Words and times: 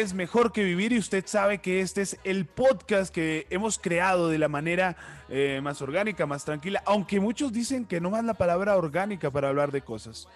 es 0.00 0.14
Mejor 0.14 0.52
que 0.52 0.62
Vivir 0.62 0.92
y 0.92 0.98
usted 0.98 1.24
sabe 1.26 1.58
que 1.58 1.80
este 1.80 2.02
es 2.02 2.18
el 2.22 2.46
podcast 2.46 3.12
que 3.12 3.48
hemos 3.50 3.80
creado 3.80 4.28
de 4.28 4.38
la 4.38 4.46
manera 4.46 4.96
eh, 5.28 5.60
más 5.60 5.82
orgánica, 5.82 6.24
más 6.24 6.44
tranquila, 6.44 6.82
aunque 6.86 7.18
muchos 7.18 7.52
dicen 7.52 7.84
que 7.84 8.00
no 8.00 8.10
más 8.10 8.24
la 8.24 8.34
palabra 8.34 8.76
orgánica 8.76 9.32
para 9.32 9.48
hablar 9.48 9.72
de 9.72 9.82
cosas. 9.82 10.28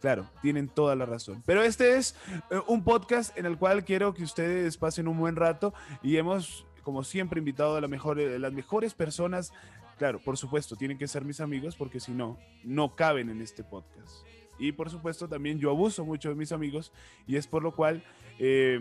Claro, 0.00 0.26
tienen 0.40 0.66
toda 0.66 0.96
la 0.96 1.04
razón. 1.04 1.42
Pero 1.44 1.62
este 1.62 1.98
es 1.98 2.16
eh, 2.50 2.58
un 2.66 2.84
podcast 2.84 3.36
en 3.36 3.44
el 3.44 3.58
cual 3.58 3.84
quiero 3.84 4.14
que 4.14 4.24
ustedes 4.24 4.78
pasen 4.78 5.06
un 5.06 5.18
buen 5.18 5.36
rato 5.36 5.74
y 6.02 6.16
hemos, 6.16 6.64
como 6.82 7.04
siempre, 7.04 7.38
invitado 7.38 7.76
a 7.76 7.80
eh, 7.80 8.38
las 8.38 8.52
mejores 8.54 8.94
personas. 8.94 9.52
Claro, 9.98 10.20
por 10.24 10.38
supuesto, 10.38 10.74
tienen 10.74 10.96
que 10.96 11.06
ser 11.06 11.22
mis 11.22 11.40
amigos 11.40 11.76
porque 11.76 12.00
si 12.00 12.12
no, 12.12 12.38
no 12.64 12.96
caben 12.96 13.28
en 13.28 13.42
este 13.42 13.62
podcast. 13.62 14.24
Y 14.62 14.70
por 14.70 14.88
supuesto 14.90 15.28
también 15.28 15.58
yo 15.58 15.70
abuso 15.70 16.04
mucho 16.04 16.28
de 16.28 16.36
mis 16.36 16.52
amigos 16.52 16.92
y 17.26 17.34
es 17.34 17.48
por 17.48 17.64
lo 17.64 17.74
cual, 17.74 18.04
eh, 18.38 18.78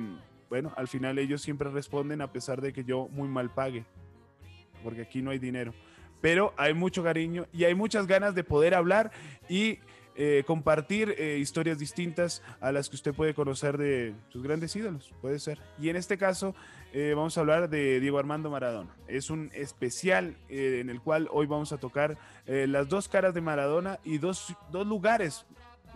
bueno, 0.48 0.72
al 0.78 0.88
final 0.88 1.18
ellos 1.18 1.42
siempre 1.42 1.72
responden 1.72 2.22
a 2.22 2.32
pesar 2.32 2.62
de 2.62 2.72
que 2.72 2.84
yo 2.84 3.08
muy 3.08 3.28
mal 3.28 3.52
pague, 3.52 3.84
porque 4.84 5.02
aquí 5.02 5.24
no 5.24 5.32
hay 5.32 5.40
dinero. 5.40 5.74
Pero 6.22 6.54
hay 6.56 6.76
mucho 6.76 7.04
cariño 7.04 7.48
y 7.52 7.64
hay 7.64 7.74
muchas 7.74 8.06
ganas 8.06 8.36
de 8.36 8.44
poder 8.44 8.76
hablar 8.76 9.12
y 9.50 9.80
eh, 10.16 10.44
compartir 10.46 11.16
eh, 11.18 11.40
historias 11.40 11.80
distintas 11.80 12.44
a 12.60 12.72
las 12.72 12.88
que 12.88 12.96
usted 12.96 13.16
puede 13.16 13.34
conocer 13.34 13.76
de 13.80 14.14
sus 14.30 14.44
grandes 14.44 14.76
ídolos, 14.76 15.12
puede 15.20 15.40
ser. 15.40 15.58
Y 15.80 15.90
en 15.90 15.96
este 15.96 16.16
caso 16.16 16.54
vamos 16.94 17.38
a 17.38 17.40
hablar 17.40 17.70
de 17.70 18.02
Diego 18.02 18.20
Armando 18.20 18.52
Maradona. 18.52 18.94
Es 19.08 19.30
un 19.30 19.50
especial 19.54 20.36
en 20.50 20.90
el 20.90 21.00
cual 21.00 21.30
hoy 21.32 21.48
vamos 21.48 21.72
a 21.72 21.78
tocar 21.78 22.18
las 22.46 22.90
dos 22.90 23.08
caras 23.08 23.34
de 23.34 23.40
Maradona 23.40 24.00
y 24.04 24.18
dos, 24.18 24.54
dos 24.72 24.86
lugares 24.86 25.46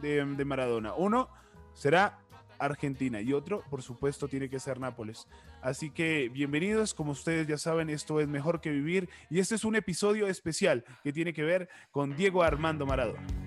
de, 0.02 0.46
Maradona. 0.46 0.94
Uno 0.94 1.30
será 1.74 2.20
Argentina 2.60 3.22
y 3.22 3.34
otro, 3.34 3.64
por 3.70 3.82
supuesto, 3.82 4.28
tiene 4.28 4.50
que 4.50 4.60
ser 4.60 4.80
Nápoles. 4.80 5.28
Así 5.62 5.90
que 5.90 6.30
bienvenidos, 6.30 6.94
como 6.94 7.12
ustedes 7.12 7.48
ya 7.48 7.58
saben, 7.58 7.90
esto 7.90 8.20
es 8.20 8.28
mejor 8.28 8.62
que 8.62 8.70
vivir 8.70 9.10
y 9.30 9.40
este 9.40 9.56
es 9.56 9.66
un 9.66 9.76
episodio 9.76 10.28
especial 10.28 10.86
que 11.04 11.12
tiene 11.12 11.34
que 11.34 11.44
ver 11.44 11.70
con 11.92 12.16
Diego 12.16 12.44
Armando 12.44 12.86
Maradona. 12.86 13.45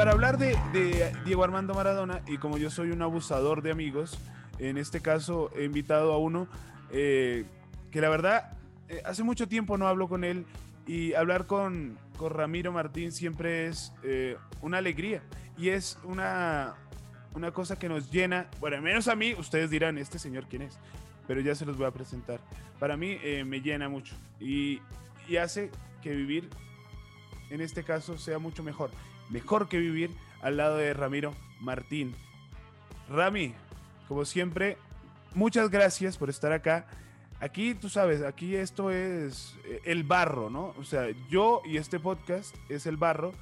Para 0.00 0.12
hablar 0.12 0.38
de, 0.38 0.56
Diego 1.26 1.44
Armando 1.44 1.74
Maradona, 1.74 2.22
y 2.26 2.38
como 2.38 2.56
yo 2.56 2.70
soy 2.70 2.90
un 2.90 3.02
abusador 3.02 3.60
de 3.60 3.70
amigos, 3.70 4.18
en 4.58 4.78
este 4.78 5.02
caso 5.02 5.50
he 5.54 5.64
invitado 5.64 6.14
a 6.14 6.18
uno 6.18 6.48
eh, 6.90 7.44
que 7.90 8.00
la 8.00 8.08
verdad 8.08 8.56
eh, 8.88 9.02
hace 9.04 9.22
mucho 9.24 9.46
tiempo 9.46 9.76
no 9.76 9.86
hablo 9.88 10.08
con 10.08 10.24
él 10.24 10.46
y 10.86 11.12
hablar 11.12 11.46
con, 11.46 11.98
con 12.16 12.32
Ramiro 12.32 12.72
Martín 12.72 13.12
siempre 13.12 13.66
es 13.66 13.92
eh, 14.02 14.38
una 14.62 14.78
alegría 14.78 15.20
y 15.58 15.68
es 15.68 15.98
una, 16.04 16.76
una 17.34 17.50
cosa 17.50 17.78
que 17.78 17.90
nos 17.90 18.10
llena, 18.10 18.48
bueno, 18.58 18.80
menos 18.80 19.06
a 19.06 19.14
mí, 19.14 19.34
ustedes 19.34 19.68
dirán, 19.68 19.98
este 19.98 20.18
señor 20.18 20.46
quién 20.48 20.62
es, 20.62 20.78
pero 21.28 21.42
ya 21.42 21.54
se 21.54 21.66
los 21.66 21.76
voy 21.76 21.84
a 21.84 21.90
presentar. 21.90 22.40
Para 22.78 22.96
mí 22.96 23.18
me 23.44 23.60
llena 23.60 23.90
mucho 23.90 24.14
y, 24.40 24.80
y 25.28 25.36
hace 25.36 25.70
que 26.00 26.14
vivir 26.14 26.48
en 27.50 27.60
este 27.60 27.84
caso 27.84 28.16
sea 28.16 28.38
mucho 28.38 28.62
mejor 28.62 28.90
mejor 29.30 29.68
que 29.68 29.78
vivir 29.78 30.10
al 30.42 30.56
lado 30.56 30.76
de 30.76 30.92
Ramiro 30.92 31.34
Martín. 31.60 32.14
Rami, 33.08 33.54
como 34.08 34.24
siempre, 34.24 34.76
muchas 35.34 35.70
gracias 35.70 36.16
por 36.16 36.30
estar 36.30 36.52
acá. 36.52 36.86
Aquí, 37.40 37.74
tú 37.74 37.88
sabes, 37.88 38.22
aquí 38.22 38.54
esto 38.54 38.90
es 38.90 39.56
eh, 39.64 39.80
el 39.84 40.04
barro, 40.04 40.50
¿no? 40.50 40.74
O 40.78 40.84
sea, 40.84 41.06
yo 41.30 41.62
y 41.64 41.78
este 41.78 41.98
podcast 41.98 42.54
es 42.68 42.86
el 42.86 42.96
barro, 42.96 43.32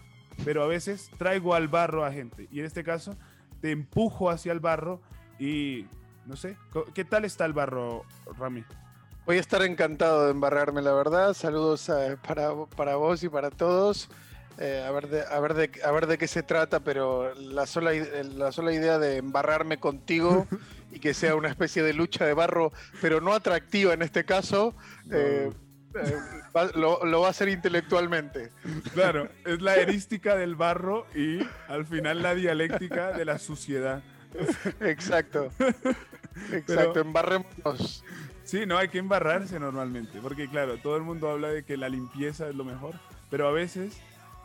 pero 0.44 0.62
a 0.62 0.66
veces 0.66 1.10
traigo 1.19 1.54
al 1.54 1.69
barro 1.69 2.05
a 2.05 2.12
gente. 2.12 2.49
Y 2.53 2.60
en 2.60 2.66
este 2.66 2.84
caso, 2.84 3.16
te 3.60 3.72
empujo 3.72 4.31
hacia 4.31 4.53
el 4.53 4.60
barro 4.60 5.00
y, 5.38 5.87
no 6.26 6.37
sé, 6.37 6.56
¿qué 6.94 7.05
tal 7.05 7.25
está 7.25 7.44
el 7.44 7.53
barro, 7.53 8.05
Rami? 8.38 8.65
Voy 9.26 9.37
a 9.37 9.41
estar 9.41 9.62
encantado 9.62 10.26
de 10.26 10.31
embarrarme, 10.31 10.81
la 10.81 10.93
verdad. 10.93 11.34
Saludos 11.34 11.88
eh, 11.88 12.16
para, 12.26 12.55
para 12.76 12.97
vos 12.97 13.22
y 13.22 13.28
para 13.28 13.50
todos. 13.50 14.09
Eh, 14.60 14.84
a, 14.84 14.91
ver 14.91 15.08
de, 15.08 15.22
a, 15.22 15.38
ver 15.38 15.54
de, 15.54 15.70
a 15.84 15.91
ver 15.92 16.06
de 16.08 16.19
qué 16.19 16.26
se 16.26 16.42
trata, 16.42 16.80
pero 16.80 17.32
la 17.34 17.64
sola, 17.64 17.92
la 17.92 18.50
sola 18.50 18.72
idea 18.72 18.98
de 18.98 19.19
embarrarme 19.19 19.78
contigo 19.78 20.48
y 20.91 20.98
que 20.98 21.14
sea 21.14 21.36
una 21.36 21.48
especie 21.48 21.84
de 21.84 21.92
lucha 21.92 22.26
de 22.26 22.34
barro, 22.34 22.72
pero 23.00 23.20
no 23.20 23.34
atractiva 23.34 23.94
en 23.94 24.02
este 24.02 24.24
caso, 24.24 24.74
eh, 25.12 25.52
eh, 25.94 26.14
lo, 26.74 27.20
va 27.20 27.28
a 27.28 27.30
hacer 27.30 27.48
intelectualmente. 27.48 28.50
Claro, 28.94 29.28
es 29.46 29.62
la 29.62 29.76
erística 29.76 30.34
del 30.34 30.56
barro 30.56 31.06
y 31.14 31.38
al 31.69 31.86
final 31.86 32.22
la 32.22 32.34
dialéctica 32.34 33.12
de 33.12 33.25
la 33.25 33.38
suciedad. 33.38 34.02
Exacto. 34.80 35.52
Exacto, 36.52 37.00
embarrémonos. 37.00 38.04
Sí, 38.42 38.64
no 38.66 38.78
hay 38.78 38.88
que 38.88 38.98
embarrarse 38.98 39.60
normalmente, 39.60 40.20
porque 40.20 40.48
claro, 40.48 40.78
todo 40.78 40.96
el 40.96 41.02
mundo 41.02 41.30
habla 41.30 41.48
de 41.48 41.64
que 41.64 41.76
la 41.76 41.88
limpieza 41.88 42.48
es 42.48 42.54
lo 42.54 42.64
mejor, 42.64 42.94
pero 43.28 43.46
a 43.46 43.52
veces 43.52 44.00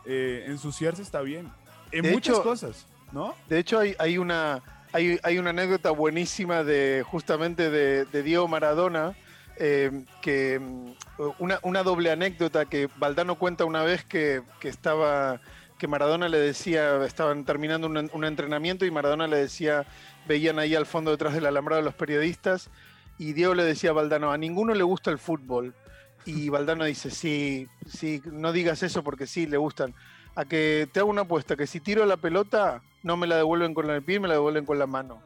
eh, 0.06 0.44
ensuciarse 0.48 1.02
está 1.02 1.20
bien. 1.20 1.50
En 1.92 2.10
muchas 2.10 2.40
cosas, 2.40 2.86
¿no? 3.12 3.34
De 3.48 3.58
hecho, 3.58 3.78
hay, 3.78 3.94
hay 3.98 4.18
una, 4.18 4.62
hay, 4.92 5.18
hay, 5.22 5.38
una 5.38 5.50
anécdota 5.50 5.90
buenísima 5.90 6.64
de 6.64 7.04
justamente 7.06 7.70
de, 7.70 8.22
Diego 8.22 8.48
Maradona. 8.48 9.14
Eh, 9.56 10.04
que 10.20 10.58
mm, 10.58 10.90
una, 11.38 11.60
una, 11.62 11.84
doble 11.84 12.10
anécdota 12.10 12.64
que 12.64 12.88
Valdano 12.96 13.36
cuenta 13.36 13.64
una 13.64 13.84
vez 13.84 14.04
que, 14.04 14.42
que 14.58 14.68
estaba 14.68 15.40
que 15.78 15.86
Maradona 15.86 16.28
le 16.28 16.38
decía, 16.38 17.04
estaban 17.04 17.44
terminando 17.44 17.86
un, 17.86 18.10
un, 18.12 18.24
entrenamiento 18.24 18.84
y 18.84 18.90
Maradona 18.90 19.26
le 19.26 19.36
decía, 19.36 19.86
veían 20.26 20.58
ahí 20.58 20.74
al 20.74 20.86
fondo 20.86 21.10
detrás 21.10 21.34
del 21.34 21.46
alambrado 21.46 21.82
los 21.82 21.94
periodistas, 21.94 22.70
y 23.18 23.32
Diego 23.32 23.54
le 23.54 23.64
decía 23.64 23.90
a 23.90 23.92
Valdano, 23.92 24.32
a 24.32 24.38
ninguno 24.38 24.74
le 24.74 24.82
gusta 24.82 25.10
el 25.10 25.18
fútbol, 25.18 25.74
y 26.24 26.48
Valdano 26.48 26.84
dice, 26.84 27.10
sí, 27.10 27.68
sí, 27.86 28.22
no 28.24 28.52
digas 28.52 28.82
eso 28.82 29.02
porque 29.02 29.26
sí, 29.26 29.46
le 29.46 29.56
gustan. 29.56 29.94
A 30.34 30.44
que 30.44 30.88
te 30.92 31.00
hago 31.00 31.10
una 31.10 31.22
apuesta, 31.22 31.56
que 31.56 31.66
si 31.66 31.80
tiro 31.80 32.04
la 32.06 32.16
pelota, 32.16 32.82
no 33.02 33.16
me 33.16 33.26
la 33.26 33.36
devuelven 33.36 33.74
con 33.74 33.88
el 33.90 34.02
pie, 34.02 34.20
me 34.20 34.28
la 34.28 34.34
devuelven 34.34 34.66
con 34.66 34.78
la 34.78 34.86
mano. 34.86 35.22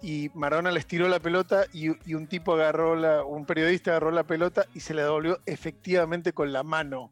Y 0.00 0.30
Maradona 0.34 0.70
les 0.70 0.86
tiró 0.86 1.08
la 1.08 1.20
pelota 1.20 1.66
y, 1.72 1.88
un 2.14 2.26
tipo 2.28 2.54
agarró 2.54 2.94
la, 2.94 3.24
un 3.24 3.44
periodista 3.46 3.90
agarró 3.90 4.10
la 4.12 4.22
pelota 4.22 4.66
y 4.74 4.80
se 4.80 4.94
la 4.94 5.02
devolvió 5.02 5.40
efectivamente 5.44 6.32
con 6.32 6.52
la 6.52 6.62
mano. 6.62 7.10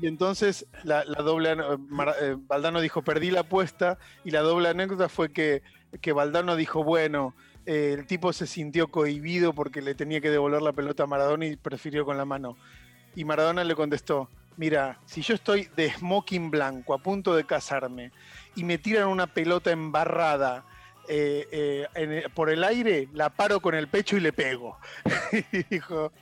Y 0.00 0.06
entonces 0.06 0.66
la, 0.84 1.04
doble, 1.04 1.52
eh, 1.52 2.36
Valdano 2.46 2.80
dijo, 2.80 3.02
perdí 3.02 3.32
la 3.32 3.40
apuesta 3.40 3.98
y 4.24 4.30
la 4.30 4.40
doble 4.40 4.68
anécdota 4.68 5.08
fue 5.08 5.32
que, 5.32 5.62
que 6.00 6.12
Valdano 6.12 6.56
dijo, 6.56 6.84
bueno, 6.84 7.34
eh, 7.66 7.94
el 7.98 8.06
tipo 8.06 8.32
se 8.32 8.46
sintió 8.46 8.88
cohibido 8.88 9.52
porque 9.52 9.82
le 9.82 9.94
tenía 9.94 10.20
que 10.20 10.30
devolver 10.30 10.62
la 10.62 10.72
pelota 10.72 11.04
a 11.04 11.06
Maradona 11.06 11.46
y 11.46 11.56
prefirió 11.56 12.04
con 12.04 12.16
la 12.16 12.24
mano. 12.24 12.56
Y 13.14 13.24
Maradona 13.24 13.64
le 13.64 13.74
contestó, 13.74 14.30
mira, 14.56 15.00
si 15.04 15.22
yo 15.22 15.34
estoy 15.34 15.68
de 15.76 15.90
smoking 15.90 16.50
blanco 16.50 16.94
a 16.94 16.98
punto 16.98 17.34
de 17.34 17.44
casarme 17.44 18.12
y 18.54 18.64
me 18.64 18.78
tiran 18.78 19.08
una 19.08 19.26
pelota 19.26 19.70
embarrada 19.70 20.64
eh, 21.08 21.88
eh, 21.94 22.24
por 22.34 22.50
el 22.50 22.62
aire, 22.62 23.08
la 23.12 23.30
paro 23.30 23.60
con 23.60 23.74
el 23.74 23.88
pecho 23.88 24.16
y 24.16 24.20
le 24.20 24.32
pego. 24.32 24.78
y, 25.52 25.62
dijo, 25.64 26.12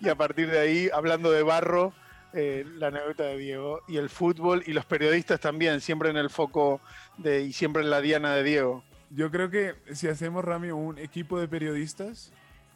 y 0.00 0.08
a 0.08 0.14
partir 0.14 0.50
de 0.50 0.58
ahí, 0.58 0.90
hablando 0.92 1.30
de 1.30 1.42
barro, 1.42 1.92
la 2.32 2.88
anécdota 2.88 3.24
de 3.24 3.38
Diego 3.38 3.80
y 3.88 3.96
el 3.96 4.08
fútbol 4.10 4.62
y 4.64 4.72
los 4.72 4.84
periodistas 4.84 5.40
también, 5.40 5.80
siempre 5.80 6.10
en 6.10 6.16
el 6.16 6.30
foco 6.30 6.80
y 7.24 7.52
siempre 7.52 7.82
en 7.82 7.90
la 7.90 8.00
diana 8.00 8.34
de 8.34 8.44
Diego. 8.44 8.84
Yo 9.10 9.30
creo 9.30 9.50
que 9.50 9.74
si 9.92 10.08
hacemos, 10.08 10.44
Rami, 10.44 10.70
un 10.70 10.98
equipo 10.98 11.40
de 11.40 11.48
periodistas 11.48 12.32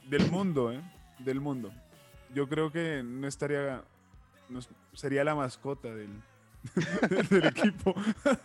del 0.08 0.30
mundo, 0.30 0.72
¿eh? 0.72 0.80
Del 1.18 1.40
mundo. 1.40 1.72
Yo 2.34 2.48
creo 2.48 2.72
que 2.72 3.02
no 3.04 3.26
estaría. 3.26 3.82
sería 4.94 5.24
la 5.24 5.34
mascota 5.34 5.94
del, 5.94 6.10
del 7.30 7.46
equipo. 7.46 7.94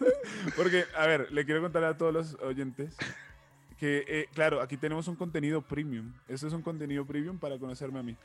Porque, 0.55 0.85
a 0.97 1.07
ver, 1.07 1.31
le 1.31 1.45
quiero 1.45 1.61
contar 1.61 1.83
a 1.85 1.97
todos 1.97 2.13
los 2.13 2.33
oyentes 2.41 2.97
que, 3.77 4.03
eh, 4.07 4.29
claro, 4.33 4.61
aquí 4.61 4.75
tenemos 4.75 5.07
un 5.07 5.15
contenido 5.15 5.61
premium. 5.61 6.11
Eso 6.27 6.47
es 6.47 6.53
un 6.53 6.61
contenido 6.61 7.05
premium 7.05 7.37
para 7.37 7.57
conocerme 7.57 7.99
a 7.99 8.03
mí. 8.03 8.15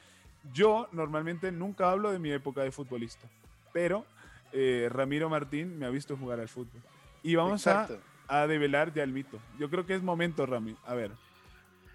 Yo 0.53 0.89
normalmente 0.93 1.53
nunca 1.53 1.91
hablo 1.91 2.11
de 2.11 2.19
mi 2.19 2.33
época 2.33 2.63
de 2.63 2.73
futbolista, 2.73 3.29
pero 3.73 4.05
eh, 4.53 4.89
Ramiro 4.91 5.29
Martín 5.29 5.79
me 5.79 5.87
ha 5.87 5.91
visto 5.91 6.17
jugar 6.17 6.41
al 6.41 6.49
fútbol. 6.49 6.83
Y 7.23 7.37
vamos 7.37 7.67
a 7.69 7.89
a 8.33 8.47
develar 8.47 8.95
ya 8.95 9.03
el 9.03 9.13
mito. 9.13 9.39
Yo 9.59 9.69
creo 9.69 9.85
que 9.85 9.95
es 9.95 10.03
momento, 10.03 10.47
Rami. 10.47 10.75
A 10.87 10.95
ver, 10.95 11.13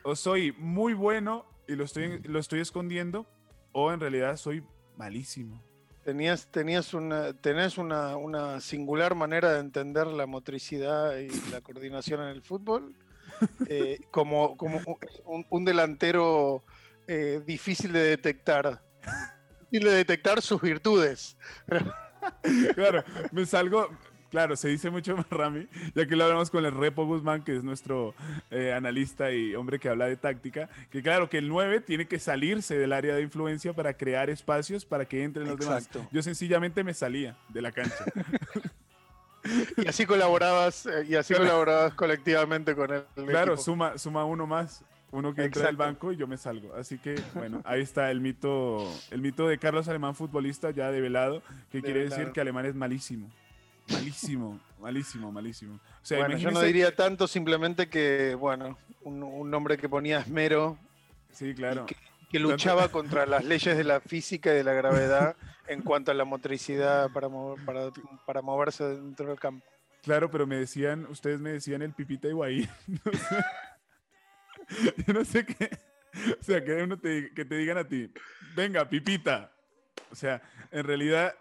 o 0.04 0.16
soy 0.16 0.54
muy 0.60 0.94
bueno 0.94 1.46
y 1.68 1.76
lo 1.76 1.84
estoy, 1.84 2.20
lo 2.24 2.38
estoy 2.38 2.60
escondiendo, 2.60 3.26
o 3.72 3.92
en 3.92 4.00
realidad 4.00 4.38
soy 4.38 4.64
malísimo. 4.96 5.64
Tenías, 6.04 6.48
tenías 6.52 6.94
una, 6.94 7.34
tenés 7.34 7.78
una, 7.80 8.16
una 8.16 8.62
singular 8.62 9.16
manera 9.16 9.52
de 9.52 9.60
entender 9.60 10.06
la 10.06 10.28
motricidad 10.28 11.18
y 11.18 11.30
la 11.52 11.62
coordinación 11.62 12.22
en 12.22 12.30
el 12.30 12.44
fútbol. 12.44 12.96
eh, 13.68 14.00
como, 14.12 14.56
como 14.58 14.80
un, 15.26 15.46
un 15.50 15.66
delantero 15.66 16.64
eh, 17.08 17.42
difícil 17.46 17.92
de 17.94 18.02
detectar. 18.02 18.82
Difícil 19.72 19.90
de 19.90 19.96
detectar 19.96 20.42
sus 20.42 20.62
virtudes. 20.62 21.36
Claro, 22.76 23.04
me 23.32 23.46
salgo, 23.46 23.90
claro, 24.30 24.56
se 24.56 24.70
dice 24.70 24.90
mucho 24.90 25.16
más 25.18 25.30
Rami, 25.30 25.68
ya 25.96 26.06
que 26.06 26.16
lo 26.16 26.24
hablamos 26.26 26.50
con 26.50 26.66
el 26.66 26.72
Repo 26.72 27.06
Guzmán, 27.06 27.44
que 27.44 27.56
es 27.56 27.64
nuestro 27.64 28.14
eh, 28.52 28.74
analista 28.74 29.32
y 29.32 29.56
hombre 29.56 29.80
que 29.80 29.90
habla 29.90 30.06
de 30.08 30.16
táctica, 30.18 30.70
que 30.92 31.02
claro, 31.02 31.30
que 31.30 31.38
el 31.38 31.48
9 31.50 31.82
tiene 31.82 32.08
que 32.08 32.20
salirse 32.20 32.78
del 32.78 32.94
área 32.94 33.16
de 33.16 33.22
influencia 33.22 33.74
para 33.74 33.94
crear 33.96 34.30
espacios 34.30 34.86
para 34.86 35.06
que 35.06 35.24
entren 35.24 35.48
los 35.48 35.56
Exacto. 35.56 36.00
demás. 36.00 36.14
Yo 36.14 36.22
sencillamente 36.24 36.84
me 36.84 36.94
salía 36.94 37.36
de 37.50 37.62
la 37.62 37.72
cancha. 37.72 38.06
Y 39.78 39.88
así 39.88 40.06
colaborabas, 40.06 40.88
eh, 40.88 41.06
y 41.08 41.16
así 41.16 41.34
colaborabas 41.34 41.94
colectivamente 41.94 42.76
con 42.76 42.92
el, 42.92 43.04
el 43.16 43.26
Claro, 43.28 43.54
equipo. 43.54 43.64
suma, 43.64 43.98
suma 43.98 44.26
uno 44.26 44.46
más, 44.46 44.84
uno 45.12 45.34
que 45.34 45.46
entra 45.46 45.62
Exacto. 45.62 45.78
banco 45.84 46.12
y 46.12 46.18
yo 46.18 46.28
me 46.28 46.36
salgo. 46.38 46.76
Así 46.76 46.98
que, 46.98 47.16
bueno, 47.34 47.62
ahí 47.64 47.82
está 47.82 48.12
el 48.12 48.20
mito, 48.20 48.92
el 49.10 49.22
mito 49.22 49.48
de 49.48 49.58
Carlos 49.58 49.88
Alemán, 49.88 50.16
futbolista 50.16 50.72
ya 50.72 50.92
develado, 50.92 51.42
que 51.72 51.82
quiere 51.82 52.02
decir 52.10 52.32
que 52.34 52.42
Alemán 52.42 52.66
es 52.66 52.76
malísimo. 52.76 53.30
Malísimo, 53.92 54.60
malísimo, 54.80 55.32
malísimo. 55.32 55.76
O 55.76 56.06
sea, 56.06 56.20
Bueno, 56.20 56.38
yo 56.38 56.52
no 56.52 56.62
diría 56.62 56.96
tanto, 56.96 57.28
simplemente 57.28 57.90
que, 57.90 58.36
bueno, 58.36 58.78
un, 59.04 59.24
un 59.24 59.54
hombre 59.54 59.78
que 59.78 59.88
ponía 59.90 60.20
esmero, 60.20 60.78
Sí, 61.32 61.54
claro. 61.54 61.86
que, 61.86 61.96
que 62.30 62.40
luchaba 62.40 62.88
contra 62.92 63.26
las 63.26 63.46
leyes 63.46 63.78
de 63.78 63.84
la 63.84 64.00
física 64.02 64.52
y 64.52 64.58
de 64.58 64.64
la 64.64 64.74
gravedad 64.74 65.36
en 65.68 65.82
cuanto 65.82 66.12
a 66.12 66.14
la 66.14 66.26
motricidad 66.26 67.10
para, 67.12 67.28
mover- 67.28 67.64
para, 67.66 67.90
para 68.26 68.42
moverse 68.42 68.84
dentro 68.84 69.28
del 69.30 69.40
campo. 69.40 69.66
Claro, 70.04 70.30
pero 70.32 70.48
me 70.48 70.56
decían, 70.58 71.06
ustedes 71.10 71.40
me 71.40 71.52
decían 71.52 71.82
el 71.82 71.94
pipita 71.94 72.28
Higuaín. 72.28 72.70
No 73.06 73.12
sé. 73.14 73.44
Yo 75.06 75.14
no 75.14 75.24
sé 75.26 75.46
qué. 75.46 75.70
O 76.40 76.44
sea, 76.44 76.64
que, 76.64 76.74
uno 76.84 76.98
te, 77.00 77.32
que 77.34 77.46
te 77.46 77.56
digan 77.56 77.78
a 77.78 77.88
ti, 77.88 78.12
venga, 78.56 78.88
pipita. 78.90 79.52
O 80.12 80.16
sea, 80.16 80.42
en 80.72 80.84
realidad 80.86 81.34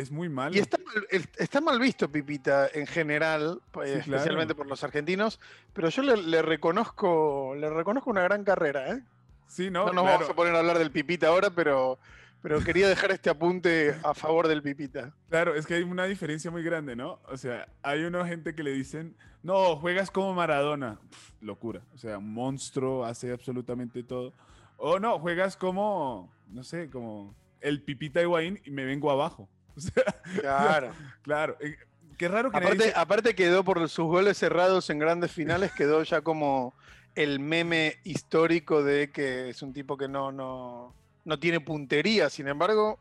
es 0.00 0.10
muy 0.10 0.28
malo. 0.28 0.54
Y 0.54 0.58
está 0.58 0.78
mal, 0.78 1.06
está 1.36 1.60
mal 1.60 1.78
visto 1.80 2.10
Pipita 2.10 2.68
en 2.72 2.86
general, 2.86 3.60
eh, 3.60 3.62
Sí, 3.64 3.70
claro. 3.72 3.98
especialmente 4.00 4.54
por 4.54 4.66
los 4.66 4.82
argentinos, 4.84 5.40
pero 5.72 5.88
yo 5.88 6.02
le, 6.02 6.16
le 6.16 6.42
reconozco 6.42 7.54
le 7.56 7.68
reconozco 7.70 8.10
una 8.10 8.22
gran 8.22 8.44
carrera. 8.44 8.92
¿eh? 8.94 9.02
Sí, 9.46 9.70
no, 9.70 9.86
No, 9.86 9.92
nos 9.92 10.02
claro, 10.02 10.18
vamos 10.18 10.30
a 10.30 10.34
poner 10.34 10.54
a 10.54 10.58
hablar 10.60 10.78
del 10.78 10.90
Pipita 10.90 11.28
ahora, 11.28 11.50
pero, 11.50 11.98
pero 12.42 12.60
quería 12.62 12.88
dejar 12.88 13.10
este 13.12 13.30
apunte 13.30 13.94
a 14.02 14.14
favor 14.14 14.46
del 14.48 14.62
Pipita. 14.62 15.12
claro, 15.28 15.54
es 15.54 15.66
que 15.66 15.74
hay 15.74 15.82
una 15.82 16.04
diferencia 16.04 16.50
muy 16.50 16.62
grande, 16.62 16.94
¿no? 16.96 17.18
O 17.28 17.36
sea, 17.36 17.68
hay 17.82 18.04
una 18.04 18.26
gente 18.26 18.54
que 18.54 18.62
le 18.62 18.72
dicen, 18.72 19.16
no, 19.42 19.76
juegas 19.76 20.10
como 20.10 20.34
Maradona. 20.34 20.98
Pf, 21.10 21.32
locura. 21.40 21.80
O 21.94 21.98
sea, 21.98 22.18
un 22.18 22.32
monstruo, 22.32 23.04
hace 23.04 23.32
absolutamente 23.32 24.02
todo. 24.02 24.32
O 24.76 24.98
no, 25.00 25.18
juegas 25.18 25.56
como, 25.56 26.30
no 26.48 26.62
sé, 26.62 26.90
como 26.90 27.34
el 27.60 27.82
pipita 27.82 28.20
Higuaín 28.22 28.60
y 28.64 28.70
me 28.70 28.84
vengo 28.84 29.10
abajo. 29.10 29.48
O 29.78 29.80
sea, 29.80 30.04
Claro. 30.40 30.92
Claro, 31.22 31.56
eh, 31.60 31.76
qué 32.16 32.28
raro 32.28 32.50
que 32.50 32.56
Aparte, 32.56 32.92
aparte 32.96 33.34
quedó 33.34 33.64
por 33.64 33.88
sus 33.88 34.06
goles 34.06 34.38
cerrados 34.38 34.88
en 34.90 34.98
grandes 34.98 35.30
finales, 35.30 35.72
quedó 35.72 36.02
ya 36.02 36.22
como 36.22 36.74
el 37.14 37.40
meme 37.40 37.96
histórico 38.04 38.82
de 38.82 39.10
que 39.10 39.50
es 39.50 39.62
un 39.62 39.72
tipo 39.72 39.96
que 39.96 40.08
no, 40.08 40.32
no, 40.32 40.94
no 41.24 41.38
tiene 41.38 41.60
puntería. 41.60 42.30
Sin 42.30 42.48
embargo, 42.48 42.98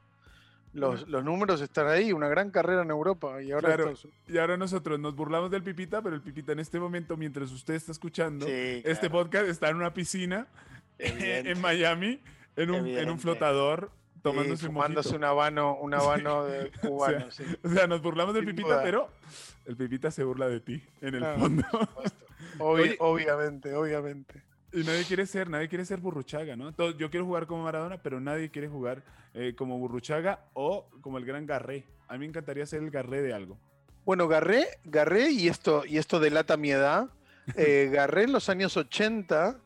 los, 0.74 1.08
los 1.08 1.24
números 1.24 1.62
están 1.62 1.88
ahí, 1.88 2.12
una 2.12 2.28
gran 2.28 2.52
carrera 2.52 2.82
en 2.84 2.90
Europa. 2.90 3.42
Y 3.42 3.52
ahora 3.52 3.76
Claro. 3.76 3.94
Y 4.28 4.38
ahora 4.38 4.58
nosotros 4.58 5.00
nos 5.00 5.16
burlamos 5.16 5.52
del 5.52 5.64
Pipita, 5.64 6.02
pero 6.02 6.16
el 6.16 6.22
Pipita 6.22 6.52
en 6.52 6.60
este 6.60 6.80
momento, 6.80 7.18
mientras 7.18 7.52
usted 7.52 7.76
está 7.76 7.92
escuchando 7.92 8.46
Sí, 8.46 8.82
este 8.86 9.10
podcast, 9.10 9.48
está 9.48 9.70
en 9.70 9.78
una 9.78 9.94
piscina 9.94 10.48
en 11.00 11.62
Miami, 11.62 12.20
en 12.56 12.72
un, 12.72 12.88
en 12.88 13.10
un 13.10 13.20
flotador, 13.20 13.92
tomándose 14.22 14.66
un 14.68 14.74
fumándose 14.74 15.16
un 15.16 15.24
habano, 15.24 15.76
un 15.78 15.94
habano 15.94 16.46
de 16.46 16.72
cubano. 16.82 17.32
sí, 17.32 17.44
O 17.64 17.70
sea, 17.70 17.88
nos 17.88 18.02
burlamos 18.02 18.34
del 18.34 18.46
Sin 18.46 18.56
Pipita, 18.56 18.76
duda. 18.76 18.84
pero 18.84 19.10
el 19.66 19.76
Pipita 19.78 20.12
se 20.12 20.24
burla 20.24 20.48
de 20.48 20.60
ti, 20.60 20.84
en 21.02 21.16
el 21.16 21.20
Claro. 21.22 21.40
fondo. 21.40 21.64
Obvi- 22.60 22.60
Oye. 22.60 22.98
obviamente, 23.00 23.74
obviamente. 23.76 24.42
Y 24.74 24.84
nadie 24.84 25.04
quiere 25.06 25.26
ser, 25.26 25.50
nadie 25.50 25.70
quiere 25.70 25.86
ser 25.86 26.00
Burruchaga, 26.00 26.56
¿no? 26.56 26.74
Todo- 26.74 26.92
yo 26.98 27.10
quiero 27.10 27.26
jugar 27.26 27.48
como 27.48 27.64
Maradona, 27.64 27.98
pero 28.02 28.20
nadie 28.20 28.50
quiere 28.50 28.68
jugar 28.68 29.04
eh, 29.34 29.54
como 29.56 29.78
Burruchaga 29.78 30.46
o 30.54 30.88
como 31.02 31.18
el 31.20 31.26
gran 31.26 31.46
Garré. 31.46 31.84
A 32.08 32.14
mí 32.14 32.20
me 32.20 32.26
encantaría 32.26 32.66
ser 32.66 32.82
el 32.84 32.90
Garré 32.92 33.22
de 33.22 33.34
algo. 33.34 33.58
Bueno, 34.06 34.28
Garré, 34.28 34.66
Garré 34.84 35.30
y 35.32 35.48
esto, 35.48 35.84
y 35.86 35.98
esto 35.98 36.20
delata 36.20 36.58
mi 36.58 36.72
edad, 36.72 37.10
eh, 37.56 37.90
Garré 37.92 38.24
en 38.24 38.32
los 38.34 38.50
años 38.50 38.76
80 38.78 39.60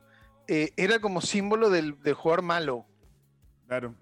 eh, 0.48 0.72
era 0.78 1.00
como 1.00 1.22
símbolo 1.22 1.70
del, 1.70 2.02
del 2.04 2.14
jugador 2.16 2.42
malo. 2.44 2.86
Claro. 3.68 3.96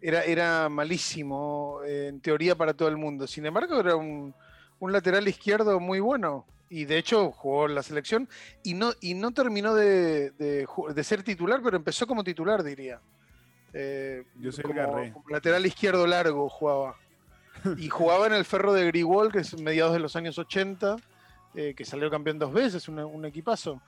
Era, 0.00 0.22
era 0.24 0.68
malísimo, 0.68 1.80
eh, 1.84 2.08
en 2.08 2.20
teoría, 2.20 2.54
para 2.56 2.74
todo 2.74 2.88
el 2.88 2.96
mundo. 2.96 3.26
Sin 3.26 3.46
embargo, 3.46 3.78
era 3.80 3.96
un, 3.96 4.34
un 4.80 4.92
lateral 4.92 5.26
izquierdo 5.28 5.78
muy 5.80 6.00
bueno. 6.00 6.44
Y 6.70 6.84
de 6.84 6.98
hecho 6.98 7.32
jugó 7.32 7.66
en 7.66 7.74
la 7.74 7.82
selección 7.82 8.28
y 8.62 8.74
no, 8.74 8.92
y 9.00 9.14
no 9.14 9.30
terminó 9.32 9.74
de, 9.74 10.30
de 10.32 11.04
ser 11.04 11.22
titular, 11.22 11.60
pero 11.64 11.76
empezó 11.78 12.06
como 12.06 12.22
titular, 12.22 12.62
diría. 12.62 13.00
Eh, 13.72 14.24
Yo 14.38 14.52
soy 14.52 14.64
como, 14.64 15.12
como 15.12 15.24
lateral 15.30 15.64
izquierdo 15.64 16.06
largo 16.06 16.48
jugaba. 16.48 16.96
Y 17.78 17.88
jugaba 17.88 18.26
en 18.26 18.34
el 18.34 18.44
Ferro 18.44 18.72
de 18.72 18.84
Grigol, 18.86 19.32
que 19.32 19.38
es 19.40 19.58
mediados 19.60 19.92
de 19.94 19.98
los 19.98 20.14
años 20.14 20.38
80, 20.38 20.96
eh, 21.54 21.74
que 21.74 21.84
salió 21.84 22.08
campeón 22.10 22.38
dos 22.38 22.52
veces, 22.52 22.86
una- 22.88 23.06
un 23.06 23.24
equipazo. 23.24 23.80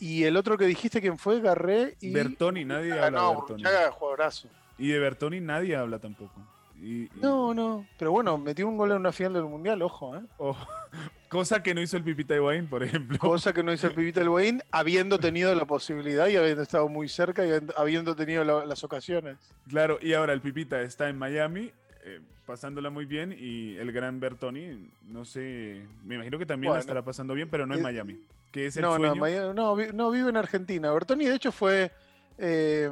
Y 0.00 0.24
el 0.24 0.36
otro 0.36 0.58
que 0.58 0.64
dijiste, 0.66 1.00
¿quién 1.00 1.16
fue? 1.16 1.40
Garré 1.40 1.96
y... 2.00 2.12
Bertoni, 2.12 2.64
nadie 2.64 2.92
Ah, 2.92 3.06
habla 3.06 3.20
de 3.20 3.24
no, 3.26 3.30
Bertoni. 3.38 3.62
Burruchaga, 3.62 3.90
jugadorazo. 3.92 4.48
Y 4.80 4.88
de 4.88 4.98
Bertoni 4.98 5.40
nadie 5.40 5.76
habla 5.76 5.98
tampoco. 5.98 6.32
Y- 6.80 7.02
y- 7.04 7.10
No, 7.20 7.52
no. 7.52 7.86
Pero 7.98 8.10
bueno, 8.12 8.38
metió 8.38 8.66
un 8.66 8.76
gol 8.78 8.90
en 8.92 8.96
una 8.96 9.12
final 9.12 9.34
del 9.34 9.44
Mundial, 9.44 9.82
ojo, 9.82 10.16
¿eh? 10.16 10.20
oh, 10.38 10.56
cosa 11.28 11.62
que 11.62 11.74
no 11.74 11.82
hizo 11.82 11.98
el 11.98 12.02
Pipita 12.02 12.34
Higuaín, 12.34 12.66
por 12.66 12.82
ejemplo. 12.82 13.18
Cosa 13.18 13.52
que 13.52 13.62
no 13.62 13.72
hizo 13.72 13.86
el 13.88 13.94
Pipita 13.94 14.28
Wayne, 14.28 14.62
habiendo 14.70 15.18
tenido 15.18 15.54
la 15.54 15.66
posibilidad 15.66 16.26
y 16.28 16.36
habiendo 16.36 16.62
estado 16.62 16.88
muy 16.88 17.08
cerca 17.08 17.44
y 17.46 17.50
habiendo- 17.76 18.16
tenido 18.16 18.42
la- 18.44 18.64
las 18.64 18.82
ocasiones. 18.82 19.36
Claro, 19.68 19.98
y 20.00 20.14
ahora 20.14 20.32
el 20.32 20.40
Pipita 20.40 20.80
está 20.80 21.10
en 21.10 21.18
Miami, 21.18 21.70
eh, 22.06 22.20
pasándola 22.46 22.88
muy 22.88 23.04
bien, 23.04 23.36
y 23.38 23.76
el 23.76 23.92
gran 23.92 24.18
Bertoni, 24.18 24.88
no 25.08 25.26
sé, 25.26 25.82
me 26.04 26.14
imagino 26.14 26.38
que 26.38 26.46
también 26.46 26.72
la 26.72 26.78
estará 26.80 27.02
pasando 27.04 27.34
bien, 27.34 27.50
pero 27.50 27.66
no 27.66 27.74
en 27.74 27.80
Eh, 27.80 27.82
Miami, 27.82 28.20
que 28.50 28.66
es 28.66 28.76
el 28.78 28.82
No, 28.84 28.98
no, 28.98 29.08
sueño. 29.08 29.20
Miami- 29.20 29.54
no, 29.54 29.76
no, 29.92 30.10
vive 30.10 30.30
en 30.30 30.36
Argentina. 30.38 30.90
Bertoni, 30.92 31.26
de 31.26 31.34
hecho, 31.34 31.52
fue 31.52 31.92
eh, 32.38 32.90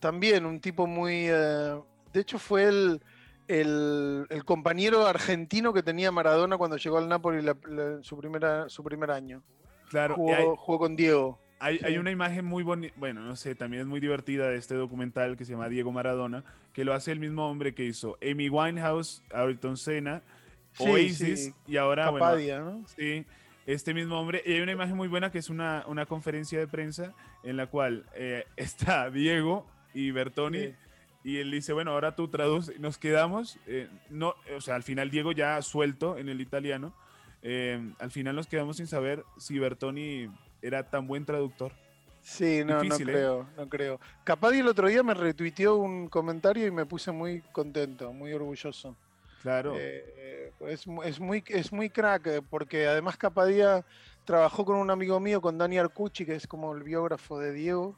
también 0.00 0.46
un 0.46 0.60
tipo 0.60 0.86
muy. 0.86 1.26
eh, 1.28 1.80
de 2.12 2.20
hecho, 2.20 2.38
fue 2.38 2.64
el, 2.64 3.00
el, 3.48 4.26
el 4.30 4.44
compañero 4.44 5.06
argentino 5.06 5.72
que 5.72 5.82
tenía 5.82 6.10
Maradona 6.10 6.56
cuando 6.56 6.76
llegó 6.76 6.98
al 6.98 7.08
Napoli 7.08 7.42
la- 7.42 7.56
la- 7.68 8.02
su, 8.02 8.16
primera, 8.18 8.68
su 8.68 8.82
primer 8.82 9.10
año. 9.10 9.42
claro, 9.90 10.14
Jugó, 10.16 10.34
hay, 10.34 10.44
jugó 10.56 10.78
con 10.78 10.96
Diego. 10.96 11.38
hay, 11.60 11.78
hay 11.84 11.98
una 11.98 12.10
imagen 12.10 12.44
muy 12.44 12.62
bonita, 12.62 12.94
bueno, 12.96 13.20
no 13.22 13.36
sé, 13.36 13.54
también 13.54 13.82
es 13.82 13.86
muy 13.86 14.00
divertida 14.00 14.48
de 14.48 14.56
este 14.56 14.74
documental 14.74 15.36
que 15.36 15.44
se 15.44 15.52
llama 15.52 15.68
Diego 15.68 15.92
Maradona, 15.92 16.44
que 16.72 16.84
lo 16.84 16.92
hace 16.94 17.12
el 17.12 17.20
mismo 17.20 17.48
hombre 17.48 17.74
que 17.74 17.84
hizo 17.84 18.16
Amy 18.22 18.48
Winehouse, 18.48 19.22
Ayrton 19.32 19.76
Senna, 19.76 20.22
Sí, 20.72 20.84
Oasis, 20.90 21.44
sí, 21.46 21.54
y 21.66 21.78
ahora, 21.78 22.10
bueno, 22.10 22.26
Capadia, 22.26 22.58
¿no? 22.60 22.84
Sí, 22.98 23.24
este 23.64 23.94
mismo 23.94 24.20
hombre. 24.20 24.42
Y 24.44 24.52
hay 24.52 24.60
una 24.60 24.72
imagen 24.72 24.94
muy 24.94 25.08
buena 25.08 25.30
que 25.32 25.38
es 25.38 25.48
una, 25.48 25.84
una 25.86 26.04
conferencia 26.04 26.58
de 26.58 26.66
prensa 26.68 27.14
en 27.42 27.56
la 27.56 27.66
cual 27.68 28.04
eh, 28.14 28.44
está 28.56 29.08
Diego 29.10 29.66
y 29.98 30.10
Bertoni. 30.10 30.58
Sí. 30.58 30.74
Y 31.24 31.38
él 31.38 31.50
dice, 31.50 31.72
bueno, 31.72 31.90
ahora 31.92 32.14
tú 32.14 32.28
traduces. 32.28 32.78
Nos 32.78 32.98
quedamos, 32.98 33.58
eh, 33.66 33.88
no, 34.10 34.34
o 34.56 34.60
sea, 34.60 34.76
al 34.76 34.82
final 34.84 35.10
Diego 35.10 35.32
ya 35.32 35.60
suelto 35.62 36.18
en 36.18 36.28
el 36.28 36.40
italiano. 36.40 36.92
eh, 37.42 37.80
al 37.98 38.10
final 38.10 38.36
nos 38.36 38.46
quedamos 38.46 38.76
sin 38.76 38.86
saber 38.86 39.24
si 39.38 39.58
Bertoni 39.58 40.28
era 40.62 40.88
tan 40.90 41.06
buen 41.06 41.24
traductor. 41.24 41.72
Sí, 42.20 42.64
no, 42.64 42.80
Difícil, 42.80 43.06
no 43.06 43.12
¿eh? 43.12 43.14
creo, 43.14 43.48
no 43.56 43.68
creo. 43.68 44.00
Capadia 44.24 44.60
el 44.60 44.68
otro 44.68 44.88
día 44.88 45.02
me 45.02 45.14
retuiteó 45.14 45.76
un 45.76 46.08
comentario 46.08 46.66
y 46.66 46.70
me 46.72 46.84
puse 46.86 47.12
muy 47.12 47.40
contento, 47.52 48.12
muy 48.12 48.32
orgulloso. 48.32 48.96
Claro, 49.42 49.74
Eh, 49.76 50.52
es, 50.60 50.86
es 51.04 51.20
muy, 51.20 51.44
es 51.48 51.72
muy 51.72 51.88
crack, 51.90 52.26
eh, 52.26 52.42
porque 52.50 52.86
además 52.88 53.16
Capadía 53.16 53.84
trabajó 54.24 54.64
con 54.64 54.76
un 54.76 54.90
amigo 54.90 55.20
mío, 55.20 55.40
con 55.40 55.56
Dani 55.58 55.78
Arcucci, 55.78 56.24
que 56.26 56.34
es 56.34 56.46
como 56.48 56.74
el 56.74 56.82
biógrafo 56.82 57.38
de 57.38 57.52
Diego, 57.52 57.96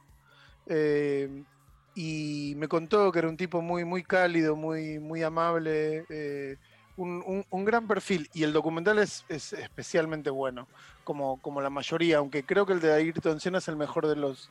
eh, 0.67 1.43
y 1.93 2.53
me 2.57 2.67
contó 2.67 3.11
que 3.11 3.19
era 3.19 3.29
un 3.29 3.37
tipo 3.37 3.61
muy, 3.61 3.83
muy 3.85 4.03
cálido, 4.03 4.55
muy, 4.55 4.99
muy 4.99 5.23
amable, 5.23 6.05
eh, 6.09 6.57
un, 6.95 7.23
un- 7.25 7.45
un 7.49 7.65
gran 7.65 7.87
perfil, 7.87 8.29
y 8.33 8.43
el 8.43 8.53
documental 8.53 8.99
es, 8.99 9.23
es 9.29 9.53
especialmente 9.53 10.29
bueno, 10.29 10.67
como, 11.03 11.41
como 11.41 11.61
la 11.61 11.69
mayoría, 11.69 12.17
aunque 12.17 12.43
creo 12.43 12.65
que 12.65 12.73
el 12.73 12.79
de 12.81 12.93
Ayrton 12.93 13.39
Senna 13.39 13.57
es 13.59 13.67
el 13.67 13.75
mejor 13.77 14.07
de 14.07 14.15
los, 14.15 14.49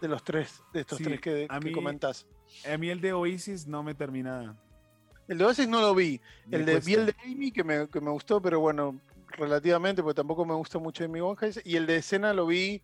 de 0.00 0.08
los 0.08 0.22
tres, 0.24 0.62
de 0.72 0.80
estos 0.80 0.98
Sí, 0.98 1.04
tres 1.04 1.20
que, 1.20 1.46
a 1.48 1.60
que 1.60 1.66
mí- 1.68 1.72
comentás. 1.72 2.26
a 2.64 2.76
mí 2.76 2.88
el 2.90 3.00
de 3.00 3.12
Oasis 3.12 3.66
no 3.66 3.82
me 3.82 3.94
termina. 3.94 4.56
El 5.28 5.38
de 5.38 5.44
Oasis 5.44 5.68
no 5.68 5.80
lo 5.80 5.94
vi, 5.94 6.20
me 6.46 6.58
El 6.58 6.64
de, 6.66 6.80
vi 6.80 6.94
el 6.94 7.06
de 7.06 7.14
Amy 7.24 7.52
que 7.52 7.62
me, 7.64 7.88
que 7.88 8.00
me 8.00 8.10
gustó, 8.10 8.42
pero 8.42 8.58
bueno, 8.60 8.98
relativamente, 9.36 10.02
porque 10.02 10.16
tampoco 10.16 10.44
me 10.44 10.54
gusta 10.54 10.78
mucho 10.78 11.04
Amy 11.04 11.20
Winehouse. 11.20 11.60
Y 11.64 11.76
el 11.76 11.86
de 11.86 11.96
escena 11.96 12.32
lo 12.34 12.46
vi 12.46 12.82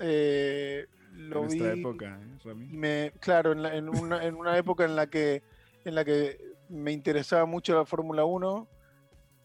eh, 0.00 0.86
lo 1.12 1.42
en 1.42 1.48
vi. 1.48 1.54
esta 1.54 1.72
época, 1.72 2.20
¿eh, 2.22 2.38
Rami? 2.44 2.66
y 2.72 2.76
me, 2.76 3.12
claro, 3.20 3.52
en, 3.52 3.62
la- 3.62 3.74
en 3.76 3.88
una, 3.88 4.24
en 4.24 4.34
una 4.34 4.56
época 4.56 4.84
en 4.84 4.96
la 4.96 5.06
que 5.06 5.42
en 5.84 5.94
la 5.96 6.04
que 6.04 6.38
me 6.68 6.92
interesaba 6.92 7.44
mucho 7.44 7.74
la 7.74 7.84
Fórmula 7.84 8.24
1 8.24 8.68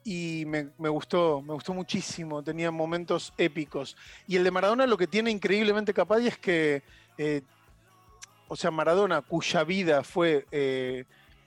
y 0.03 0.43
me, 0.45 0.69
me 0.77 0.87
gustó, 0.87 1.41
me 1.41 1.53
gustó 1.53 1.73
muchísimo, 1.73 2.43
tenía 2.43 2.69
momentos 2.69 3.33
épicos. 3.37 3.97
Y 4.27 4.35
el 4.35 4.43
de 4.43 4.51
Maradona 4.51 4.85
lo 4.85 4.97
que 4.97 5.07
tiene 5.07 5.31
increíblemente 5.31 5.93
capaz 5.95 6.19
es 6.19 6.37
que, 6.37 6.83
eh, 7.17 7.41
o 8.47 8.55
sea, 8.55 8.69
Maradona, 8.71 9.21
cuya 9.21 9.63
vida 9.63 10.03
fue, 10.03 10.45
eh, 10.51 11.05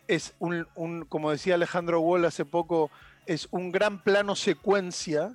es 0.08 0.34
un, 0.40 0.66
un- 0.74 1.04
como 1.06 1.30
decía 1.30 1.54
Alejandro 1.54 2.00
Wall 2.00 2.24
hace 2.24 2.44
poco, 2.44 2.90
es 3.26 3.46
un 3.52 3.70
gran 3.70 4.02
plano 4.02 4.34
secuencia, 4.34 5.30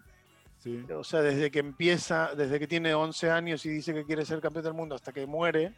Sí. 0.65 0.84
o 0.91 1.03
sea, 1.03 1.22
desde 1.22 1.51
que 1.51 1.60
empieza, 1.60 2.34
desde 2.36 2.57
que 2.57 2.65
tiene 2.65 2.95
11 2.95 3.29
años 3.29 3.63
y 3.67 3.69
dice 3.69 3.93
que 3.93 4.03
quiere 4.03 4.25
ser 4.25 4.41
campeón 4.41 4.65
del 4.65 4.74
mundo 4.74 4.95
hasta 4.95 5.12
que 5.12 5.27
muere, 5.27 5.74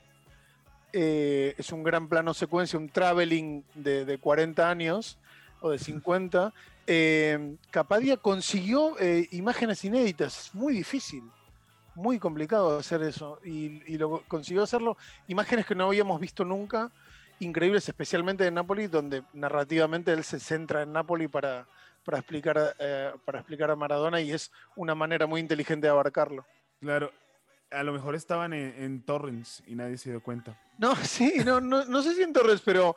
eh, 0.93 1.53
es 1.57 1.73
un 1.73 1.83
gran 1.83 2.07
plano 2.07 2.33
secuencia, 2.33 2.79
un 2.79 2.87
traveling 2.87 3.65
de, 3.75 4.05
de 4.05 4.17
40 4.17 4.69
años 4.69 5.17
o 5.61 5.71
de 5.71 5.77
50. 5.77 6.53
Eh, 6.89 7.57
Capadia 7.69 8.15
consiguió 8.15 8.97
eh, 8.97 9.27
imágenes 9.31 9.83
inéditas, 9.83 10.45
es 10.45 10.55
muy 10.55 10.73
difícil, 10.73 11.21
muy 11.95 12.17
complicado 12.17 12.79
hacer 12.79 13.01
eso, 13.01 13.41
y, 13.43 13.83
y 13.91 13.97
lo 13.97 14.23
consiguió 14.29 14.63
hacerlo, 14.63 14.95
imágenes 15.27 15.65
que 15.65 15.75
no 15.75 15.87
habíamos 15.87 16.21
visto 16.21 16.45
nunca, 16.45 16.89
increíbles, 17.41 17.89
especialmente 17.89 18.47
en 18.47 18.53
Nápoles, 18.53 18.89
donde 18.89 19.23
narrativamente 19.33 20.13
él 20.13 20.23
se 20.23 20.39
centra 20.39 20.83
en 20.83 20.93
Nápoles 20.93 21.29
para, 21.29 21.67
para, 22.07 22.19
explicar, 22.19 22.73
eh, 22.79 23.11
para 23.25 23.39
explicar 23.39 23.69
a 23.69 23.75
Maradona 23.75 24.21
y 24.21 24.31
es 24.31 24.49
una 24.77 24.95
manera 24.95 25.27
muy 25.27 25.41
inteligente 25.41 25.87
de 25.87 25.91
abarcarlo. 25.91 26.45
Claro, 26.79 27.11
a 27.71 27.83
lo 27.83 27.91
mejor 27.93 28.15
estaban 28.15 28.53
en, 28.53 28.73
en 28.83 29.01
Torrens 29.03 29.61
y 29.67 29.75
nadie 29.75 29.97
se 29.97 30.09
dio 30.11 30.21
cuenta. 30.21 30.57
No, 30.77 30.95
sí, 31.03 31.33
no, 31.43 31.59
no, 31.59 31.85
no 31.85 32.01
sé 32.03 32.13
si 32.13 32.21
en 32.21 32.31
Torres, 32.33 32.61
pero. 32.63 32.95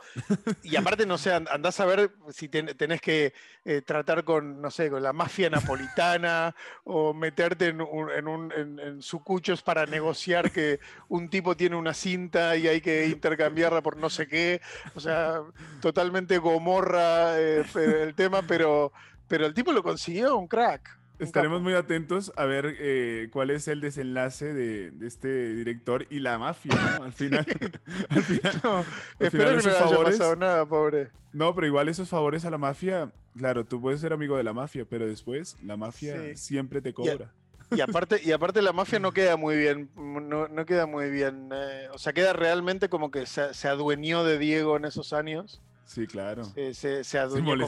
Y 0.62 0.76
aparte, 0.76 1.06
no 1.06 1.16
sé, 1.18 1.32
and- 1.32 1.48
andás 1.48 1.80
a 1.80 1.86
ver 1.86 2.12
si 2.28 2.48
ten- 2.48 2.76
tenés 2.76 3.00
que 3.00 3.32
eh, 3.64 3.80
tratar 3.82 4.22
con, 4.24 4.60
no 4.60 4.70
sé, 4.70 4.90
con 4.90 5.02
la 5.02 5.12
mafia 5.14 5.48
napolitana 5.50 6.54
o 6.84 7.14
meterte 7.14 7.68
en, 7.68 7.80
un- 7.80 8.10
en, 8.10 8.28
un- 8.28 9.02
sucuchos 9.02 9.62
para 9.62 9.86
negociar 9.86 10.50
que 10.52 10.78
un 11.08 11.30
tipo 11.30 11.56
tiene 11.56 11.76
una 11.76 11.94
cinta 11.94 12.54
y 12.56 12.68
hay 12.68 12.80
que 12.82 13.06
intercambiarla 13.08 13.80
por 13.82 13.96
no 13.96 14.10
sé 14.10 14.28
qué. 14.28 14.60
O 14.94 15.00
sea, 15.00 15.40
totalmente 15.80 16.36
gomorra 16.38 17.40
eh, 17.40 17.64
el 18.02 18.14
tema, 18.14 18.42
pero, 18.42 18.92
pero 19.26 19.46
el 19.46 19.54
tipo 19.54 19.72
lo 19.72 19.82
consiguió, 19.82 20.36
un 20.36 20.46
crack. 20.48 20.99
Estaremos 21.20 21.62
muy 21.62 21.74
atentos 21.74 22.32
a 22.36 22.44
ver 22.44 22.76
eh, 22.78 23.28
cuál 23.32 23.50
es 23.50 23.68
el 23.68 23.80
desenlace 23.80 24.52
de, 24.54 24.90
de 24.90 25.06
este 25.06 25.54
director 25.54 26.06
y 26.10 26.20
la 26.20 26.38
mafia, 26.38 26.74
¿no? 26.98 27.04
Al 27.04 27.12
final. 27.12 27.46
al 28.08 28.22
final- 28.22 28.60
No, 28.62 28.76
al 28.78 28.84
espero 29.18 29.30
final 29.30 29.52
no 29.54 29.58
esos 29.60 29.74
favores- 29.78 30.18
pasado 30.18 30.36
nada, 30.36 30.66
pobre. 30.66 31.10
No, 31.32 31.54
pero 31.54 31.66
igual 31.66 31.88
esos 31.88 32.08
favores 32.08 32.44
a 32.44 32.50
la 32.50 32.58
mafia, 32.58 33.12
claro, 33.36 33.64
tú 33.64 33.80
puedes 33.80 34.00
ser 34.00 34.12
amigo 34.12 34.36
de 34.36 34.42
la 34.44 34.52
mafia, 34.52 34.84
pero 34.88 35.06
después 35.06 35.56
la 35.64 35.76
mafia 35.76 36.20
Sí. 36.20 36.36
siempre 36.36 36.80
te 36.82 36.92
cobra. 36.92 37.32
Y 37.72 37.80
aparte, 37.82 38.20
y 38.24 38.32
aparte 38.32 38.62
la 38.62 38.72
mafia 38.72 38.98
no 38.98 39.12
queda 39.12 39.36
muy 39.36 39.56
bien, 39.56 39.90
no, 39.96 40.48
no 40.48 40.66
queda 40.66 40.86
muy 40.86 41.08
bien. 41.10 41.50
eh, 41.54 41.86
o 41.92 41.98
sea, 41.98 42.12
queda 42.12 42.32
realmente 42.32 42.88
como 42.88 43.12
que 43.12 43.26
se, 43.26 43.54
se 43.54 43.68
adueñó 43.68 44.24
de 44.24 44.38
Diego 44.38 44.76
en 44.76 44.86
esos 44.86 45.12
años. 45.12 45.60
Sí, 45.84 46.06
claro. 46.08 46.44
Se, 46.44 46.74
se, 46.74 47.04
se 47.04 47.18
adueñó 47.18 47.54
¿no? 47.56 47.64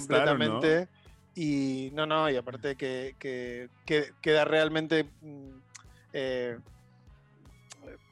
Y 1.35 1.91
no, 1.95 2.07
no, 2.07 2.29
y 2.31 2.37
aparte 2.37 2.77
que, 2.77 3.17
que- 3.19 3.69
que 3.87 4.12
queda 4.21 4.45
realmente 4.45 5.05
mm, 5.23 5.49
eh, 6.12 6.59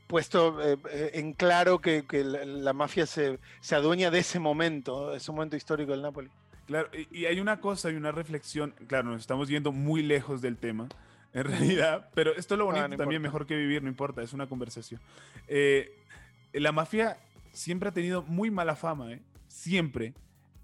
puesto 0.07 0.61
eh, 0.63 0.77
eh, 0.91 1.11
en 1.15 1.33
claro 1.35 1.81
que, 1.81 2.05
que 2.07 2.25
la, 2.25 2.45
la 2.45 2.73
mafia 2.73 3.07
se, 3.07 3.39
se 3.61 3.75
adueña 3.75 4.11
de 4.11 4.21
ese 4.21 4.39
momento, 4.39 5.11
de 5.11 5.19
ese 5.19 5.31
momento 5.33 5.57
histórico 5.57 5.93
del 5.93 6.03
Napoli. 6.03 6.31
Claro, 6.67 6.89
y, 6.93 7.21
y 7.21 7.27
hay 7.27 7.41
una 7.41 7.61
cosa 7.61 7.91
y 7.91 7.95
una 7.95 8.13
reflexión, 8.13 8.75
claro, 8.87 9.11
nos 9.11 9.21
estamos 9.21 9.49
yendo 9.49 9.71
muy 9.73 10.03
lejos 10.03 10.41
del 10.41 10.57
tema, 10.57 10.89
en 11.33 11.45
realidad, 11.45 12.09
pero 12.15 12.35
esto 12.35 12.55
es 12.55 12.59
lo 12.59 12.65
Ah, 12.65 12.87
bonito 12.87 12.89
no 12.89 12.97
también, 12.97 13.23
mejor 13.23 13.47
que 13.47 13.55
vivir, 13.57 13.83
no 13.83 13.89
importa, 13.89 14.23
es 14.23 14.33
una 14.33 14.49
conversación. 14.49 15.01
Eh, 15.47 15.93
la 16.53 16.73
mafia 16.73 17.19
siempre 17.53 17.89
ha 17.89 17.93
tenido 17.93 18.23
muy 18.23 18.51
mala 18.51 18.75
fama, 18.77 19.13
¿eh? 19.13 19.21
Siempre. 19.47 20.15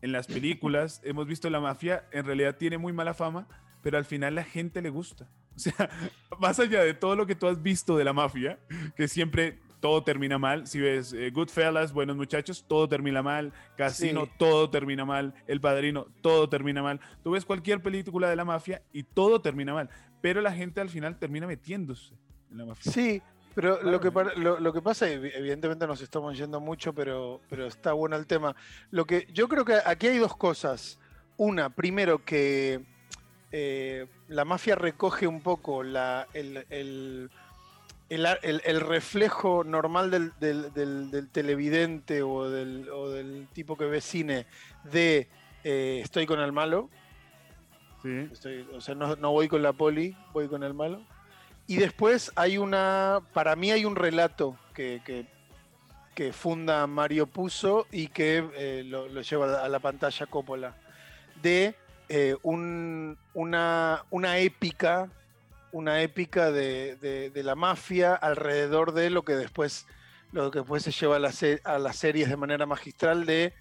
En 0.03 0.13
las 0.13 0.27
películas 0.27 1.01
hemos 1.05 1.27
visto 1.27 1.49
la 1.51 1.61
mafia, 1.61 2.05
en 2.13 2.25
realidad 2.25 2.57
tiene 2.57 2.79
muy 2.79 2.93
mala 2.93 3.15
fama, 3.15 3.47
pero 3.83 3.99
al 3.99 4.05
final 4.05 4.35
la 4.35 4.45
gente 4.45 4.83
le 4.83 4.91
gusta. 4.91 5.29
O 5.55 5.59
sea, 5.59 5.89
más 6.41 6.59
allá 6.61 6.83
de 6.83 6.95
todo 6.95 7.17
lo 7.17 7.27
que 7.27 7.35
tú 7.35 7.47
has 7.47 7.63
visto 7.63 7.97
de 7.97 8.05
la 8.05 8.13
mafia, 8.13 8.59
que 8.95 9.09
siempre 9.09 9.59
todo 9.81 10.03
termina 10.03 10.39
mal. 10.39 10.67
Si 10.67 10.81
ves 10.81 11.13
eh, 11.13 11.31
Goodfellas, 11.31 11.93
Buenos 11.93 12.17
Muchachos, 12.17 12.65
todo 12.67 12.89
termina 12.89 13.23
mal. 13.23 13.53
Casino, 13.77 14.25
Sí. 14.25 14.31
todo 14.39 14.69
termina 14.71 15.05
mal. 15.05 15.35
El 15.47 15.61
Padrino, 15.61 16.07
todo 16.23 16.49
termina 16.49 16.83
mal. 16.83 17.01
Tú 17.23 17.33
ves 17.33 17.45
cualquier 17.45 17.83
película 17.83 18.29
de 18.29 18.37
la 18.37 18.45
mafia 18.45 18.83
y 18.93 19.03
todo 19.05 19.41
termina 19.41 19.75
mal. 19.75 19.89
Pero 20.21 20.41
la 20.41 20.53
gente 20.53 20.81
al 20.81 20.89
final 20.89 21.19
termina 21.19 21.47
metiéndose 21.47 22.15
en 22.51 22.59
la 22.59 22.65
mafia. 22.67 22.91
Sí, 22.91 23.23
pero 23.57 23.83
lo, 23.83 23.99
que, 24.01 24.13
lo, 24.37 24.61
lo 24.61 24.73
que 24.73 24.81
pasa, 24.83 25.09
evi- 25.09 25.33
evidentemente 25.35 25.87
nos 25.89 26.01
estamos 26.03 26.39
yendo 26.39 26.61
mucho, 26.61 26.93
pero, 26.93 27.41
pero 27.51 27.67
está 27.67 27.93
bueno 27.95 28.15
el 28.15 28.27
tema. 28.27 28.55
Lo 28.93 29.05
que 29.07 29.27
yo 29.33 29.49
creo 29.49 29.65
que 29.65 29.79
aquí 29.85 30.07
hay 30.07 30.19
dos 30.19 30.37
cosas. 30.37 31.01
Una, 31.39 31.71
primero 31.71 32.25
que 32.25 32.85
eh, 33.53 34.07
la 34.29 34.45
mafia 34.45 34.75
recoge 34.77 35.27
un 35.27 35.41
poco 35.43 35.83
la, 35.83 36.29
el, 36.35 36.65
el- 36.71 37.31
el 38.09 38.27
el- 38.43 38.63
el 38.65 38.81
reflejo 38.81 39.65
normal 39.65 40.11
del, 40.13 40.33
del- 40.39 40.73
del- 40.73 41.11
del 41.11 41.29
televidente 41.31 42.23
o 42.23 42.49
del, 42.49 42.89
o 42.91 43.11
del 43.11 43.49
tipo 43.53 43.77
que 43.77 43.87
ve 43.87 44.01
cine 44.01 44.47
de 44.85 45.29
eh, 45.65 46.01
estoy 46.05 46.27
con 46.27 46.39
el 46.41 46.53
malo, 46.53 46.89
Sí. 48.03 48.29
Estoy- 48.31 48.69
o 48.73 48.81
sea, 48.81 48.95
no, 48.95 49.17
no 49.17 49.33
voy 49.33 49.49
con 49.49 49.63
la 49.63 49.73
poli, 49.73 50.17
voy 50.33 50.47
con 50.47 50.63
el 50.63 50.75
malo. 50.75 51.03
Y 51.67 51.77
después 51.77 52.31
hay 52.37 52.59
una, 52.59 53.21
para 53.33 53.57
mí 53.57 53.71
hay 53.73 53.85
un 53.85 53.97
relato 53.97 54.57
que, 54.75 55.01
que, 55.05 55.27
funda 56.33 56.87
Mario 56.87 57.27
Puzo 57.27 57.87
y 57.91 58.09
que 58.09 58.45
eh, 58.55 58.83
lo, 58.87 59.09
lleva 59.23 59.63
a 59.63 59.69
la 59.69 59.79
pantalla 59.81 60.27
Coppola, 60.27 60.77
de 61.43 61.75
eh, 62.09 62.37
un- 62.43 63.19
una, 63.35 64.05
una 64.11 64.39
épica, 64.39 65.11
una 65.73 66.01
épica 66.03 66.51
de, 66.53 66.97
de- 66.97 67.31
la 67.43 67.55
mafia 67.55 68.15
alrededor 68.15 68.93
de 68.93 69.11
lo 69.11 69.25
que 69.25 69.33
después, 69.35 69.87
lo 70.33 70.51
que 70.51 70.61
después 70.61 70.85
se 70.85 70.93
lleva 70.93 71.17
a, 71.17 71.19
la 71.19 71.33
a 71.65 71.79
las 71.79 71.97
series 71.97 72.29
de 72.31 72.37
manera 72.37 72.65
magistral 72.65 73.27
de 73.27 73.53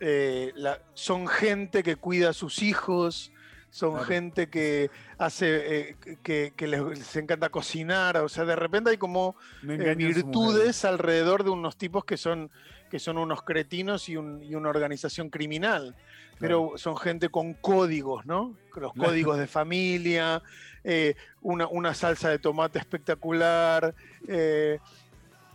eh, 0.00 0.52
son 0.94 1.28
gente 1.28 1.82
que 1.82 1.96
cuida 1.96 2.30
a 2.30 2.32
sus 2.32 2.62
hijos, 2.62 3.30
son 3.70 3.92
Claro. 3.92 4.06
gente 4.06 4.48
que 4.48 4.90
hace, 5.18 5.90
eh, 5.90 5.96
que, 6.22 6.52
que 6.56 6.66
les, 6.66 6.80
les 6.82 7.16
encanta 7.16 7.48
cocinar, 7.50 8.16
o 8.18 8.28
sea, 8.28 8.44
de 8.44 8.56
repente 8.56 8.90
hay 8.90 8.96
como 8.98 9.36
eh, 9.62 9.94
virtudes 9.94 10.84
alrededor 10.84 11.44
de 11.44 11.50
unos 11.50 11.76
tipos 11.76 12.04
que 12.04 12.16
son, 12.16 12.50
que 12.90 12.98
son 12.98 13.18
unos 13.18 13.42
cretinos 13.42 14.08
y, 14.08 14.16
un- 14.16 14.42
y 14.42 14.54
una 14.54 14.70
organización 14.70 15.28
criminal. 15.30 15.94
Pero 16.40 16.74
son 16.76 16.96
gente 16.96 17.30
con 17.30 17.52
códigos, 17.54 18.24
¿no? 18.24 18.56
Los 18.76 18.92
códigos 18.94 19.38
de 19.38 19.48
familia, 19.48 20.40
eh, 20.84 21.16
una, 21.42 21.66
una 21.66 21.94
salsa 21.94 22.28
de 22.30 22.38
tomate 22.38 22.78
espectacular. 22.78 23.92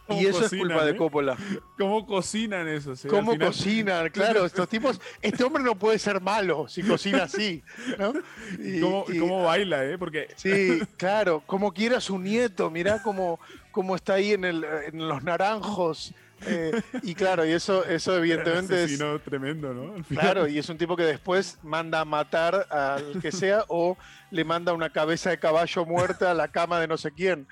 Eh, 0.03 0.05
¿Cómo 0.07 0.21
y 0.21 0.25
eso 0.25 0.41
cocinan, 0.41 0.53
es 0.65 0.67
culpa 0.73 0.85
de 0.85 0.91
eh? 0.91 0.97
Coppola. 0.97 1.37
¿Cómo 1.77 2.05
cocinan 2.05 2.67
eso? 2.67 2.95
sí? 2.95 3.07
Al 3.07 3.13
¿Cómo 3.13 3.37
cocinan? 3.37 4.09
Claro, 4.13 4.45
estos 4.45 4.67
tipos. 4.67 4.99
Este 5.21 5.43
hombre 5.43 5.63
no 5.63 5.75
puede 5.75 5.97
ser 5.99 6.19
malo 6.21 6.67
si 6.67 6.83
cocina 6.83 7.23
así, 7.23 7.63
¿no? 7.97 8.13
¿Y 8.59 8.79
cómo, 8.81 9.05
y- 9.07 9.17
cómo 9.19 9.43
baila, 9.43 9.85
¿eh? 9.85 9.97
Porque 9.97 10.27
Sí, 10.35 10.81
claro, 10.97 11.41
como 11.45 11.71
quiera 11.73 12.01
su 12.01 12.19
nieto, 12.19 12.69
mirá 12.69 13.01
cómo, 13.01 13.39
cómo 13.71 13.95
está 13.95 14.15
ahí 14.15 14.33
en, 14.33 14.43
el, 14.45 14.65
en 14.91 15.07
los 15.07 15.23
naranjos. 15.23 16.13
eh, 16.45 16.81
y 17.03 17.15
claro, 17.15 17.45
y 17.45 17.51
eso, 17.51 17.85
eso 17.85 18.17
evidentemente 18.17 18.83
es. 18.83 18.99
tremendo, 19.23 19.73
¿no? 19.73 20.03
Claro, 20.09 20.45
y 20.47 20.57
es 20.57 20.67
un 20.67 20.77
tipo 20.77 20.97
que 20.97 21.03
después 21.03 21.57
manda 21.63 22.01
a 22.01 22.05
matar 22.05 22.67
al 22.69 23.21
que 23.21 23.31
sea 23.31 23.63
o 23.69 23.97
le 24.29 24.43
manda 24.43 24.73
una 24.73 24.89
cabeza 24.89 25.29
de 25.29 25.39
caballo 25.39 25.85
muerta 25.85 26.31
a 26.31 26.33
la 26.33 26.49
cama 26.49 26.81
de 26.81 26.87
no 26.87 26.97
sé 26.97 27.11
quién. 27.11 27.47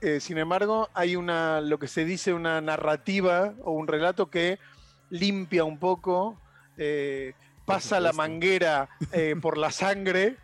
Eh, 0.00 0.20
sin 0.20 0.38
embargo, 0.38 0.90
hay 0.94 1.16
una, 1.16 1.60
lo 1.60 1.78
que 1.78 1.88
se 1.88 2.04
dice, 2.04 2.34
una 2.34 2.60
narrativa 2.60 3.54
o 3.62 3.72
un 3.72 3.88
relato 3.88 4.28
que 4.30 4.58
limpia 5.10 5.64
un 5.64 5.78
poco, 5.78 6.40
eh, 6.76 7.32
pasa 7.64 8.00
la 8.00 8.12
manguera 8.12 8.88
eh, 9.12 9.34
por 9.40 9.56
la 9.56 9.70
sangre 9.70 10.36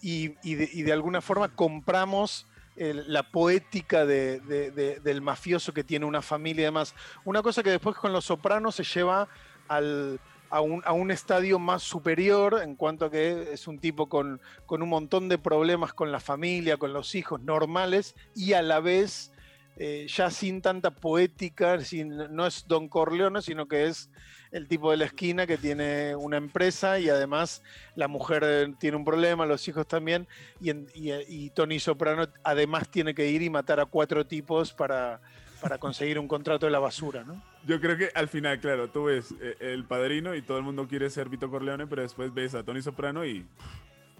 y, 0.00 0.34
y 0.42 0.54
de, 0.54 0.68
y 0.72 0.82
de 0.82 0.92
alguna 0.92 1.20
forma 1.20 1.48
compramos 1.54 2.46
el- 2.76 3.12
la 3.12 3.30
poética 3.30 4.04
de- 4.06 4.40
de- 4.40 4.70
de- 4.70 5.00
del 5.00 5.20
mafioso 5.22 5.72
que 5.72 5.84
tiene 5.84 6.06
una 6.06 6.22
familia 6.22 6.62
y 6.62 6.64
demás. 6.66 6.94
Una 7.24 7.42
cosa 7.42 7.62
que 7.62 7.70
después 7.70 7.96
con 7.96 8.12
Los 8.12 8.24
Sopranos 8.26 8.74
se 8.76 8.84
lleva 8.84 9.28
al, 9.68 10.20
a 10.52 10.60
un, 10.60 10.82
a 10.84 10.92
un 10.92 11.10
estadio 11.10 11.58
más 11.58 11.82
superior 11.82 12.60
en 12.62 12.76
cuanto 12.76 13.06
a 13.06 13.10
que 13.10 13.54
es 13.54 13.66
un 13.66 13.78
tipo 13.78 14.10
con, 14.10 14.38
con 14.66 14.82
un 14.82 14.90
montón 14.90 15.30
de 15.30 15.38
problemas 15.38 15.94
con 15.94 16.12
la 16.12 16.20
familia, 16.20 16.76
con 16.76 16.92
los 16.92 17.14
hijos 17.14 17.40
normales 17.40 18.14
y 18.36 18.52
a 18.52 18.60
la 18.60 18.78
vez 18.78 19.32
eh, 19.78 20.06
ya 20.10 20.30
sin 20.30 20.60
tanta 20.60 20.90
poética, 20.90 21.80
sin, 21.80 22.18
no 22.36 22.46
es 22.46 22.66
Don 22.68 22.90
Corleone, 22.90 23.40
sino 23.40 23.66
que 23.66 23.86
es 23.86 24.10
el 24.50 24.68
tipo 24.68 24.90
de 24.90 24.98
la 24.98 25.06
esquina 25.06 25.46
que 25.46 25.56
tiene 25.56 26.14
una 26.14 26.36
empresa 26.36 26.98
y 26.98 27.08
además 27.08 27.62
la 27.96 28.06
mujer 28.06 28.74
tiene 28.78 28.98
un 28.98 29.06
problema, 29.06 29.46
los 29.46 29.66
hijos 29.68 29.86
también, 29.86 30.28
y, 30.60 30.70
y 30.94 31.48
Tony 31.50 31.80
Soprano 31.80 32.28
además 32.44 32.90
tiene 32.90 33.14
que 33.14 33.30
ir 33.30 33.40
y 33.40 33.48
matar 33.48 33.80
a 33.80 33.86
cuatro 33.86 34.26
tipos 34.26 34.74
para, 34.74 35.22
para 35.62 35.78
conseguir 35.78 36.18
un 36.18 36.26
contrato 36.26 36.66
de 36.66 36.72
la 36.72 36.80
basura, 36.80 37.22
¿no? 37.24 37.40
Yo 37.64 37.80
creo 37.80 37.96
que 37.96 38.10
al 38.14 38.28
final, 38.28 38.58
claro, 38.58 38.88
tú 38.88 39.04
ves 39.04 39.32
eh, 39.40 39.56
el 39.60 39.84
padrino 39.84 40.34
y 40.34 40.42
todo 40.42 40.58
el 40.58 40.64
mundo 40.64 40.88
quiere 40.88 41.08
ser 41.08 41.28
Vito 41.28 41.48
Corleone, 41.48 41.86
pero 41.86 42.02
después 42.02 42.34
ves 42.34 42.54
a 42.54 42.64
Tony 42.64 42.82
Soprano 42.82 43.24
y 43.24 43.46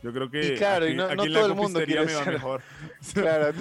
yo 0.02 0.12
creo 0.12 0.28
que 0.28 0.54
y 0.54 0.56
claro, 0.56 0.88
y 0.88 0.94
no, 0.94 1.06
todo 1.08 1.46
el 1.46 1.54
mundo 1.54 1.80
quiere 1.84 2.08
ser 2.08 2.32
mejor. 2.32 2.62
Claro, 3.14 3.52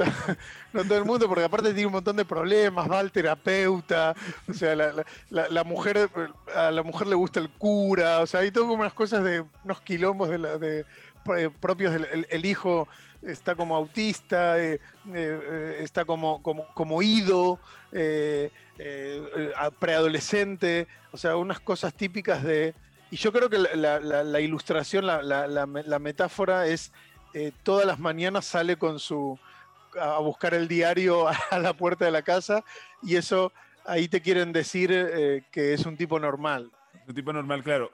no 0.73 0.83
todo 0.83 0.97
el 0.97 1.05
mundo, 1.05 1.27
porque 1.27 1.43
aparte 1.43 1.73
tiene 1.73 1.88
un 1.88 1.93
montón 1.93 2.15
de 2.15 2.25
problemas, 2.25 2.89
va 2.89 3.00
al 3.00 3.11
terapeuta, 3.11 4.15
o 4.47 4.53
sea, 4.53 4.75
la, 4.75 5.63
mujer, 5.63 6.09
a 6.55 6.71
la 6.71 6.83
mujer 6.83 7.07
le 7.07 7.15
gusta 7.15 7.39
el 7.39 7.50
cura, 7.50 8.19
o 8.21 8.27
sea, 8.27 8.39
hay 8.41 8.51
todo 8.51 8.67
como 8.67 8.81
unas 8.81 8.93
cosas 8.93 9.23
de 9.23 9.43
unos 9.63 9.81
quilombos 9.81 10.29
de, 10.29 10.38
la, 10.38 10.57
de 10.57 10.85
propios 11.59 11.93
del 11.93 12.27
el 12.29 12.45
hijo 12.45 12.87
está 13.21 13.55
como 13.55 13.75
autista, 13.75 14.59
eh, 14.59 14.79
eh, 15.13 15.77
está 15.79 16.05
como, 16.05 16.41
como, 16.41 16.67
como 16.73 17.01
ido, 17.01 17.59
eh, 17.91 18.51
preadolescente, 19.79 20.87
o 21.11 21.17
sea, 21.17 21.35
unas 21.37 21.59
cosas 21.59 21.93
típicas 21.93 22.43
de... 22.43 22.73
Y 23.09 23.17
yo 23.17 23.33
creo 23.33 23.49
que 23.49 23.57
la, 23.57 24.39
ilustración, 24.41 25.05
la, 25.05 25.99
metáfora 25.99 26.67
es, 26.67 26.91
todas 27.63 27.85
las 27.85 27.99
mañanas 27.99 28.45
sale 28.45 28.77
con 28.77 28.99
su... 28.99 29.37
a 29.99 30.19
buscar 30.19 30.53
el 30.53 30.67
diario 30.67 31.27
a 31.51 31.59
la 31.59 31.73
puerta 31.73 32.05
de 32.05 32.11
la 32.11 32.21
casa 32.21 32.63
y 33.03 33.17
eso 33.17 33.51
ahí 33.85 34.07
te 34.07 34.21
quieren 34.21 34.53
decir 34.53 34.89
que 35.51 35.73
es 35.73 35.85
un 35.85 35.97
tipo 35.97 36.19
normal. 36.19 36.71
Un 37.05 37.13
tipo 37.13 37.33
normal, 37.33 37.63
claro. 37.63 37.91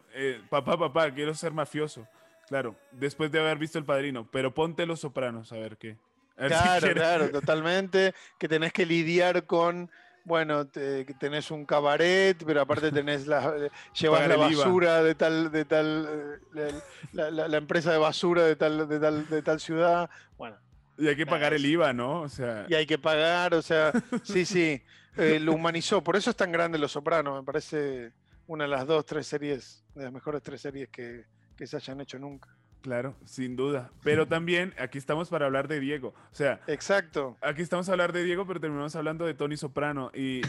papá, 0.50 0.78
papá, 0.78 1.12
quiero 1.12 1.34
ser 1.34 1.52
mafioso. 1.52 2.08
Claro, 2.48 2.76
después 2.92 3.32
de 3.32 3.40
haber 3.40 3.58
visto 3.58 3.78
El 3.78 3.86
Padrino, 3.86 4.28
pero 4.32 4.54
ponte 4.54 4.86
Los 4.86 5.02
Sopranos, 5.02 5.52
a 5.52 5.58
ver 5.58 5.78
qué. 5.78 5.98
claro, 6.36 6.94
claro, 6.94 7.30
totalmente. 7.30 8.14
Que 8.40 8.48
tenés 8.48 8.72
que 8.72 8.86
lidiar 8.86 9.46
con, 9.46 9.92
bueno, 10.24 10.70
que 10.72 11.16
tenés 11.20 11.52
un 11.52 11.66
cabaret, 11.66 12.42
pero 12.46 12.62
aparte 12.62 12.92
tenés 12.92 13.28
la, 13.28 13.54
eh, 13.58 13.70
llevas 13.94 14.28
la 14.28 14.38
basura 14.38 15.04
de 15.04 15.16
tal, 15.16 15.52
de 15.52 15.66
tal, 15.66 16.40
eh, 16.56 16.74
la, 17.14 17.58
empresa 17.58 17.92
de 17.92 17.98
basura 17.98 18.44
de 18.44 18.56
tal, 18.56 18.88
de 18.88 19.00
tal, 19.00 19.28
de 19.28 19.42
tal 19.42 19.60
ciudad. 19.60 20.10
Bueno. 20.38 20.58
Y 20.98 21.08
hay 21.08 21.16
que 21.16 21.26
pagar 21.26 21.54
el 21.54 21.66
IVA, 21.66 21.94
¿no? 21.94 22.22
O 22.22 22.30
sea. 22.30 22.66
Y 22.70 22.74
hay 22.74 22.86
que 22.86 22.98
pagar, 22.98 23.54
o 23.54 23.62
sea, 23.62 23.92
sí, 24.24 24.46
sí. 24.46 24.82
Eh, 25.18 25.40
lo 25.40 25.54
humanizó. 25.54 26.04
Por 26.04 26.16
eso 26.16 26.30
es 26.30 26.36
tan 26.36 26.52
grande 26.52 26.78
Los 26.78 26.92
Sopranos. 26.94 27.40
Me 27.40 27.46
parece 27.46 28.14
una 28.48 28.64
de 28.64 28.70
las 28.70 28.88
dos, 28.88 29.06
tres 29.06 29.28
series, 29.28 29.84
de 29.96 30.06
las 30.06 30.14
mejores 30.14 30.42
tres 30.42 30.62
series 30.62 30.90
que, 30.90 31.26
que 31.58 31.68
se 31.68 31.76
hayan 31.78 32.00
hecho 32.02 32.20
nunca. 32.20 32.50
Claro, 32.82 33.16
sin 33.26 33.56
duda. 33.56 33.92
Pero 34.04 34.28
también 34.28 34.74
aquí 34.80 34.98
estamos 34.98 35.30
para 35.30 35.46
hablar 35.46 35.68
de 35.68 35.80
Diego. 35.80 36.14
O 36.32 36.36
sea, 36.36 36.62
exacto. 36.68 37.36
Aquí 37.42 37.62
estamos 37.62 37.90
a 37.90 37.92
hablar 37.92 38.14
de 38.14 38.24
Diego, 38.24 38.46
pero 38.48 38.62
terminamos 38.62 38.96
hablando 38.96 39.26
de 39.26 39.34
Tony 39.34 39.58
Soprano 39.58 40.12
y, 40.14 40.42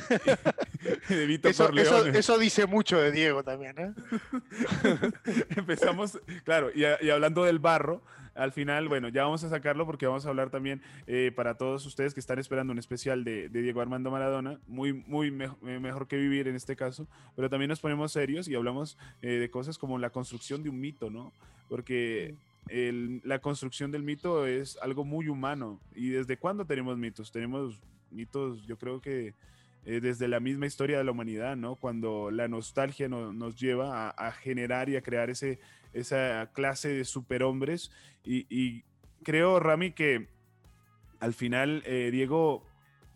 de 1.09 1.27
Vito 1.27 1.49
eso. 1.49 1.69
Eso, 1.73 2.39
dice 2.39 2.67
mucho 2.67 3.01
de 3.01 3.11
Diego 3.11 3.43
también, 3.43 3.75
¿eh? 3.79 3.93
Empezamos, 5.57 6.21
claro, 6.45 6.71
y, 6.73 6.85
hablando 7.11 7.45
del 7.45 7.59
barro, 7.59 8.03
al 8.39 8.53
final, 8.53 8.89
bueno, 8.89 9.09
ya 9.09 9.25
vamos 9.25 9.43
a 9.43 9.49
sacarlo 9.49 9.85
porque 9.85 10.07
vamos 10.07 10.25
a 10.25 10.29
hablar 10.29 10.49
también 10.49 10.81
eh, 11.07 11.33
para 11.35 11.57
todos 11.57 11.85
ustedes 11.87 12.15
que 12.15 12.21
están 12.21 12.39
esperando 12.39 12.73
un 12.73 12.79
especial 12.79 13.25
de, 13.25 13.49
Diego 13.49 13.81
Armando 13.81 14.13
Maradona, 14.13 14.61
muy, 14.69 14.93
muy 14.93 15.27
eh, 15.67 15.79
mejor 15.81 16.07
que 16.07 16.17
vivir 16.17 16.47
en 16.47 16.55
este 16.55 16.77
caso, 16.77 17.09
pero 17.35 17.51
también 17.51 17.69
nos 17.69 17.81
ponemos 17.81 18.13
serios 18.13 18.47
y 18.47 18.55
hablamos 18.55 18.97
eh, 19.23 19.33
de 19.33 19.51
cosas 19.51 19.77
como 19.77 19.99
la 19.99 20.11
construcción 20.11 20.63
de 20.63 20.71
un 20.71 20.81
mito, 20.81 21.11
¿no? 21.11 21.33
Porque 21.69 22.37
la 22.71 23.39
construcción 23.41 23.91
del 23.91 24.03
mito 24.03 24.47
es 24.47 24.79
algo 24.83 25.05
muy 25.05 25.29
humano. 25.29 25.81
¿Y 25.95 26.11
desde 26.11 26.37
cuándo 26.37 26.67
tenemos 26.67 26.99
mitos? 26.99 27.33
Tenemos 27.33 27.81
mitos, 28.11 28.67
yo 28.67 28.77
creo 28.77 29.01
que 29.01 29.35
desde 29.85 30.29
la 30.29 30.39
misma 30.39 30.67
historia 30.67 30.99
de 30.99 31.05
la 31.05 31.13
humanidad, 31.13 31.57
¿no? 31.57 31.77
Cuando 31.77 32.31
la 32.31 32.47
nostalgia 32.47 33.09
nos 33.09 33.57
lleva 33.57 34.09
a, 34.09 34.11
a, 34.11 34.33
generar 34.33 34.91
y 34.91 34.97
a 34.97 35.03
crear 35.03 35.31
ese, 35.31 35.59
esa 35.93 36.51
clase 36.53 36.89
de 36.89 37.05
superhombres. 37.05 37.91
Y, 38.25 38.85
creo, 39.23 39.61
Rami, 39.61 39.93
que 39.93 40.29
al 41.21 41.35
final 41.35 41.83
eh, 41.87 42.11
Diego 42.13 42.65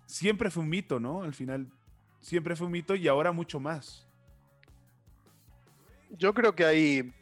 siempre 0.06 0.50
fue 0.50 0.62
un 0.62 0.70
mito, 0.70 1.00
¿no? 1.00 1.22
Al 1.22 1.34
final 1.34 1.68
siempre 2.20 2.56
fue 2.56 2.66
un 2.66 2.72
mito 2.72 2.94
y 2.94 3.08
ahora 3.08 3.32
mucho 3.32 3.60
más. 3.60 4.06
Yo 6.10 6.34
creo 6.34 6.54
que 6.54 6.64
hay. 6.64 7.12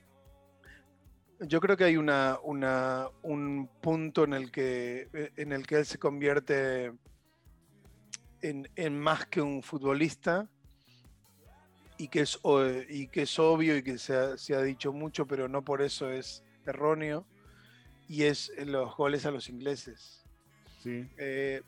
Yo 1.40 1.60
creo 1.60 1.76
que 1.76 1.84
hay 1.84 1.96
una, 1.96 2.38
un 2.42 3.70
punto 3.80 4.24
en 4.24 4.34
el 4.34 4.50
que 4.50 5.08
en 5.36 5.52
el 5.52 5.66
que 5.66 5.76
él 5.76 5.86
se 5.86 5.98
convierte 5.98 6.92
en 8.42 9.00
más 9.00 9.26
que 9.26 9.40
un 9.40 9.62
futbolista 9.62 10.48
y 12.00 12.08
que 12.08 12.20
es, 12.20 12.40
y 12.88 13.08
que 13.08 13.22
es 13.22 13.38
obvio 13.38 13.76
y 13.76 13.82
que 13.82 13.98
se 13.98 14.14
ha, 14.14 14.62
dicho 14.62 14.90
mucho, 14.90 15.26
pero 15.26 15.48
no 15.48 15.62
por 15.62 15.82
eso 15.82 16.10
es 16.10 16.42
erróneo, 16.64 17.26
y 18.08 18.22
es 18.22 18.50
los 18.64 18.96
goles 18.96 19.26
a 19.26 19.30
los 19.30 19.50
ingleses. 19.50 20.24
Eh, 20.86 21.60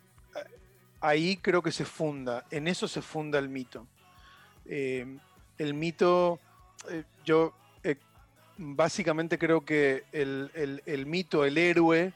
ahí 1.01 1.37
creo 1.37 1.61
que 1.61 1.71
se 1.71 1.85
funda, 1.85 2.47
en 2.51 2.67
eso 2.67 2.89
se 2.89 3.03
funda 3.03 3.39
el 3.39 3.51
mito. 3.51 3.87
Eh, 4.65 5.19
el 5.59 5.75
mito, 5.75 6.41
eh, 6.89 7.05
yo 7.27 7.53
básicamente 8.57 9.39
creo 9.39 9.67
que 9.67 10.05
el, 10.13 11.05
mito, 11.07 11.45
el 11.45 11.59
héroe, 11.59 12.15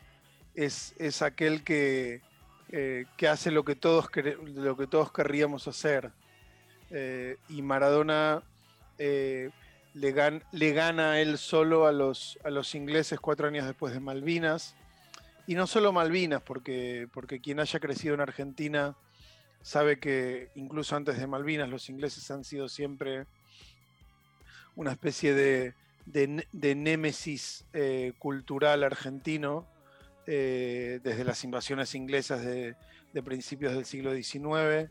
es, 0.55 0.95
es 0.99 1.21
aquel 1.21 1.63
que, 1.65 2.23
que 2.71 3.29
hace 3.29 3.51
lo 3.51 3.63
que, 3.63 3.77
todos, 3.77 4.09
lo 4.55 4.75
que 4.75 4.87
todos 4.87 5.13
querríamos 5.13 5.69
hacer. 5.69 6.13
Eh, 6.91 7.37
y 7.49 7.63
Maradona 7.63 8.43
eh, 8.99 9.51
le, 9.95 10.15
le, 10.53 10.73
gana 10.73 11.21
él 11.21 11.39
solo 11.39 11.87
a 11.87 11.93
los, 11.93 12.39
a 12.45 12.51
los 12.51 12.75
ingleses 12.75 13.19
cuatro 13.19 13.49
años 13.49 13.67
después 13.67 13.93
de 13.93 14.01
Malvinas. 14.01 14.77
Y 15.47 15.55
no 15.55 15.67
solo 15.67 15.93
Malvinas, 15.93 16.43
porque, 16.43 17.09
porque 17.13 17.41
quien 17.41 17.61
haya 17.61 17.81
crecido 17.81 18.15
en 18.15 18.21
Argentina 18.21 18.97
sabe 19.63 19.99
que 19.99 20.51
incluso 20.55 20.97
antes 20.97 21.19
de 21.19 21.27
Malvinas 21.27 21.69
los 21.69 21.89
ingleses 21.89 22.31
han 22.31 22.45
sido 22.45 22.69
siempre 22.69 23.27
una 24.75 24.93
especie 24.93 25.35
de, 25.35 25.75
de, 26.05 26.75
némesis 26.75 27.65
eh, 27.73 28.13
cultural 28.19 28.85
argentino 28.85 29.67
desde 30.27 31.23
las 31.23 31.45
invasiones 31.45 31.95
inglesas 31.95 32.45
de, 32.45 32.75
principios 33.23 33.73
del 33.73 33.85
siglo 33.85 34.13
XIX 34.13 34.91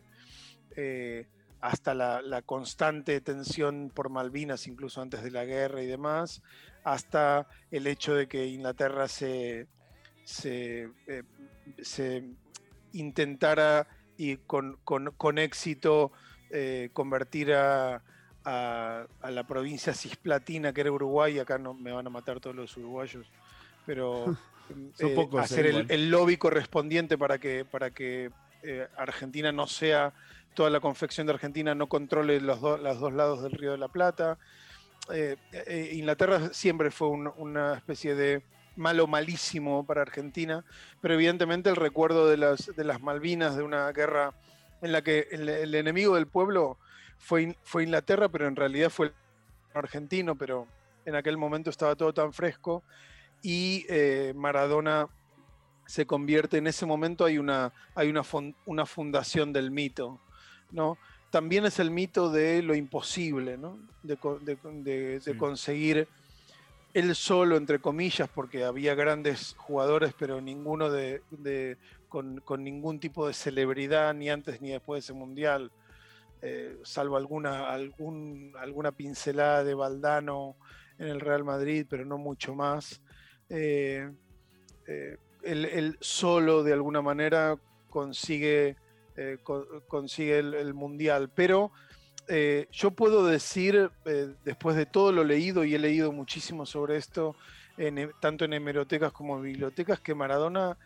hasta 1.61 1.93
la, 1.93 2.41
constante 2.43 3.19
tensión 3.21 3.91
por 3.93 4.09
Malvinas, 4.09 4.67
incluso 4.67 5.01
antes 5.01 5.23
de 5.23 5.31
la 5.31 5.45
guerra 5.45 5.81
y 5.81 5.87
demás, 5.87 6.41
hasta 6.83 7.47
el 7.71 7.87
hecho 7.87 8.13
de 8.13 8.27
que 8.27 8.45
Inglaterra 8.47 9.07
se, 9.07 9.67
se, 10.23 10.89
eh, 11.07 12.33
intentara 12.93 13.87
y 14.17 14.37
con, 14.37 14.77
éxito 15.37 16.11
eh, 16.51 16.89
convertir 16.93 17.53
a, 17.53 18.01
la 18.43 19.43
provincia 19.47 19.93
cisplatina 19.93 20.71
que 20.71 20.81
era 20.81 20.91
Uruguay, 20.91 21.39
acá 21.39 21.57
no 21.57 21.73
me 21.73 21.91
van 21.91 22.05
a 22.05 22.11
matar 22.11 22.39
todos 22.39 22.55
los 22.55 22.77
uruguayos, 22.77 23.25
pero 23.87 24.37
eh, 24.99 25.29
hacer 25.39 25.65
el, 25.65 26.11
lobby 26.11 26.37
correspondiente 26.37 27.17
para 27.17 27.39
que, 27.39 27.65
para 27.65 27.89
que 27.89 28.29
Argentina 28.97 29.51
no 29.51 29.67
sea 29.67 30.13
toda 30.55 30.71
la 30.71 30.79
confección 30.79 31.27
de 31.27 31.33
Argentina 31.33 31.75
no 31.75 31.87
controle 31.87 32.41
los, 32.41 32.61
los 32.61 32.99
dos 32.99 33.13
lados 33.13 33.43
del 33.43 33.51
Río 33.51 33.73
de 33.73 33.77
la 33.77 33.89
Plata. 33.89 34.39
Eh, 35.13 35.35
eh, 35.51 35.91
Inglaterra 35.93 36.49
siempre 36.51 36.89
fue 36.89 37.09
una 37.09 37.75
especie 37.75 38.15
de 38.15 38.41
malo 38.75 39.05
malísimo 39.05 39.85
para 39.85 40.01
Argentina, 40.01 40.65
pero 41.01 41.13
evidentemente 41.13 41.69
el 41.69 41.75
recuerdo 41.75 42.27
de 42.27 42.37
las, 42.37 43.01
Malvinas, 43.01 43.55
de 43.55 43.63
una 43.63 43.91
guerra 43.91 44.33
en 44.81 44.91
la 44.91 45.03
que 45.03 45.27
el, 45.31 45.75
enemigo 45.75 46.15
del 46.15 46.27
pueblo 46.27 46.77
fue, 47.17 47.55
Inglaterra, 47.81 48.29
pero 48.29 48.47
en 48.47 48.55
realidad 48.55 48.89
fue 48.89 49.07
el 49.07 49.13
argentino, 49.73 50.35
pero 50.35 50.67
en 51.05 51.15
aquel 51.15 51.37
momento 51.37 51.69
estaba 51.69 51.95
todo 51.95 52.13
tan 52.13 52.33
fresco 52.33 52.83
y 53.41 53.85
eh, 53.89 54.33
Maradona 54.35 55.07
se 55.85 56.07
convierte 56.07 56.57
en 56.57 56.65
ese 56.65 56.87
momento 56.87 57.25
hay 57.25 57.37
una 57.37 57.71
hay 57.93 58.11
una 58.65 58.85
fundación 58.87 59.53
del 59.53 59.69
mito 59.69 60.19
¿no? 60.75 60.97
también 61.31 61.65
es 61.65 61.79
el 61.79 61.91
mito 61.91 62.29
de 62.29 62.61
lo 62.61 62.75
imposible, 62.75 63.57
¿no? 63.57 63.77
de, 64.03 65.35
conseguir 65.37 66.07
él 66.93 67.13
solo, 67.13 67.57
entre 67.57 67.79
comillas, 67.79 68.29
porque 68.33 68.63
había 68.63 68.95
grandes 68.95 69.53
jugadores, 69.57 70.13
pero 70.17 70.39
ninguno 70.39 70.89
de, 70.89 71.21
con, 72.07 72.63
ningún 72.63 72.99
tipo 72.99 73.27
de 73.27 73.33
celebridad, 73.33 74.13
ni 74.13 74.29
antes 74.29 74.61
ni 74.61 74.69
después 74.69 74.97
de 74.97 75.05
ese 75.05 75.13
mundial, 75.13 75.71
eh, 76.41 76.77
salvo 76.83 77.17
alguna, 77.17 77.69
algún, 77.69 78.53
alguna 78.57 78.93
pincelada 78.93 79.63
de 79.65 79.73
Valdano 79.73 80.55
en 80.99 81.07
el 81.07 81.19
Real 81.19 81.43
Madrid, 81.43 81.85
pero 81.89 82.05
no 82.05 82.17
mucho 82.17 82.55
más. 82.55 83.01
Eh, 83.49 84.09
eh, 84.87 85.17
él, 85.43 85.97
solo, 85.99 86.63
de 86.63 86.71
alguna 86.71 87.01
manera, 87.01 87.57
consigue, 87.89 88.77
consigue 89.87 90.39
el 90.39 90.73
mundial, 90.73 91.29
pero 91.33 91.71
eh, 92.27 92.67
yo 92.71 92.91
puedo 92.91 93.25
decir, 93.25 93.91
eh, 94.05 94.33
después 94.43 94.75
de 94.75 94.85
todo 94.85 95.11
lo 95.11 95.23
leído, 95.23 95.63
y 95.63 95.75
he 95.75 95.79
leído 95.79 96.11
muchísimo 96.11 96.65
sobre 96.65 96.97
esto, 96.97 97.35
tanto 98.21 98.45
en 98.45 98.53
hemerotecas 98.53 99.11
como 99.11 99.35
en 99.35 99.43
bibliotecas, 99.43 99.99
que 99.99 100.15
Maradona 100.15 100.77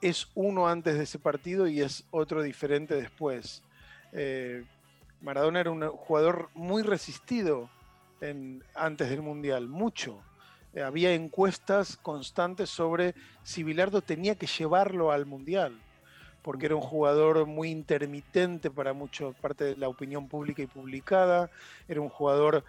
es 0.00 0.28
uno 0.34 0.68
antes 0.68 0.96
de 0.96 1.02
ese 1.02 1.18
partido 1.18 1.66
y 1.66 1.80
es 1.80 2.04
otro 2.12 2.42
diferente 2.42 2.94
después. 2.94 3.62
Eh, 4.12 4.64
Maradona 5.20 5.60
era 5.60 5.72
un 5.72 5.88
jugador 5.88 6.50
muy 6.54 6.82
resistido 6.82 7.68
antes 8.74 9.10
del 9.10 9.22
Mundial, 9.22 9.68
mucho. 9.68 10.22
había 10.82 11.12
encuestas 11.12 11.96
constantes 11.96 12.70
sobre 12.70 13.14
si 13.42 13.62
Bilardo 13.62 14.00
tenía 14.00 14.36
que 14.36 14.46
llevarlo 14.46 15.10
al 15.10 15.26
Mundial 15.26 15.78
porque 16.46 16.66
era 16.66 16.76
un 16.76 16.80
jugador 16.80 17.44
muy 17.44 17.70
intermitente 17.70 18.70
para 18.70 18.92
mucha 18.92 19.32
parte 19.32 19.64
de 19.64 19.76
la 19.76 19.88
opinión 19.88 20.28
pública 20.28 20.62
y 20.62 20.68
publicada, 20.68 21.50
era 21.88 22.00
un 22.00 22.08
jugador 22.08 22.62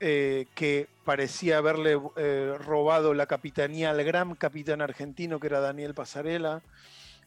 eh, 0.00 0.46
que 0.56 0.88
parecía 1.04 1.58
haberle 1.58 1.96
eh, 2.16 2.56
robado 2.58 3.14
la 3.14 3.26
capitanía 3.26 3.90
al 3.90 4.02
gran 4.02 4.34
capitán 4.34 4.82
argentino 4.82 5.38
que 5.38 5.46
era 5.46 5.60
Daniel 5.60 5.94
Pasarela, 5.94 6.60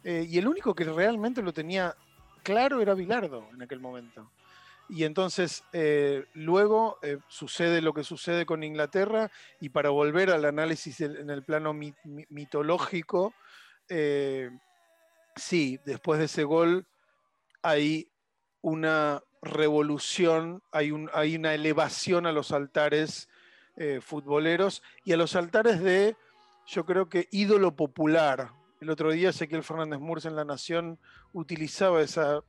eh, 0.03 0.27
y 0.29 0.37
el 0.37 0.49
único 0.49 0.75
que 0.75 0.83
realmente 0.83 1.41
lo 1.41 1.53
tenía 1.53 1.95
claro 2.43 2.81
era 2.81 2.95
Bilardo 2.95 3.47
en 3.53 3.61
aquel 3.61 3.79
momento. 3.79 4.29
Y 4.89 5.05
entonces 5.05 5.63
luego 6.33 6.99
sucede 7.29 7.81
lo 7.81 7.93
que 7.93 8.03
sucede 8.03 8.45
con 8.45 8.61
Inglaterra 8.65 9.31
y 9.61 9.69
para 9.69 9.89
volver 9.89 10.29
al 10.31 10.43
análisis 10.43 10.99
en 10.99 11.29
el 11.29 11.43
plano 11.43 11.73
mitológico, 11.73 13.33
sí, 15.35 15.79
después 15.85 16.19
de 16.19 16.25
ese 16.25 16.43
gol 16.43 16.87
hay 17.61 18.11
una 18.61 19.21
revolución, 19.41 20.63
hay, 20.71 20.91
una 20.91 21.53
elevación 21.53 22.25
a 22.25 22.31
los 22.31 22.51
altares 22.51 23.29
eh, 23.75 23.99
futboleros 24.01 24.81
y 25.03 25.13
a 25.13 25.17
los 25.17 25.35
altares 25.35 25.81
de, 25.81 26.15
yo 26.65 26.85
creo 26.85 27.09
que, 27.09 27.27
ídolo 27.31 27.75
popular. 27.75 28.51
El 28.79 28.89
otro 28.89 29.11
día 29.11 29.29
Ezequiel 29.29 29.63
Fernández 29.63 29.99
Murs 29.99 30.25
en 30.25 30.35
La 30.35 30.45
Nación 30.45 30.99
utilizaba 31.33 32.01
esa, 32.01 32.43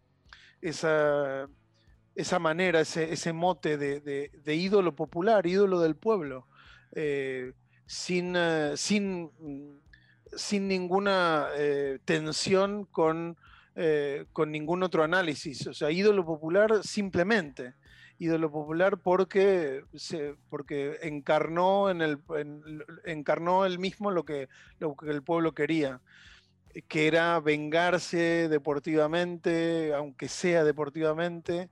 manera, 2.38 2.81
ese, 2.81 3.33
mote 3.33 3.77
de, 3.77 4.55
ídolo 4.55 4.94
popular, 4.94 5.47
ídolo 5.47 5.81
del 5.81 5.97
pueblo, 5.97 6.47
eh, 6.92 7.53
sin, 7.87 8.35
eh, 8.37 8.75
sin 8.77 9.31
sin 10.37 10.68
ninguna 10.68 11.49
eh, 11.57 11.99
tensión 12.05 12.85
con, 12.87 13.37
eh, 13.77 14.27
con 14.33 14.51
ningún 14.51 14.83
otro 14.83 15.03
análisis. 15.03 15.66
O 15.66 15.75
sea, 15.75 15.90
ídolo 15.90 16.25
popular 16.25 16.83
simplemente. 16.83 17.75
Ídolo 18.18 18.51
popular 18.51 18.99
porque, 18.99 19.83
se, 19.94 20.37
porque 20.49 20.99
encarnó, 21.03 21.90
en 21.90 22.01
el, 22.01 22.18
encarnó 23.05 23.66
él 23.66 23.79
mismo 23.79 24.11
lo 24.11 24.25
que, 24.25 24.49
lo 24.79 24.94
que 24.94 25.11
el 25.11 25.23
pueblo 25.23 25.53
quería 25.53 26.01
que 26.88 27.07
era 27.07 27.38
vengarse 27.38 28.49
deportivamente, 28.49 29.94
aunque 29.94 30.29
sea 30.29 30.64
deportivamente, 30.64 31.70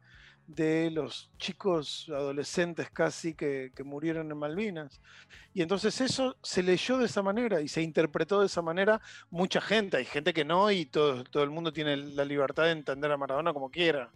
de 0.55 0.91
los 0.91 1.31
chicos 1.39 2.07
adolescentes 2.09 2.91
casi 2.91 3.35
que, 3.35 3.73
murieron 3.85 4.31
en 4.31 4.39
Malvinas. 4.39 5.01
Y 5.55 5.63
entonces 5.63 6.01
eso 6.01 6.37
se 6.43 6.63
leyó 6.63 6.99
de 6.99 7.07
esa 7.07 7.23
manera 7.23 7.61
y 7.61 7.69
se 7.69 7.83
interpretó 7.83 8.41
de 8.41 8.47
esa 8.47 8.63
manera 8.63 9.01
mucha 9.31 9.61
gente. 9.61 9.97
Hay 9.97 10.05
gente 10.05 10.33
que 10.33 10.45
no 10.45 10.71
y 10.71 10.87
todo, 10.87 11.25
todo 11.25 11.43
el 11.43 11.51
mundo 11.51 11.73
tiene 11.73 11.97
la 11.97 12.25
libertad 12.25 12.65
de 12.65 12.73
entender 12.73 13.11
a 13.11 13.17
Maradona 13.17 13.53
como 13.53 13.71
quiera. 13.71 14.11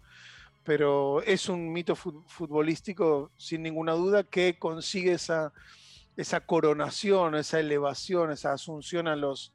Pero 0.64 1.22
es 1.22 1.48
un 1.48 1.72
mito 1.72 1.94
futbolístico 1.94 3.30
sin 3.36 3.62
ninguna 3.62 3.92
duda 3.92 4.24
que 4.24 4.58
consigue 4.58 5.12
esa, 5.12 5.52
esa 6.16 6.40
coronación, 6.40 7.34
esa 7.34 7.60
elevación, 7.60 8.32
esa 8.32 8.52
asunción 8.52 9.06
a 9.08 9.16
los 9.16 9.52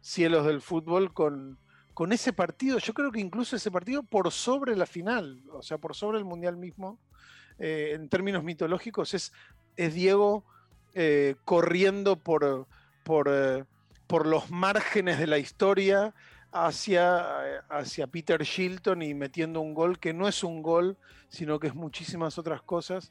cielos 0.00 0.46
del 0.46 0.60
fútbol 0.60 1.12
con, 1.12 1.58
con 1.98 2.12
ese 2.12 2.32
partido, 2.32 2.78
yo 2.78 2.94
creo 2.94 3.10
que 3.10 3.18
incluso 3.18 3.56
ese 3.56 3.72
partido 3.72 4.04
por 4.04 4.30
sobre 4.30 4.76
la 4.76 4.86
final, 4.86 5.42
o 5.50 5.62
sea, 5.62 5.78
por 5.78 5.96
sobre 5.96 6.18
el 6.18 6.24
Mundial 6.24 6.56
mismo, 6.56 6.96
eh, 7.58 7.90
en 7.92 8.08
términos 8.08 8.44
mitológicos, 8.44 9.14
es, 9.14 9.32
Diego 9.74 10.44
eh, 10.94 11.34
corriendo 11.44 12.14
por, 12.14 12.68
eh, 13.26 13.64
por, 14.06 14.26
los 14.28 14.48
márgenes 14.48 15.18
de 15.18 15.26
la 15.26 15.38
historia 15.38 16.14
hacia, 16.52 17.62
hacia 17.68 18.06
Peter 18.06 18.44
Shilton 18.44 19.02
y 19.02 19.14
metiendo 19.14 19.60
un 19.60 19.74
gol 19.74 19.98
que 19.98 20.14
no 20.14 20.28
es 20.28 20.44
un 20.44 20.62
gol, 20.62 20.96
sino 21.28 21.58
que 21.58 21.66
es 21.66 21.74
muchísimas 21.74 22.38
otras 22.38 22.62
cosas. 22.62 23.10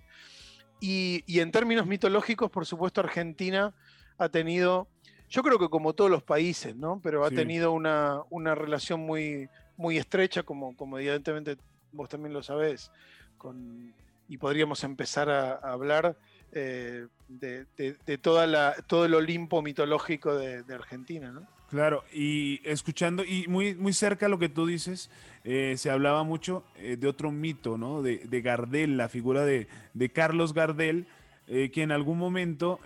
Y 0.80 1.26
en 1.28 1.52
términos 1.52 1.88
mitológicos, 1.88 2.50
por 2.50 2.66
supuesto, 2.66 3.02
Argentina 3.02 3.74
ha 4.18 4.30
tenido 4.30 4.88
yo 5.30 5.44
creo 5.44 5.60
que 5.60 5.70
como 5.70 5.94
todos 5.94 6.10
los 6.10 6.24
países, 6.24 6.76
¿no? 6.76 7.00
Pero 7.04 7.26
ha 7.26 7.32
tenido 7.32 7.72
una, 7.72 8.56
relación 8.56 9.02
muy, 9.02 9.50
muy 9.76 9.98
estrecha, 9.98 10.44
como, 10.44 10.76
como 10.76 10.98
evidentemente 10.98 11.58
vos 11.92 12.10
también 12.10 12.34
lo 12.34 12.44
sabés, 12.44 12.92
con, 13.38 13.94
y 14.30 14.38
podríamos 14.38 14.84
empezar 14.84 15.30
a, 15.30 15.56
hablar 15.56 16.18
eh, 16.52 17.08
de, 17.28 18.18
toda 18.22 18.48
la, 18.48 18.76
todo 18.88 19.06
el 19.06 19.14
Olimpo 19.14 19.62
mitológico 19.62 20.36
de, 20.36 20.64
Argentina, 20.74 21.32
¿no? 21.32 21.48
Claro, 21.70 22.06
y 22.14 22.62
escuchando, 22.64 23.26
y 23.26 23.46
muy, 23.50 23.76
muy 23.76 23.92
cerca 23.92 24.28
a 24.28 24.30
lo 24.30 24.40
que 24.40 24.48
tú 24.48 24.66
dices, 24.66 25.10
eh, 25.44 25.76
se 25.76 25.90
hablaba 25.90 26.24
mucho 26.24 26.64
eh, 26.78 26.96
de 26.96 27.08
otro 27.08 27.30
mito, 27.30 27.78
¿no? 27.78 28.02
De, 28.02 28.42
Gardel, 28.42 28.96
la 28.96 29.10
figura 29.10 29.44
de, 29.44 29.68
Carlos 30.14 30.54
Gardel, 30.54 31.08
que 31.48 31.82
en 31.82 31.94
algún 31.94 32.18
momento 32.18 32.82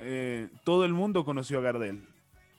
todo 0.64 0.86
el 0.86 0.94
mundo 0.94 1.26
conoció 1.26 1.58
a 1.58 1.62
Gardel. 1.62 2.04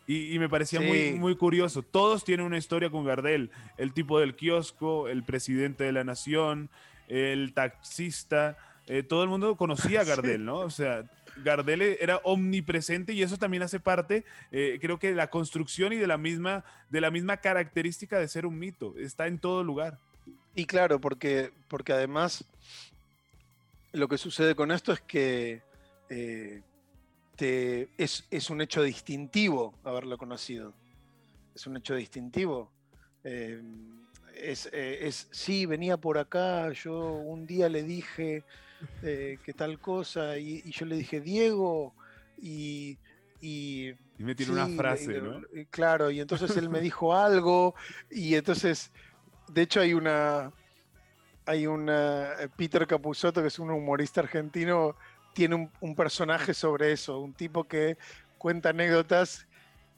Y, 0.07 0.39
me 0.39 0.49
parecía 0.49 0.81
muy, 0.81 1.13
muy 1.13 1.37
curioso. 1.37 1.83
Todos 1.83 2.25
tienen 2.25 2.45
una 2.45 2.59
historia 2.59 2.91
con 2.91 3.05
Gardel. 3.05 3.51
El 3.79 3.93
tipo 3.93 4.19
del 4.19 4.35
kiosco, 4.35 5.09
el 5.09 5.23
presidente 5.23 5.85
de 5.85 5.93
la 5.93 6.05
nación, 6.05 6.71
el 7.09 7.53
taxista. 7.55 8.59
Eh, 8.89 9.03
todo 9.03 9.23
el 9.23 9.29
mundo 9.29 9.57
conocía 9.57 10.01
a 10.01 10.05
Gardel, 10.05 10.45
¿no? 10.45 10.59
O 10.59 10.71
sea, 10.71 11.05
Gardel 11.37 11.83
era 11.83 12.21
omnipresente 12.25 13.13
y 13.13 13.23
eso 13.23 13.37
también 13.37 13.63
hace 13.63 13.81
parte, 13.81 14.25
eh, 14.51 14.79
creo 14.81 14.99
que 14.99 15.11
de 15.11 15.15
la 15.15 15.29
construcción 15.31 15.93
y 15.93 15.97
de 15.97 16.07
la, 16.07 16.19
misma, 16.19 16.65
de 16.91 17.01
la 17.01 17.11
misma 17.11 17.39
característica 17.39 18.19
de 18.19 18.29
ser 18.29 18.45
un 18.47 18.59
mito. 18.59 18.95
Está 18.99 19.27
en 19.27 19.39
todo 19.39 19.65
lugar. 19.65 19.99
Y 20.55 20.67
claro, 20.67 21.01
porque, 21.01 21.53
porque 21.69 21.93
además 21.93 22.45
lo 23.93 24.09
que 24.09 24.19
sucede 24.19 24.55
con 24.55 24.71
esto 24.71 24.93
es 24.93 25.01
que 25.01 25.63
eh, 26.11 26.63
este, 27.43 27.89
es, 28.31 28.51
un 28.51 28.61
hecho 28.61 28.83
distintivo 28.83 29.75
haberlo 29.83 30.17
conocido. 30.17 30.75
Es 31.55 31.67
un 31.67 31.77
hecho 31.77 31.95
distintivo. 31.95 32.71
Eh, 33.25 33.61
eh, 34.37 34.99
es, 35.03 35.29
sí, 35.31 35.67
venía 35.67 35.97
por 35.97 36.19
acá, 36.19 36.71
yo 36.73 37.15
un 37.15 37.47
día 37.47 37.69
le 37.69 37.83
dije 37.83 38.45
eh, 39.03 39.39
que 39.45 39.53
tal 39.53 39.81
cosa, 39.81 40.39
y, 40.39 40.63
yo 40.71 40.87
le 40.87 40.97
dije, 40.97 41.21
Diego, 41.21 41.95
y... 42.41 42.99
Y, 43.41 43.93
me 44.19 44.37
tiene 44.37 44.53
una 44.53 44.69
frase, 44.69 45.21
¿no? 45.21 45.43
Claro, 45.71 46.13
y 46.13 46.21
entonces 46.21 46.57
él 46.57 46.69
me 46.69 46.81
dijo 46.81 47.13
algo, 47.17 47.75
y 48.09 48.37
entonces, 48.37 48.93
de 49.49 49.63
hecho 49.63 49.81
hay 49.81 49.95
una... 49.95 50.53
Hay 51.45 51.67
una 51.67 52.37
Peter 52.57 52.87
Capusotto, 52.87 53.43
que 53.43 53.49
es 53.49 53.59
un 53.59 53.69
humorista 53.73 54.21
argentino, 54.21 54.95
tiene 55.33 55.71
un, 55.81 55.95
personaje 55.95 56.55
sobre 56.55 56.93
eso, 56.93 57.19
un 57.19 57.33
tipo 57.33 57.65
que 57.65 57.97
cuenta 58.39 58.71
anécdotas 58.71 59.47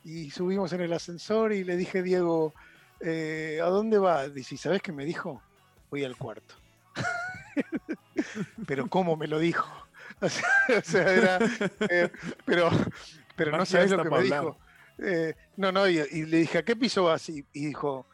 y 0.04 0.30
subimos 0.30 0.72
en 0.72 0.82
el 0.82 0.92
ascensor 0.92 1.52
y 1.52 1.64
le 1.64 1.76
dije, 1.76 2.02
Diego, 2.02 2.54
eh, 3.00 3.60
¿a 3.62 3.66
dónde 3.66 3.98
va? 3.98 4.28
Dice, 4.28 4.56
¿sabes 4.56 4.82
qué 4.82 4.92
me 4.92 5.04
dijo? 5.04 5.42
Voy 5.90 6.04
al 6.04 6.16
cuarto. 6.16 6.54
pero 8.66 8.88
¿cómo 8.88 9.16
me 9.16 9.26
lo 9.26 9.38
dijo? 9.38 9.68
o 10.20 10.28
sea, 10.28 11.14
era, 11.14 11.38
eh, 11.90 12.10
pero, 12.44 12.70
pero 13.36 13.56
no 13.56 13.64
sabes 13.64 13.90
lo 13.90 14.02
que 14.02 14.10
me 14.10 14.22
dijo. 14.22 14.58
Eh, 14.98 15.34
no, 15.56 15.72
no, 15.72 15.88
y, 15.88 16.26
le 16.26 16.38
dije, 16.38 16.58
¿a 16.58 16.64
qué 16.64 16.76
piso 16.76 17.04
vas? 17.04 17.28
Y, 17.28 17.44
y, 17.52 17.66
dijo, 17.66 18.06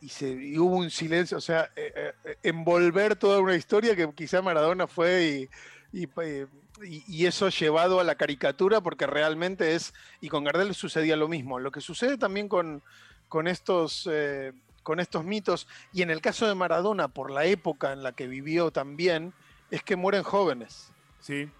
y, 0.00 0.08
se, 0.08 0.28
y 0.28 0.58
hubo 0.58 0.76
un 0.76 0.90
silencio, 0.90 1.38
o 1.38 1.40
sea, 1.40 1.70
eh, 1.74 2.12
eh, 2.24 2.36
envolver 2.42 3.16
toda 3.16 3.40
una 3.40 3.56
historia 3.56 3.96
que 3.96 4.08
quizá 4.14 4.42
Maradona 4.42 4.86
fue 4.86 5.24
y, 5.24 5.48
y, 5.92 7.26
eso 7.26 7.48
llevado 7.48 8.00
a 8.00 8.04
la 8.04 8.14
caricatura 8.14 8.80
porque 8.80 9.06
realmente 9.06 9.74
es, 9.74 9.94
y 10.20 10.28
con 10.28 10.44
Gardel 10.44 10.74
sucedía 10.74 11.16
lo 11.16 11.28
mismo. 11.28 11.58
Lo 11.58 11.70
que 11.70 11.80
sucede 11.80 12.18
también 12.18 12.48
con, 12.48 12.82
con 13.28 13.46
estos... 13.46 14.08
Eh, 14.10 14.52
con 14.84 15.00
estos 15.00 15.22
mitos, 15.22 15.68
y 15.92 16.00
en 16.00 16.08
el 16.08 16.22
caso 16.22 16.46
de 16.46 16.54
Maradona, 16.54 17.08
por 17.08 17.30
la 17.30 17.44
época 17.44 17.92
en 17.92 18.02
la 18.02 18.12
que 18.12 18.26
vivió 18.26 18.70
también, 18.70 19.34
es 19.70 19.82
que 19.82 19.96
mueren 19.96 20.22
jóvenes. 20.22 20.94
Sí. 21.20 21.50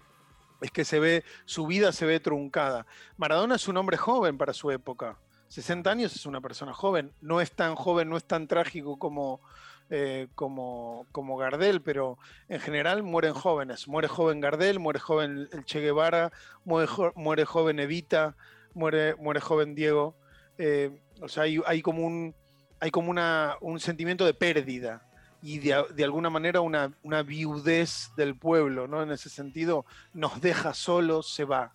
Es 0.61 0.71
que 0.71 0.83
se 0.83 0.99
ve, 0.99 1.23
su 1.45 1.67
vida 1.67 1.91
se 1.91 2.07
ve 2.07 2.19
truncada. 2.19 2.87
Maradona 3.17 3.55
es 3.55 3.67
un 3.67 3.77
hombre 3.77 3.97
joven 3.97 4.39
para 4.39 4.53
su 4.53 4.71
época. 4.71 5.19
60 5.49 5.91
años 5.91 6.15
es 6.15 6.25
una 6.25 6.41
persona 6.41 6.73
joven. 6.73 7.13
No 7.21 7.39
es 7.39 7.51
tan 7.51 7.75
joven, 7.75 8.09
no 8.09 8.17
es 8.17 8.23
tan 8.23 8.47
trágico 8.47 8.97
como, 8.97 9.41
eh, 9.89 10.27
como, 10.35 11.07
como 11.11 11.37
Gardel, 11.37 11.81
pero 11.81 12.17
en 12.47 12.59
general 12.59 13.03
mueren 13.03 13.33
jóvenes. 13.33 13.87
Muere 13.87 14.07
joven 14.07 14.39
Gardel, 14.39 14.79
muere 14.79 14.99
joven 14.99 15.47
el 15.51 15.65
Che 15.65 15.79
Guevara, 15.79 16.31
muere, 16.63 16.91
muere 17.15 17.45
joven 17.45 17.79
Evita, 17.79 18.35
muere, 18.73 19.15
muere 19.15 19.39
joven 19.39 19.75
Diego. 19.75 20.15
Eh, 20.57 21.01
o 21.21 21.27
sea, 21.27 21.43
hay, 21.43 21.59
hay 21.65 21.81
como 21.81 22.05
un 22.05 22.35
hay 22.79 22.91
como 22.91 23.09
una, 23.09 23.57
un 23.61 23.79
sentimiento 23.79 24.25
de 24.25 24.33
pérdida 24.33 25.05
y 25.41 25.59
de, 25.59 26.03
alguna 26.03 26.29
manera 26.29 26.61
una, 26.61 26.93
una, 27.03 27.23
viudez 27.23 28.11
del 28.17 28.35
pueblo, 28.35 28.87
¿no? 28.87 29.01
En 29.03 29.11
ese 29.11 29.29
sentido, 29.29 29.85
nos 30.13 30.41
deja 30.41 30.73
solos, 30.73 31.33
se 31.33 31.45
va. 31.45 31.73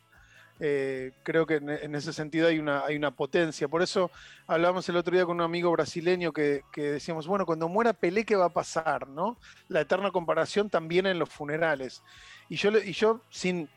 Eh, 0.61 1.11
creo 1.25 1.47
que 1.47 1.57
en, 1.57 1.95
ese 1.95 2.13
sentido 2.13 2.49
hay 2.49 2.59
una, 2.59 2.85
hay 2.85 2.97
una 2.97 3.11
potencia. 3.11 3.69
Por 3.69 3.83
eso 3.83 4.11
hablábamos 4.47 4.89
el 4.89 4.97
otro 4.97 5.15
día 5.15 5.25
con 5.25 5.37
un 5.37 5.43
amigo 5.43 5.71
brasileño 5.73 6.33
que, 6.33 6.63
decíamos, 6.75 7.27
bueno, 7.27 7.47
cuando 7.47 7.69
muera 7.69 7.93
Pelé, 7.93 8.25
¿qué 8.25 8.37
va 8.37 8.47
a 8.47 8.51
pasar? 8.51 9.09
¿no? 9.09 9.37
La 9.69 9.81
eterna 9.81 10.11
comparación 10.11 10.71
también 10.71 11.07
en 11.07 11.19
los 11.19 11.29
funerales. 11.29 12.03
Y 12.49 12.57
yo, 12.57 12.71
y 12.71 12.93
yo 12.93 13.21
sin, 13.31 13.69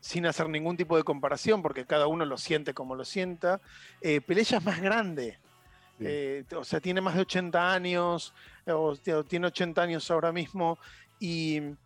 sin 0.00 0.26
hacer 0.26 0.48
ningún 0.48 0.76
tipo 0.76 0.96
de 0.96 1.04
comparación, 1.04 1.62
porque 1.62 1.86
cada 1.86 2.06
uno 2.06 2.24
lo 2.24 2.36
siente 2.36 2.74
como 2.74 2.94
lo 2.94 3.04
sienta, 3.04 3.60
eh, 4.00 4.20
Pelé 4.20 4.44
ya 4.44 4.58
es 4.58 4.64
más 4.64 4.80
grande. 4.80 5.38
Eh, 6.00 6.44
o 6.56 6.64
sea, 6.64 6.80
tiene 6.80 7.00
más 7.00 7.14
de 7.14 7.22
80 7.22 7.72
años, 7.72 8.34
o, 8.66 8.96
tiene 8.96 9.46
80 9.46 9.80
años 9.80 10.10
ahora 10.10 10.32
mismo, 10.32 10.78
y, 11.20 11.76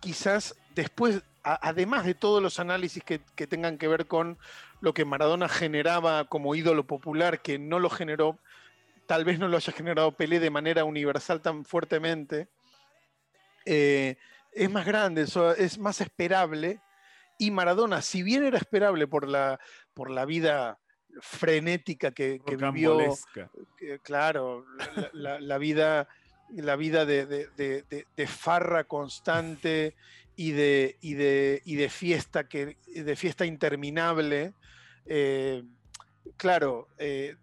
quizás 0.00 0.54
después, 0.74 1.22
además 1.42 2.04
de 2.04 2.14
todos 2.14 2.42
los 2.42 2.60
análisis 2.60 3.02
que, 3.02 3.18
tengan 3.46 3.78
que 3.78 3.88
ver 3.88 4.06
con 4.06 4.38
lo 4.80 4.94
que 4.94 5.04
Maradona 5.04 5.48
generaba 5.48 6.24
como 6.24 6.54
ídolo 6.54 6.86
popular, 6.86 7.42
que 7.42 7.58
no 7.58 7.78
lo 7.78 7.90
generó, 7.90 8.38
tal 9.06 9.24
vez 9.24 9.38
no 9.38 9.48
lo 9.48 9.56
haya 9.56 9.72
generado 9.72 10.12
Pelé 10.12 10.40
de 10.40 10.50
manera 10.50 10.84
universal 10.84 11.40
tan 11.40 11.64
fuertemente, 11.64 12.48
eh, 13.64 14.16
es 14.52 14.70
más 14.70 14.86
grande, 14.86 15.26
es 15.58 15.78
más 15.78 16.00
esperable. 16.00 16.80
Y 17.38 17.50
Maradona, 17.50 18.02
si 18.02 18.22
bien 18.22 18.44
era 18.44 18.58
esperable 18.58 19.06
por 19.06 19.26
la, 19.26 19.58
por 19.94 20.10
la 20.10 20.24
vida 20.24 20.78
frenética 21.20 22.12
que, 22.12 22.40
vivió. 22.46 22.98
claro, 24.02 24.64
la, 25.12 25.58
vida, 25.58 26.08
la 26.50 26.76
vida 26.76 27.04
de, 27.04 28.26
farra 28.26 28.84
constante 28.84 29.94
y 30.36 30.52
de, 30.52 30.96
y 31.00 31.14
de, 31.14 31.62
y 31.64 31.76
de, 31.76 31.88
fiesta, 31.88 32.48
que, 32.48 32.78
de 32.86 33.16
fiesta 33.16 33.44
interminable. 33.44 34.54
Eh, 35.06 35.64
claro, 36.36 36.88
eh, 36.98 37.36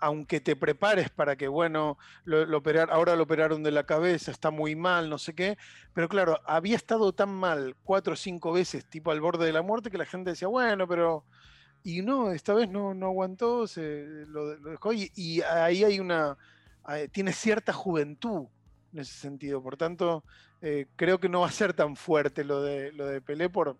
aunque 0.00 0.40
te 0.40 0.56
prepares 0.56 1.10
para 1.10 1.36
que, 1.36 1.46
bueno, 1.48 1.98
lo, 2.24 2.56
operar, 2.56 2.90
ahora 2.90 3.14
lo 3.14 3.24
operaron 3.24 3.62
de 3.62 3.70
la 3.70 3.84
cabeza, 3.84 4.30
está 4.30 4.50
muy 4.50 4.74
mal, 4.74 5.08
no 5.08 5.18
sé 5.18 5.34
qué, 5.34 5.56
pero 5.94 6.08
claro, 6.08 6.40
había 6.46 6.74
estado 6.76 7.12
tan 7.12 7.28
mal 7.28 7.76
cuatro 7.84 8.14
o 8.14 8.16
cinco 8.16 8.52
veces, 8.52 8.84
tipo 8.86 9.12
al 9.12 9.20
borde 9.20 9.46
de 9.46 9.52
la 9.52 9.62
muerte, 9.62 9.90
que 9.90 9.98
la 9.98 10.06
gente 10.06 10.30
decía, 10.30 10.48
bueno, 10.48 10.88
pero 10.88 11.24
y 11.84 12.02
no, 12.02 12.32
esta 12.32 12.54
vez 12.54 12.68
no, 12.68 12.94
no 12.94 13.06
aguantó, 13.06 13.66
se 13.66 14.24
lo, 14.26 14.56
dejó 14.56 14.92
y, 14.92 15.42
ahí 15.42 15.84
hay 15.84 16.00
una, 16.00 16.36
tiene 17.12 17.32
cierta 17.32 17.72
juventud 17.72 18.46
en 18.92 18.98
ese 19.00 19.14
sentido. 19.14 19.62
Por 19.62 19.76
tanto, 19.76 20.24
eh, 20.60 20.86
creo 20.96 21.18
que 21.18 21.28
no 21.28 21.40
va 21.40 21.48
a 21.48 21.52
ser 21.52 21.72
tan 21.72 21.96
fuerte 21.96 22.44
lo 22.44 22.62
de, 22.62 22.92
lo 22.92 23.06
de 23.06 23.20
Pelé 23.20 23.48
por, 23.48 23.76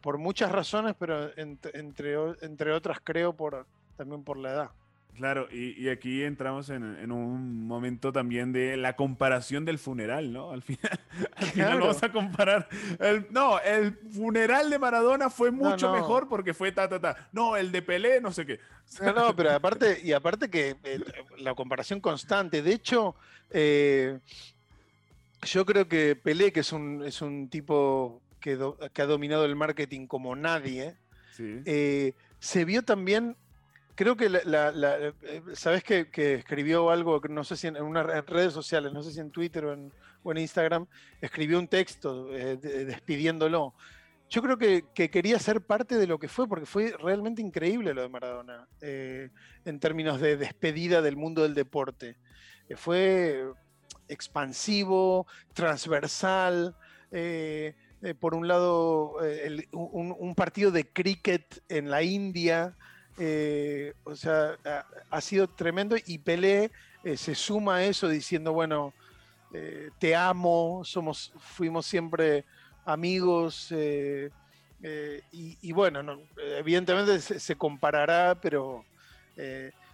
por 0.00 0.18
muchas 0.18 0.52
razones, 0.52 0.94
pero 0.98 1.36
entre, 1.36 2.34
entre 2.42 2.72
otras 2.72 2.98
creo 3.02 3.34
por, 3.34 3.66
también 3.96 4.24
por 4.24 4.38
la 4.38 4.50
edad. 4.50 4.70
Claro, 5.18 5.48
y, 5.50 5.88
aquí 5.88 6.22
entramos 6.22 6.70
en, 6.70 7.10
un 7.10 7.66
momento 7.66 8.12
también 8.12 8.52
de 8.52 8.76
la 8.76 8.94
comparación 8.94 9.64
del 9.64 9.78
funeral, 9.78 10.32
¿no? 10.32 10.52
Al 10.52 10.62
final, 10.62 11.00
al 11.56 11.80
vamos 11.80 12.02
a 12.04 12.12
comparar. 12.12 12.68
no, 13.30 13.58
el 13.58 13.98
funeral 14.12 14.70
de 14.70 14.78
Maradona 14.78 15.28
fue 15.28 15.50
mucho 15.50 15.92
mejor 15.92 16.28
porque 16.28 16.54
fue 16.54 16.70
ta, 16.70 16.88
ta, 16.88 17.00
ta. 17.00 17.28
No, 17.32 17.56
el 17.56 17.72
de 17.72 17.82
Pelé, 17.82 18.20
no 18.20 18.30
sé 18.30 18.46
qué. 18.46 18.60
No, 19.02 19.12
no, 19.12 19.36
pero 19.36 19.50
aparte, 19.50 20.00
y 20.04 20.12
aparte 20.12 20.48
que 20.48 20.76
eh, 20.84 21.00
la 21.38 21.54
comparación 21.56 22.00
constante. 22.00 22.62
De 22.62 22.72
hecho, 22.72 23.16
eh, 23.50 24.20
yo 25.42 25.66
creo 25.66 25.88
que 25.88 26.14
Pelé, 26.14 26.52
que 26.52 26.60
es 26.60 26.72
un, 26.72 27.02
es 27.04 27.20
un 27.22 27.48
tipo 27.48 28.22
que, 28.38 28.56
que 28.92 29.02
ha 29.02 29.06
dominado 29.06 29.44
el 29.44 29.56
marketing 29.56 30.06
como 30.06 30.36
nadie, 30.36 30.96
eh, 31.40 32.14
se 32.38 32.64
vio 32.64 32.82
también 32.84 33.36
creo 33.98 34.16
que 34.16 34.28
la, 34.28 34.72
eh, 35.00 35.12
sabes 35.54 35.82
que, 35.82 36.06
escribió 36.34 36.90
algo, 36.90 37.20
no 37.28 37.42
sé 37.42 37.56
si 37.56 37.66
en, 37.66 37.74
redes 38.28 38.52
sociales, 38.52 38.92
no 38.92 39.02
sé 39.02 39.10
si 39.10 39.18
en 39.18 39.32
Twitter 39.32 39.64
o 39.64 39.72
en, 39.72 40.38
Instagram, 40.38 40.86
escribió 41.20 41.58
un 41.58 41.66
texto 41.66 42.32
eh, 42.32 42.56
despidiéndolo. 42.58 43.74
Yo 44.30 44.40
creo 44.40 44.56
que, 44.56 44.84
quería 45.10 45.40
ser 45.40 45.62
parte 45.62 45.96
de 45.96 46.06
lo 46.06 46.20
que 46.20 46.28
fue, 46.28 46.46
porque 46.46 46.64
fue 46.64 46.94
realmente 46.96 47.42
increíble 47.42 47.92
lo 47.92 48.02
de 48.02 48.08
Maradona, 48.08 48.68
eh, 48.80 49.30
en 49.64 49.80
términos 49.80 50.20
de 50.20 50.36
despedida 50.36 51.02
del 51.02 51.16
mundo 51.16 51.42
del 51.42 51.54
deporte. 51.54 52.18
fue 52.76 53.50
expansivo, 54.06 55.26
transversal. 55.54 56.76
por 58.20 58.34
un 58.36 58.46
lado, 58.46 59.16
un, 59.72 60.34
partido 60.36 60.70
de 60.70 60.88
cricket 60.92 61.64
en 61.68 61.90
la 61.90 62.04
India, 62.04 62.76
eh, 63.18 63.94
o 64.04 64.14
sea, 64.14 64.56
ha, 65.10 65.20
sido 65.20 65.48
tremendo 65.48 65.96
y 66.06 66.18
Pelé 66.18 66.70
eh, 67.02 67.16
se 67.16 67.34
suma 67.34 67.76
a 67.76 67.84
eso 67.84 68.08
diciendo, 68.08 68.52
bueno, 68.52 68.94
eh, 69.52 69.90
te 69.98 70.14
amo, 70.14 70.82
somos, 70.84 71.32
fuimos 71.38 71.84
siempre 71.84 72.44
amigos 72.84 73.72
y, 75.32 75.72
bueno, 75.72 76.20
evidentemente 76.36 77.20
se, 77.20 77.56
comparará, 77.56 78.36
pero 78.40 78.84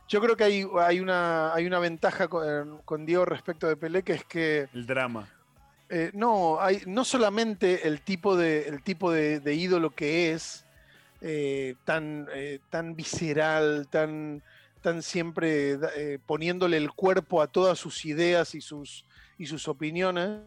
yo 0.06 0.20
creo 0.20 0.36
que 0.36 0.44
hay, 0.44 0.66
hay, 0.80 1.00
una, 1.00 1.54
hay 1.54 1.66
una 1.66 1.78
ventaja 1.78 2.28
con, 2.28 3.06
Diego 3.06 3.24
respecto 3.24 3.66
de 3.66 3.76
Pelé, 3.76 4.02
que 4.02 4.12
es 4.12 4.24
que... 4.24 4.68
El 4.74 4.86
drama. 4.86 5.28
no, 6.12 6.60
hay, 6.60 6.82
no 6.86 7.04
solamente 7.04 7.88
el 7.88 8.02
tipo 8.02 8.36
de, 8.36 8.68
el 8.68 8.82
tipo 8.82 9.10
de 9.10 9.54
ídolo 9.54 9.90
que 9.90 10.32
es, 10.32 10.63
eh, 11.26 11.76
tan, 11.86 12.28
eh, 12.34 12.58
tan 12.68 12.94
visceral, 12.94 13.88
tan, 13.88 14.42
tan 14.82 15.02
siempre 15.02 15.78
eh, 15.96 16.18
poniéndole 16.26 16.76
el 16.76 16.92
cuerpo 16.92 17.40
a 17.40 17.46
todas 17.46 17.78
sus 17.78 18.04
ideas 18.04 18.54
y 18.54 18.60
sus, 18.60 19.06
y 19.38 19.46
sus 19.46 19.66
opiniones, 19.66 20.42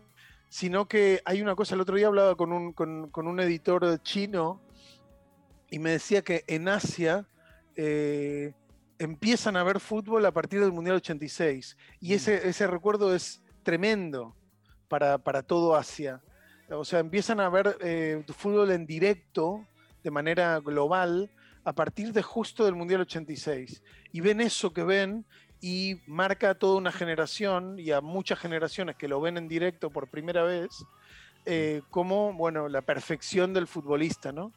sino 0.49 0.87
que 0.87 1.23
hay 1.25 1.41
una 1.41 1.55
cosa, 1.55 1.73
el 1.73 1.81
otro 1.81 1.95
día 1.95 2.05
hablaba 2.05 2.35
con 2.35 2.53
un, 2.53 2.73
con, 2.73 3.09
un 3.15 3.39
editor 3.39 4.03
chino 4.03 4.61
y 5.71 5.79
me 5.79 5.89
decía 5.89 6.21
que 6.21 6.43
en 6.45 6.69
Asia 6.69 7.25
empiezan 8.99 9.57
a 9.57 9.63
ver 9.63 9.79
fútbol 9.79 10.27
a 10.27 10.31
partir 10.31 10.59
del 10.59 10.73
Mundial 10.73 10.97
86 10.97 11.75
y 12.01 12.09
mm. 12.09 12.13
ese, 12.13 12.47
ese 12.49 12.67
recuerdo 12.67 13.15
es 13.15 13.41
tremendo 13.63 14.35
para, 14.87 15.17
para 15.17 15.41
todo 15.41 15.75
Asia. 15.75 16.21
O 16.69 16.85
sea, 16.85 16.99
empiezan 16.99 17.39
a 17.39 17.49
ver 17.49 18.23
fútbol 18.27 18.69
en 18.69 18.85
directo 18.85 19.65
de 20.07 20.11
manera 20.11 20.61
global 20.61 21.29
a 21.65 21.73
partir 21.73 22.13
de 22.13 22.23
justo 22.23 22.63
del 22.63 22.75
Mundial 22.75 23.01
86. 23.01 23.83
Y 24.13 24.21
ven 24.21 24.39
eso 24.39 24.71
que 24.71 24.83
ven 24.83 25.25
y 25.59 25.99
marca 26.07 26.51
a 26.51 26.55
toda 26.55 26.77
una 26.77 26.93
generación 26.93 27.77
y 27.77 27.91
a 27.91 27.99
muchas 27.99 28.39
generaciones 28.39 28.95
que 28.95 29.09
lo 29.09 29.19
ven 29.19 29.35
en 29.35 29.49
directo 29.49 29.89
por 29.89 30.07
primera 30.07 30.43
vez, 30.43 30.69
eh, 31.45 31.81
como, 31.89 32.31
bueno, 32.31 32.69
la 32.69 32.83
perfección 32.83 33.53
del 33.53 33.67
futbolista, 33.67 34.31
¿no? 34.31 34.53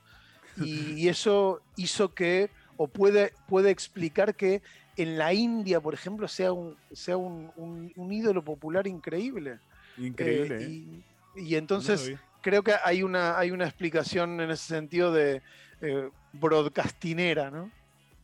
Y, 0.56 1.08
eso 1.08 1.60
hizo 1.74 2.14
que, 2.14 2.50
o 2.76 2.86
puede, 2.86 3.32
puede 3.48 3.70
explicar 3.70 4.36
que 4.36 4.62
en 4.96 5.18
la 5.18 5.34
India, 5.34 5.80
por 5.80 5.94
ejemplo, 5.94 6.28
sea 6.28 6.52
un, 6.52 6.76
sea 6.92 7.16
un, 7.16 7.92
ídolo 8.12 8.44
popular 8.44 8.86
increíble. 8.86 9.58
Increíble. 9.98 10.62
Eh, 10.62 10.68
y, 10.68 11.04
¿eh? 11.40 11.42
y, 11.42 11.54
entonces 11.56 12.12
creo 12.40 12.62
que 12.62 12.74
hay 12.85 13.03
una, 13.03 13.38
hay 13.38 13.50
una 13.50 13.64
explicación 13.64 14.40
en 14.40 14.50
ese 14.50 14.66
sentido 14.66 15.12
de 15.12 15.42
eh, 15.81 16.11
broadcastinera, 16.33 17.50
¿no? 17.50 17.70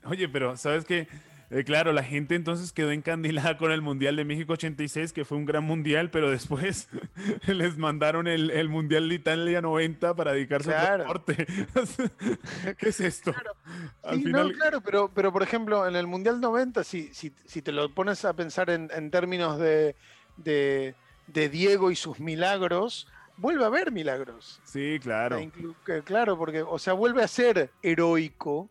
Oye, 0.05 0.29
pero 0.29 0.57
¿sabes 0.57 0.85
qué? 0.85 1.09
Eh, 1.49 1.63
claro, 1.63 1.93
la 1.93 2.03
gente 2.03 2.35
entonces 2.35 2.73
quedó 2.73 2.91
encandilada 2.91 3.57
con 3.57 3.71
el 3.71 3.81
Mundial 3.81 4.17
de 4.17 4.25
México 4.25 4.55
86, 4.55 5.13
que 5.13 5.25
fue 5.25 5.39
un 5.39 5.47
gran 5.47 5.63
mundial, 5.63 6.11
pero 6.11 6.29
después 6.29 6.89
les 7.47 7.79
mandaron 7.79 8.27
el, 8.27 8.69
Mundial 8.69 9.09
de 9.09 9.15
Italia 9.15 9.61
90 9.61 10.15
para 10.17 10.33
dedicarse 10.33 10.75
al 10.75 10.99
deporte. 10.99 11.47
¿Qué 12.79 12.89
es 12.89 13.01
esto? 13.01 13.33
Claro. 13.33 14.53
claro, 14.55 14.81
pero, 14.81 15.11
pero 15.15 15.33
por 15.33 15.43
ejemplo, 15.45 15.87
en 15.87 15.95
el 15.95 16.09
Mundial 16.09 16.41
90, 16.41 16.83
si, 16.83 17.15
si, 17.15 17.33
si 17.45 17.63
te 17.63 17.71
lo 17.71 17.95
pones 17.95 18.25
a 18.25 18.35
pensar 18.35 18.69
en, 18.71 19.11
términos 19.11 19.59
de, 19.61 19.95
de, 20.37 20.95
Diego 21.49 21.93
y 21.93 21.97
sus 21.97 22.19
milagros, 22.19 23.07
vuelve 23.37 23.65
a 23.65 23.67
haber 23.69 23.93
milagros. 23.93 24.61
Sí, 24.65 24.99
claro. 25.01 25.39
Claro, 26.05 26.39
porque, 26.39 26.63
o 26.63 26.79
sea, 26.79 26.93
vuelve 26.93 27.23
a 27.23 27.29
ser 27.29 27.71
heroico 27.83 28.69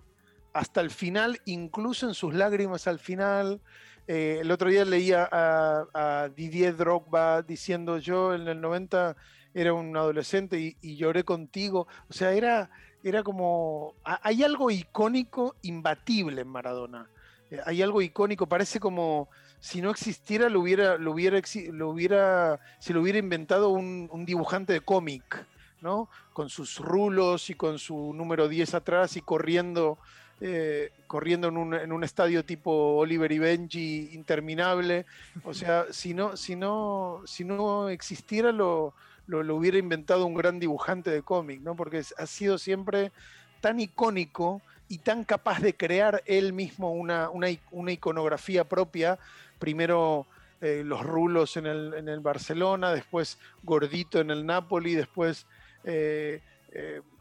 hasta 0.54 0.82
el 0.82 0.90
final, 0.90 1.42
incluso 1.46 2.08
en 2.08 2.14
sus 2.14 2.34
lágrimas 2.34 2.88
al 2.88 3.00
final. 3.00 3.62
Eh, 4.08 4.40
el 4.42 4.52
otro 4.52 4.70
día 4.70 4.86
leía 4.86 5.28
a, 5.32 6.30
Didier 6.36 6.78
Drogba 6.78 7.42
diciendo 7.42 7.98
yo 7.98 8.34
en 8.36 8.48
el 8.48 8.62
90 8.62 9.16
era 9.54 9.74
un 9.74 9.96
adolescente 9.98 10.78
y, 10.82 10.96
lloré 10.96 11.24
contigo. 11.24 11.88
O 12.10 12.14
sea, 12.14 12.32
era, 12.34 12.70
era 13.04 13.24
como... 13.24 13.96
Hay 14.04 14.44
algo 14.44 14.70
icónico, 14.72 15.56
imbatible 15.62 16.42
en 16.42 16.48
Maradona. 16.48 17.10
Eh, 17.52 17.60
hay 17.66 17.82
algo 17.82 18.02
icónico, 18.02 18.48
parece 18.48 18.80
como 18.80 19.30
si 19.60 19.82
no 19.82 19.90
existiera, 19.90 20.50
lo 20.50 20.62
hubiera, 20.62 20.98
lo 20.98 21.12
hubiera, 21.12 21.42
lo 21.72 21.90
hubiera, 21.90 22.60
se 22.80 22.94
lo 22.94 23.02
hubiera 23.02 23.20
inventado 23.20 23.70
un, 23.70 24.10
un 24.12 24.26
dibujante 24.26 24.74
de 24.74 24.82
cómic, 24.82 25.46
¿no? 25.82 26.10
Con 26.34 26.50
sus 26.50 26.80
rulos 26.80 27.50
y 27.50 27.56
con 27.56 27.80
su 27.80 28.14
número 28.14 28.48
10 28.48 28.74
atrás 28.76 29.18
y 29.18 29.22
corriendo 29.22 29.98
eh, 30.42 30.92
corriendo 31.08 31.48
en 31.48 31.56
un, 31.56 31.74
en 31.74 31.94
un, 31.94 32.04
estadio 32.04 32.44
tipo 32.44 32.98
Oliver 32.98 33.32
y 33.32 33.40
Benji 33.40 34.10
interminable. 34.12 35.06
O 35.46 35.54
sea, 35.54 35.86
si 35.92 36.14
no, 36.14 36.36
si 36.36 36.58
no, 36.58 37.22
si 37.26 37.46
no 37.46 37.88
existiera, 37.88 38.52
lo, 38.52 38.94
lo, 39.28 39.56
hubiera 39.56 39.78
inventado 39.78 40.26
un 40.26 40.34
gran 40.34 40.60
dibujante 40.60 41.10
de 41.10 41.22
cómic, 41.22 41.62
¿no? 41.62 41.76
Porque 41.76 42.04
ha 42.18 42.26
sido 42.26 42.58
siempre 42.58 43.14
tan 43.62 43.80
icónico 43.80 44.62
y 44.90 44.98
tan 45.00 45.24
capaz 45.24 45.62
de 45.62 45.74
crear 45.74 46.22
él 46.26 46.52
mismo 46.52 46.92
una, 46.92 47.30
una, 47.30 47.48
una 47.72 47.92
iconografía 47.94 48.66
propia. 48.66 49.18
Primero 49.60 50.28
eh, 50.62 50.84
los 50.86 51.04
rulos 51.04 51.58
en 51.58 51.66
el, 51.66 51.94
en 51.94 52.10
el, 52.10 52.20
Barcelona, 52.20 52.94
después 52.94 53.40
gordito 53.64 54.20
en 54.20 54.32
el 54.32 54.46
Napoli, 54.46 54.96
después 54.96 55.46
eh, 55.84 56.42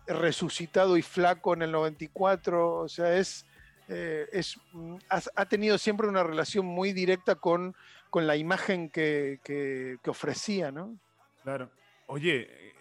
resucitado 0.07 0.97
y 0.97 1.03
flaco 1.03 1.55
en 1.55 1.63
el 1.63 1.73
94, 1.73 2.81
o 2.81 2.89
sea, 2.89 3.17
es, 3.17 3.47
eh, 3.89 4.29
es 4.33 4.57
mm, 4.73 4.97
ha, 5.09 5.47
tenido 5.47 5.79
siempre 5.79 6.09
una 6.09 6.23
relación 6.23 6.67
muy 6.67 6.93
directa 6.93 7.35
con, 7.35 7.75
con 8.11 8.27
la 8.27 8.37
imagen 8.37 8.91
que, 8.91 9.99
ofrecía, 10.07 10.71
¿no? 10.71 10.97
Claro. 11.43 11.71
Oye, 12.07 12.49
eh, 12.51 12.73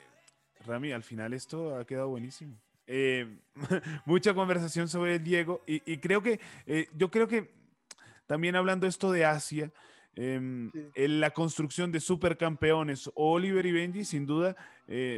Rami, 0.66 0.92
al 0.92 1.04
final 1.04 1.34
esto 1.34 1.78
ha 1.78 1.86
quedado 1.86 2.10
buenísimo. 2.10 2.58
Eh, 2.86 3.40
mucha 4.06 4.34
conversación 4.34 4.90
sobre 4.90 5.20
Diego 5.20 5.62
y, 5.66 5.98
creo 5.98 6.22
que, 6.22 6.40
yo 6.96 7.10
creo 7.10 7.28
que 7.28 7.50
también 8.28 8.56
hablando 8.56 8.88
esto 8.88 9.12
de 9.12 9.26
Asia, 9.26 9.72
em, 10.16 10.72
en 10.96 11.20
la 11.20 11.32
construcción 11.32 11.92
de 11.92 12.00
supercampeones, 12.00 13.12
Oliver 13.16 13.66
y 13.66 13.72
Benji, 13.72 14.06
sin 14.06 14.26
duda, 14.26 14.56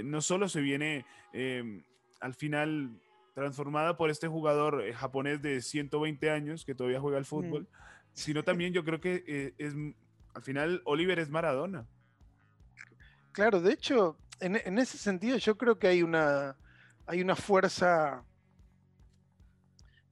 no 0.04 0.22
solo 0.22 0.48
se 0.48 0.62
viene 0.62 1.06
em, 1.34 1.84
al 2.22 2.34
final 2.34 3.02
transformada 3.36 3.98
por 3.98 4.10
este 4.10 4.28
jugador 4.28 4.82
eh, 4.82 4.94
japonés 4.94 5.42
de 5.42 5.62
120 5.62 6.32
años 6.32 6.66
que 6.66 6.74
todavía 6.74 7.02
juega 7.02 7.18
al 7.18 7.26
fútbol, 7.26 7.68
sino 8.14 8.44
también 8.44 8.74
yo 8.74 8.84
creo 8.84 9.02
que 9.02 9.24
eh, 9.28 9.54
es, 9.58 9.76
al 10.34 10.42
final 10.42 10.82
Oliver 10.86 11.20
es 11.20 11.30
Maradona. 11.30 11.86
Claro, 13.34 13.60
de 13.60 13.74
hecho, 13.74 14.18
en, 14.40 14.80
ese 14.80 14.98
sentido 14.98 15.38
yo 15.38 15.58
creo 15.58 15.78
que 15.78 15.88
hay 15.88 16.02
una, 16.02 16.56
hay 17.06 17.22
una 17.22 17.36
fuerza 17.36 18.24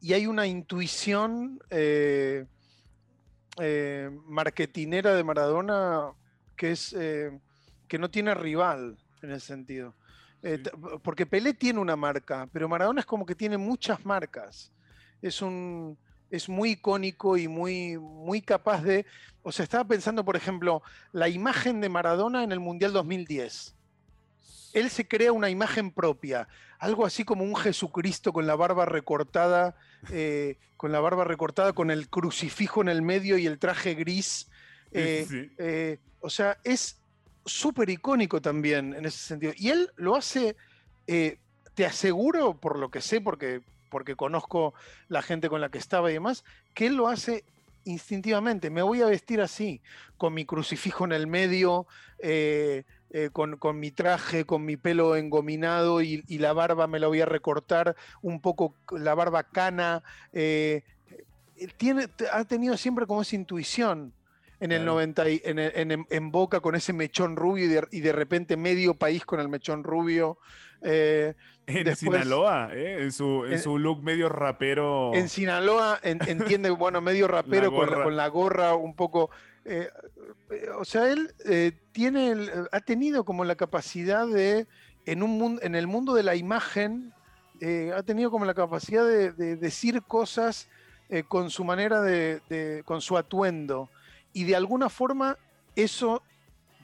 y 0.02 0.12
hay 0.12 0.28
una 0.28 0.46
intuición 0.46 1.62
eh, 1.70 2.46
marketinera 4.26 5.14
de 5.14 5.24
Maradona 5.24 6.12
que 6.56 6.72
es 6.72 6.96
que 7.88 8.00
no 8.00 8.10
tiene 8.10 8.34
rival 8.34 8.98
en 9.22 9.32
ese 9.32 9.48
sentido. 9.48 9.94
Eh, 10.42 10.62
porque 11.04 11.26
Pelé 11.26 11.54
tiene 11.54 11.80
una 11.80 11.96
marca, 11.96 12.50
pero 12.52 12.68
Maradona 12.68 13.00
es 13.00 13.06
como 13.06 13.26
que 13.26 13.36
tiene 13.36 13.58
muchas 13.58 14.06
marcas. 14.06 14.72
Es 15.22 15.42
un 15.42 15.98
es 16.30 16.50
muy 16.50 16.72
icónico 16.72 17.38
y 17.38 17.48
muy, 17.48 17.98
muy 18.00 18.42
capaz 18.42 18.82
de. 18.82 19.06
O 19.44 19.52
sea, 19.52 19.64
estaba 19.64 19.84
pensando, 19.84 20.26
por 20.26 20.36
ejemplo, 20.36 20.82
la 21.12 21.30
imagen 21.30 21.80
de 21.80 21.90
Maradona 21.90 22.44
en 22.44 22.52
el 22.52 22.60
Mundial 22.60 22.92
2010. 22.92 23.76
Él 24.74 24.90
se 24.90 25.08
crea 25.08 25.32
una 25.32 25.50
imagen 25.50 25.92
propia, 25.92 26.48
algo 26.80 27.06
así 27.06 27.24
como 27.24 27.44
un 27.44 27.56
Jesucristo 27.56 28.34
con 28.34 28.48
la 28.48 28.56
barba 28.56 28.86
recortada, 28.86 29.76
eh, 30.12 30.58
con 30.78 30.92
la 30.92 31.00
barba 31.00 31.24
recortada, 31.24 31.74
con 31.74 31.92
el 31.92 32.10
crucifijo 32.10 32.82
en 32.82 32.90
el 32.90 33.02
medio 33.02 33.38
y 33.38 33.46
el 33.46 33.60
traje 33.60 33.94
gris. 33.94 34.50
Eh, 34.92 36.00
o 36.20 36.30
sea, 36.30 36.58
es, 36.64 37.04
súper 37.46 37.90
icónico 37.90 38.42
también 38.42 38.94
en 38.94 39.06
ese 39.06 39.18
sentido. 39.18 39.54
Y 39.56 39.70
él 39.70 39.92
lo 39.96 40.16
hace, 40.16 40.56
eh, 41.08 41.40
te 41.74 41.86
aseguro, 41.86 42.60
por 42.60 42.80
lo 42.80 42.90
que 42.90 43.02
sé, 43.02 43.22
porque, 43.22 43.62
porque 43.90 44.16
conozco 44.16 44.74
la 45.08 45.22
gente 45.22 45.50
con 45.50 45.62
la 45.62 45.70
que 45.70 45.78
estaba 45.78 46.10
y 46.10 46.16
demás, 46.16 46.44
que 46.74 46.88
él 46.88 46.96
lo 46.96 47.08
hace 47.08 47.44
instintivamente. 47.86 48.70
Me 48.70 48.82
voy 48.82 49.02
a 49.02 49.08
vestir 49.08 49.42
así, 49.42 49.82
con 50.18 50.34
mi 50.34 50.46
crucifijo 50.46 51.06
en 51.06 51.12
el 51.12 51.28
medio, 51.28 51.86
eh, 53.14 53.26
eh, 53.26 53.30
con, 53.32 53.80
mi 53.80 53.92
traje, 53.92 54.46
con 54.46 54.66
mi 54.66 54.76
pelo 54.76 55.16
engominado 55.16 56.02
y, 56.02 56.24
la 56.38 56.52
barba 56.54 56.88
me 56.88 57.00
la 57.00 57.08
voy 57.08 57.22
a 57.22 57.26
recortar 57.26 57.96
un 58.22 58.42
poco, 58.42 58.76
la 58.92 59.16
barba 59.16 59.44
cana. 59.44 60.04
tiene, 61.78 62.08
ha 62.32 62.44
tenido 62.46 62.76
siempre 62.76 63.06
como 63.06 63.22
esa 63.22 63.36
intuición 63.36 64.14
en 64.64 64.72
el 64.72 64.86
90 64.86 65.24
en, 65.28 66.32
Boca 66.32 66.62
con 66.62 66.76
ese 66.76 66.94
mechón 66.94 67.36
rubio 67.36 67.86
y 67.92 68.00
de, 68.00 68.12
repente 68.14 68.56
medio 68.56 68.94
país 68.94 69.26
con 69.26 69.40
el 69.40 69.50
mechón 69.50 69.84
rubio. 69.84 70.38
Eh, 70.82 71.34
en 71.68 71.96
Sinaloa, 71.96 72.70
eh, 72.74 73.04
en, 73.04 73.12
su, 73.12 73.46
en, 73.46 73.60
su, 73.60 73.78
look 73.78 74.02
medio 74.02 74.30
rapero. 74.30 75.14
En 75.14 75.28
Sinaloa, 75.28 76.00
entiende, 76.04 76.70
bueno, 76.72 77.02
medio 77.02 77.28
rapero 77.28 77.72
con, 77.72 78.16
la 78.16 78.28
gorra 78.28 78.74
un 78.76 78.96
poco. 78.96 79.30
Eh, 79.66 79.90
o 80.78 80.86
sea, 80.86 81.10
él 81.12 81.34
tiene, 81.92 82.36
ha 82.72 82.80
tenido 82.82 83.24
como 83.24 83.46
la 83.46 83.56
capacidad 83.56 84.28
de, 84.28 84.68
en, 85.06 85.24
un, 85.24 85.60
en 85.62 85.76
el 85.76 85.88
mundo 85.88 86.14
de 86.14 86.24
la 86.24 86.36
imagen, 86.36 87.14
ha 87.96 88.04
tenido 88.04 88.30
como 88.30 88.44
la 88.44 88.54
capacidad 88.54 89.08
de, 89.08 89.32
decir 89.56 90.02
cosas 90.02 90.68
con 91.30 91.50
su 91.50 91.64
manera 91.64 92.02
de, 92.02 92.84
con 92.86 93.00
su 93.00 93.18
atuendo 93.18 93.90
y 94.34 94.44
de 94.44 94.56
alguna 94.56 94.90
forma 94.90 95.38
eso, 95.76 96.24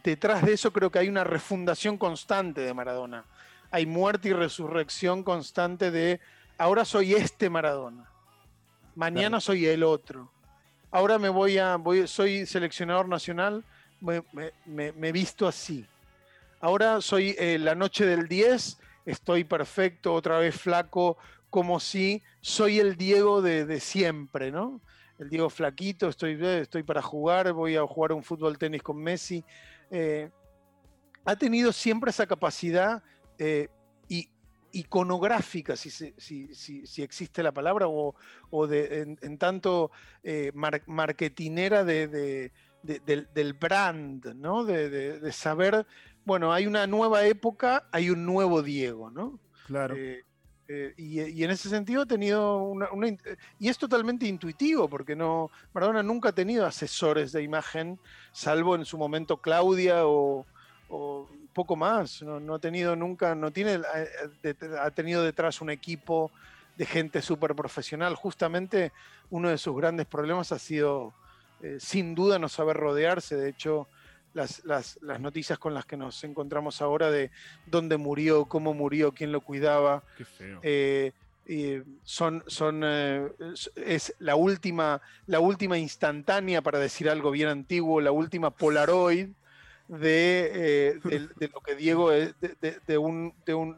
detrás 0.04 0.46
de 0.46 0.54
eso 0.54 0.72
creo 0.72 0.92
que 0.92 1.00
hay 1.00 1.10
una 1.10 1.24
refundación 1.24 1.98
constante 1.98 2.62
de 2.62 2.74
Maradona. 2.74 3.26
Hay 3.72 3.86
muerte 3.86 4.30
y 4.30 4.34
resurrección 4.34 5.24
constante 5.24 5.92
de, 5.92 6.20
ahora 6.58 6.86
soy 6.86 7.14
este 7.14 7.50
Maradona, 7.50 8.10
mañana 8.96 9.40
soy 9.40 9.66
el 9.66 9.84
otro. 9.84 10.32
Ahora 10.92 11.20
me 11.20 11.30
voy 11.30 11.58
a, 11.58 11.76
voy, 11.76 12.08
soy 12.08 12.46
seleccionador 12.46 13.08
nacional, 13.08 13.64
me, 14.02 14.24
me, 14.66 15.12
visto 15.12 15.48
así. 15.48 15.86
Ahora 16.62 17.02
soy 17.02 17.36
eh, 17.38 17.58
la 17.60 17.76
noche 17.76 18.06
del 18.06 18.28
10, 18.28 18.80
estoy 19.06 19.44
perfecto, 19.44 20.14
otra 20.14 20.40
vez 20.40 20.56
flaco, 20.56 21.18
como 21.50 21.80
si 21.80 22.24
soy 22.42 22.80
el 22.80 22.96
Diego 22.96 23.42
de, 23.42 23.66
de 23.66 23.80
siempre, 23.80 24.52
¿no? 24.52 24.82
el 25.20 25.30
Diego 25.30 25.50
Flaquito, 25.50 26.08
estoy, 26.08 26.40
eh, 26.42 26.62
estoy 26.62 26.84
para 26.84 27.02
jugar, 27.02 27.52
voy 27.52 27.76
a 27.76 27.86
jugar 27.86 28.14
un 28.14 28.24
fútbol 28.24 28.58
tenis 28.58 28.82
con 28.82 28.98
Messi. 28.98 29.44
Eh, 29.92 30.30
ha 31.26 31.36
tenido 31.36 31.74
siempre 31.74 32.10
esa 32.10 32.26
capacidad 32.26 33.04
iconográfica, 34.72 35.76
si, 35.76 35.90
si, 35.90 37.04
existe 37.04 37.44
la 37.44 37.52
palabra, 37.52 37.88
o, 37.88 38.68
de, 38.68 39.16
en, 39.22 39.38
tanto 39.38 39.92
marketinera 40.86 41.84
de, 41.84 42.52
del, 42.84 43.54
brand, 43.54 44.36
¿no? 44.36 44.64
De, 44.64 45.32
saber, 45.32 45.86
bueno, 46.26 46.54
hay 46.54 46.68
una 46.68 46.88
nueva 46.88 47.26
época, 47.26 47.88
hay 47.92 48.10
un 48.10 48.26
nuevo 48.26 48.62
Diego, 48.62 49.12
¿no? 49.12 49.40
Claro. 49.68 49.96
Eh, 50.72 50.94
y, 50.98 51.44
en 51.44 51.50
ese 51.50 51.68
sentido 51.68 52.04
ha 52.04 52.06
tenido 52.06 52.62
una, 52.62 52.88
y 53.58 53.70
es 53.70 53.78
totalmente 53.80 54.28
intuitivo 54.28 54.88
porque 54.88 55.16
no 55.16 55.50
Maradona 55.74 56.04
nunca 56.04 56.30
ha 56.30 56.32
tenido 56.32 56.64
asesores 56.64 57.32
de 57.32 57.42
imagen 57.42 58.00
salvo 58.32 58.76
en 58.76 58.86
su 58.86 58.96
momento 58.96 59.38
Claudia 59.38 60.06
o, 60.06 60.46
poco 61.54 61.76
más 61.76 62.22
no, 62.22 62.56
ha 62.56 62.60
tenido 62.60 62.96
nunca 62.96 63.36
no 63.36 63.52
tiene 63.52 63.80
eh, 64.44 64.56
ha 64.80 64.92
tenido 64.92 65.24
detrás 65.24 65.62
un 65.62 65.70
equipo 65.70 66.32
gente 66.86 67.22
súper 67.22 67.56
profesional. 67.56 68.16
Justamente 68.16 68.92
uno 69.30 69.50
de 69.50 69.58
sus 69.58 69.76
grandes 69.76 70.06
problemas 70.06 70.52
ha 70.52 70.60
sido, 70.60 71.14
eh, 71.62 71.78
sin 71.80 72.16
duda, 72.16 72.40
no 72.40 72.50
saber 72.50 72.78
rodearse. 72.78 73.36
De 73.36 73.50
hecho, 73.50 73.88
las, 74.34 74.64
noticias 75.20 75.60
con 75.60 75.74
las 75.74 75.86
que 75.86 75.98
nos 75.98 76.24
encontramos 76.24 76.82
ahora 76.82 77.12
de 77.12 77.32
dónde 77.66 77.98
murió, 77.98 78.46
cómo 78.46 78.74
murió, 78.74 79.12
quién 79.12 79.32
lo 79.32 79.42
cuidaba. 79.42 80.04
Qué 80.18 80.26
feo. 80.26 80.60
Eh, 80.64 81.14
son, 82.04 82.44
son 82.46 82.84
es 82.84 84.16
la 84.20 84.36
última, 84.36 85.02
la 85.26 85.40
última 85.40 85.80
instantánea, 85.80 86.62
para 86.62 86.78
decir 86.78 87.10
algo 87.10 87.32
bien 87.32 87.50
antiguo, 87.50 88.02
la 88.02 88.12
última 88.12 88.52
Polaroid 88.52 89.30
de, 89.90 91.00
lo 91.52 91.62
que 91.62 91.76
Diego 91.76 92.12
es, 92.12 92.34
de, 92.40 92.98
un, 92.98 93.34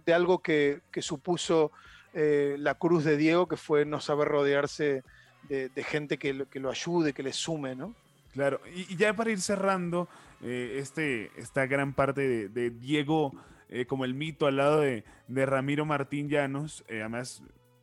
de, 0.05 0.13
algo 0.13 0.39
que, 0.39 0.81
que 0.91 1.01
supuso 1.01 1.71
eh, 2.13 2.57
la 2.59 2.75
cruz 2.75 3.05
de 3.05 3.17
Diego, 3.17 3.47
que 3.47 3.57
fue 3.57 3.85
no 3.85 4.01
saber 4.01 4.27
rodearse 4.27 5.03
de, 5.49 5.83
gente 5.83 6.17
que 6.17 6.33
lo, 6.33 6.49
que 6.49 6.59
lo, 6.59 6.69
ayude, 6.69 7.13
que 7.13 7.23
le 7.23 7.33
sume, 7.33 7.75
¿no? 7.75 7.95
Claro, 8.33 8.61
y, 8.73 8.95
ya 8.95 9.13
para 9.13 9.31
ir 9.31 9.41
cerrando 9.41 10.07
eh, 10.41 10.77
este, 10.79 11.31
esta 11.37 11.65
gran 11.65 11.93
parte 11.93 12.49
de, 12.49 12.69
Diego 12.69 13.33
eh, 13.69 13.85
como 13.85 14.05
el 14.05 14.13
mito 14.13 14.47
al 14.47 14.57
lado 14.57 14.81
de, 14.81 15.03
Ramiro 15.27 15.85
Martín 15.85 16.29
Llanos, 16.29 16.83
además 16.89 17.41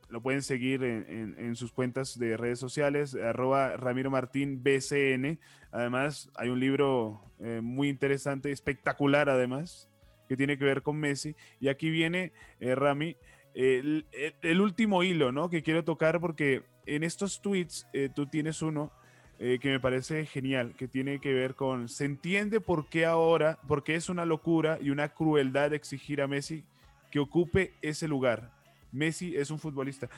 lo 0.08 0.22
pueden 0.22 0.42
seguir 0.42 0.82
en, 0.84 1.54
sus 1.56 1.72
cuentas 1.72 2.18
de 2.18 2.36
redes 2.36 2.58
sociales, 2.58 3.14
arroba 3.14 3.76
Ramiro 3.76 4.10
Martín 4.10 4.62
BCN. 4.62 5.38
Además, 5.70 6.30
hay 6.34 6.48
un 6.48 6.60
libro 6.60 7.22
muy 7.62 7.88
interesante, 7.88 8.50
espectacular 8.50 9.28
además, 9.28 9.88
que 10.28 10.36
tiene 10.36 10.56
que 10.56 10.64
ver 10.64 10.82
con 10.82 10.96
Messi. 10.96 11.36
Y 11.60 11.68
aquí 11.68 11.90
viene, 11.90 12.32
Rami, 12.58 13.16
el, 13.54 14.60
último 14.60 15.02
hilo, 15.02 15.32
¿no? 15.32 15.50
Que 15.50 15.62
quiero 15.62 15.84
tocar 15.84 16.20
porque 16.20 16.62
en 16.86 17.02
estos 17.02 17.42
tweets 17.42 17.86
eh, 17.92 18.08
tú 18.14 18.26
tienes 18.26 18.62
uno 18.62 18.92
eh, 19.38 19.58
que 19.60 19.70
me 19.70 19.80
parece 19.80 20.26
genial, 20.26 20.74
que 20.76 20.88
tiene 20.88 21.20
que 21.20 21.32
ver 21.32 21.54
con, 21.54 21.88
se 21.88 22.04
entiende 22.04 22.60
por 22.60 22.88
qué 22.88 23.04
ahora, 23.04 23.58
porque 23.66 23.94
es 23.94 24.08
una 24.08 24.24
locura 24.24 24.78
y 24.80 24.90
una 24.90 25.08
crueldad 25.10 25.74
exigir 25.74 26.22
a 26.22 26.28
Messi 26.28 26.64
que 27.10 27.18
ocupe 27.18 27.74
ese 27.82 28.08
lugar. 28.08 28.57
Messi 28.92 29.36
es 29.36 29.50
un 29.50 29.58
futbolista. 29.58 30.08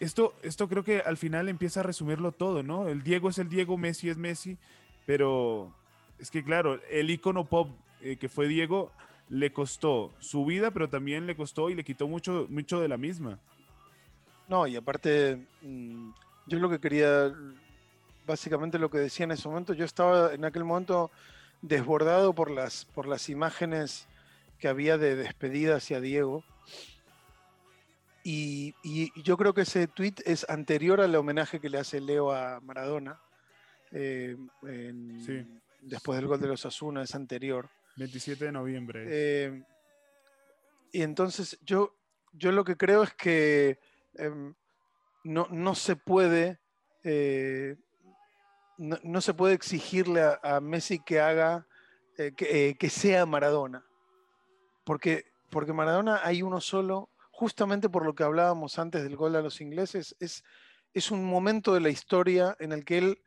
Esto, 0.00 0.34
esto 0.42 0.68
creo 0.68 0.84
que 0.84 1.00
al 1.00 1.16
final 1.16 1.48
empieza 1.48 1.80
a 1.80 1.82
resumirlo 1.82 2.32
todo, 2.32 2.62
¿no? 2.62 2.88
El 2.88 3.02
Diego 3.02 3.28
es 3.28 3.38
el 3.38 3.48
Diego, 3.48 3.78
Messi 3.78 4.10
es 4.10 4.16
Messi, 4.16 4.58
pero 5.06 5.72
es 6.18 6.30
que 6.30 6.42
claro, 6.42 6.80
el 6.90 7.10
icono 7.10 7.44
pop 7.44 7.70
eh, 8.00 8.16
que 8.16 8.28
fue 8.28 8.48
Diego 8.48 8.92
le 9.28 9.52
costó 9.52 10.12
su 10.18 10.44
vida, 10.44 10.70
pero 10.70 10.88
también 10.88 11.26
le 11.26 11.36
costó 11.36 11.70
y 11.70 11.74
le 11.74 11.84
quitó 11.84 12.08
mucho, 12.08 12.46
mucho 12.50 12.80
de 12.80 12.88
la 12.88 12.96
misma. 12.96 13.38
No, 14.48 14.66
y 14.66 14.76
aparte, 14.76 15.46
mm, 15.62 16.10
yo 16.46 16.58
lo 16.58 16.68
que 16.68 16.78
quería, 16.78 17.32
básicamente 18.26 18.78
lo 18.78 18.90
que 18.90 18.98
decía 18.98 19.24
en 19.24 19.32
ese 19.32 19.48
momento, 19.48 19.72
yo 19.72 19.84
estaba 19.84 20.34
en 20.34 20.44
aquel 20.44 20.64
momento 20.64 21.10
desbordado 21.62 22.34
por 22.34 22.50
las, 22.50 22.84
por 22.84 23.06
las 23.06 23.30
imágenes 23.30 24.06
que 24.58 24.68
había 24.68 24.98
de 24.98 25.16
despedida 25.16 25.76
hacia 25.76 26.00
Diego. 26.00 26.44
Y, 28.26 28.74
yo 29.22 29.36
creo 29.36 29.52
que 29.52 29.62
ese 29.62 29.86
tweet 29.86 30.14
es 30.24 30.48
anterior 30.48 31.00
al 31.00 31.14
homenaje 31.14 31.60
que 31.60 31.68
le 31.68 31.78
hace 31.78 32.00
Leo 32.00 32.32
a 32.32 32.60
Maradona. 32.60 33.20
Eh, 33.92 34.36
después 35.82 36.16
del 36.16 36.26
gol 36.26 36.40
de 36.40 36.48
los 36.48 36.64
Asuna, 36.64 37.02
es 37.02 37.14
anterior. 37.14 37.68
27 37.96 38.46
de 38.46 38.52
noviembre. 38.52 39.04
Eh, 39.06 39.62
y 40.92 41.02
entonces 41.02 41.58
yo, 41.62 41.94
yo 42.32 42.50
lo 42.50 42.64
que 42.64 42.76
creo 42.76 43.02
es 43.02 43.12
que 43.14 43.78
em, 44.14 44.54
no, 45.24 45.74
se 45.74 45.96
puede 45.96 46.58
eh, 47.02 47.76
no, 48.78 49.20
se 49.20 49.34
puede 49.34 49.54
exigirle 49.54 50.22
a, 50.42 50.60
Messi 50.60 50.98
que 50.98 51.20
haga 51.20 51.66
eh, 52.18 52.76
que, 52.78 52.90
sea 52.90 53.26
Maradona. 53.26 53.84
Porque, 54.84 55.24
porque 55.50 55.72
Maradona 55.72 56.20
hay 56.24 56.42
uno 56.42 56.60
solo, 56.60 57.08
justamente 57.34 57.88
por 57.88 58.04
lo 58.04 58.14
que 58.14 58.22
hablábamos 58.22 58.78
antes 58.78 59.02
del 59.02 59.16
gol 59.16 59.34
a 59.34 59.42
los 59.42 59.60
ingleses, 59.60 60.14
es, 60.20 60.44
es 60.92 61.10
un 61.10 61.24
momento 61.24 61.74
de 61.74 61.80
la 61.80 61.90
historia 61.90 62.56
en 62.60 62.72
el 62.72 62.84
que 62.84 62.98
él 62.98 63.22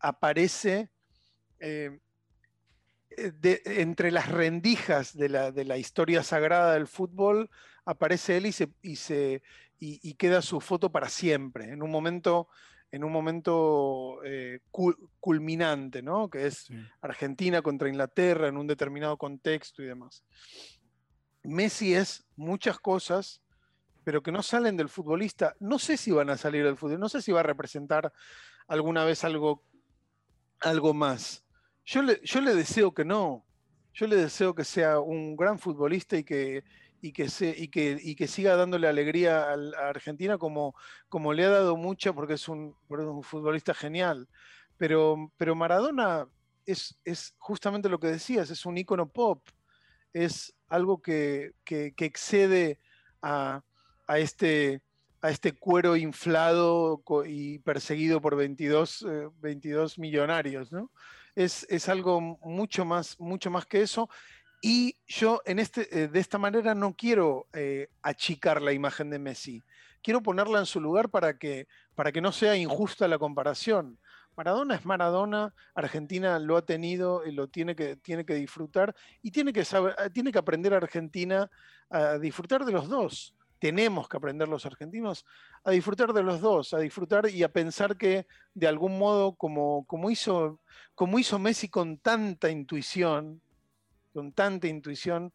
aparece 0.00 0.90
eh, 1.60 1.98
entre 3.18 4.10
las 4.10 4.30
rendijas 4.30 5.16
de 5.16 5.28
la, 5.28 5.78
historia 5.78 6.22
sagrada 6.22 6.74
del 6.74 6.86
fútbol, 6.86 7.50
aparece 7.84 8.36
él 8.36 8.46
y, 8.46 8.52
se, 8.52 8.68
y, 8.82 8.96
se, 8.96 9.42
y, 9.78 10.14
queda 10.14 10.42
su 10.42 10.60
foto 10.60 10.90
para 10.90 11.08
siempre, 11.08 11.70
en 11.72 11.82
un 11.82 11.90
momento, 11.90 12.48
en 12.90 13.04
un 13.04 13.12
momento 13.12 14.18
eh, 14.24 14.60
culminante, 15.20 16.02
¿no? 16.02 16.28
que 16.28 16.46
es 16.46 16.68
Argentina 17.00 17.62
contra 17.62 17.88
Inglaterra 17.88 18.48
en 18.48 18.56
un 18.56 18.66
determinado 18.66 19.16
contexto 19.16 19.82
y 19.82 19.86
demás. 19.86 20.24
Messi 21.46 21.94
es 21.94 22.26
muchas 22.36 22.78
cosas, 22.78 23.42
pero 24.04 24.22
que 24.22 24.32
no 24.32 24.42
salen 24.42 24.76
del 24.76 24.88
futbolista. 24.88 25.56
No 25.60 25.78
sé 25.78 25.96
si 25.96 26.12
van 26.12 26.30
a 26.30 26.36
salir 26.36 26.64
del 26.64 26.76
fútbol, 26.76 27.00
no 27.00 27.08
sé 27.08 27.22
si 27.22 27.32
va 27.32 27.40
a 27.40 27.44
representar 27.44 28.12
alguna 28.68 29.04
vez 29.04 29.24
algo, 29.24 29.64
algo 30.60 30.94
más. 30.94 31.44
Yo 31.84 32.02
le, 32.02 32.20
yo 32.22 32.40
le 32.40 32.54
deseo 32.54 32.92
que 32.92 33.04
no. 33.04 33.44
Yo 33.94 34.06
le 34.06 34.16
deseo 34.16 34.54
que 34.54 34.64
sea 34.64 35.00
un 35.00 35.36
gran 35.36 35.58
futbolista 35.58 36.16
y 36.16 36.24
que, 36.24 36.64
y 37.00 37.12
que, 37.12 37.28
se, 37.28 37.54
y 37.56 37.68
que, 37.68 37.98
y 38.00 38.14
que 38.14 38.26
siga 38.26 38.56
dándole 38.56 38.88
alegría 38.88 39.50
a, 39.50 39.88
Argentina 39.88 40.38
como, 40.38 40.74
como 41.08 41.32
le 41.32 41.44
ha 41.44 41.50
dado 41.50 41.76
mucha, 41.76 42.12
porque 42.12 42.34
es 42.34 42.48
un, 42.48 42.76
un 42.88 43.22
futbolista 43.22 43.72
genial. 43.72 44.28
Pero, 44.76 45.32
pero 45.36 45.54
Maradona 45.54 46.28
es, 46.66 46.98
es, 47.04 47.34
justamente 47.38 47.88
lo 47.88 47.98
que 47.98 48.08
decías, 48.08 48.50
es 48.50 48.66
un 48.66 48.76
ícono 48.76 49.08
pop. 49.08 49.42
Es 50.12 50.55
algo 50.68 51.00
que, 51.02 51.52
que, 51.64 51.94
excede 51.98 52.80
a, 53.22 53.62
a, 54.06 54.18
este, 54.18 54.82
a 55.22 55.30
este 55.30 55.52
cuero 55.52 55.96
inflado 55.96 57.02
y 57.26 57.58
perseguido 57.60 58.20
por 58.20 58.36
22, 58.36 59.06
22 59.40 59.92
eh, 59.92 60.00
millonarios, 60.00 60.72
¿no? 60.72 60.90
es, 61.36 61.88
algo 61.88 62.20
mucho 62.20 62.84
más, 62.84 63.20
mucho 63.20 63.50
más 63.50 63.66
que 63.66 63.82
eso. 63.82 64.08
Y 64.62 64.96
yo 65.06 65.42
en 65.44 65.58
este, 65.58 65.86
eh, 66.02 66.08
de 66.08 66.18
esta 66.18 66.38
manera 66.38 66.74
no 66.74 66.94
quiero 66.96 67.46
eh, 67.52 67.88
achicar 68.02 68.62
la 68.62 68.72
imagen 68.72 69.10
de 69.10 69.18
Messi. 69.18 69.62
Quiero 70.02 70.22
ponerla 70.22 70.58
en 70.58 70.66
su 70.66 70.80
lugar 70.80 71.10
para 71.10 71.38
que, 71.38 71.68
para 71.94 72.10
que 72.10 72.20
no 72.20 72.32
sea 72.32 72.56
injusta 72.56 73.06
la 73.06 73.18
comparación. 73.18 73.98
Maradona 74.36 74.74
es 74.74 74.84
Maradona, 74.84 75.54
Argentina 75.74 76.38
lo 76.38 76.56
ha 76.56 76.64
tenido 76.64 77.24
y 77.26 77.32
lo 77.32 77.48
tiene 77.48 77.74
que, 77.74 77.96
tiene 77.96 78.24
que 78.24 78.34
disfrutar 78.34 78.94
y 79.22 79.30
tiene 79.30 79.52
que, 79.52 79.64
saber, 79.64 79.94
tiene 80.12 80.32
que 80.32 80.38
aprender 80.38 80.74
a 80.74 80.78
Argentina 80.78 81.50
a 81.90 82.18
disfrutar 82.18 82.64
de 82.64 82.72
los 82.72 82.88
dos 82.88 83.36
tenemos 83.58 84.08
que 84.08 84.16
aprender 84.16 84.48
los 84.48 84.66
argentinos 84.66 85.24
a 85.64 85.70
disfrutar 85.70 86.12
de 86.12 86.22
los 86.22 86.40
dos, 86.40 86.74
a 86.74 86.78
disfrutar 86.78 87.28
y 87.28 87.42
a 87.42 87.52
pensar 87.52 87.96
que 87.96 88.26
de 88.54 88.66
algún 88.66 88.98
modo, 88.98 89.34
como, 89.34 89.84
como, 89.86 90.10
hizo, 90.10 90.60
como 90.94 91.18
hizo 91.18 91.38
Messi 91.38 91.68
con 91.68 91.98
tanta 91.98 92.50
intuición, 92.50 93.40
con 94.12 94.32
tanta 94.32 94.68
intuición, 94.68 95.32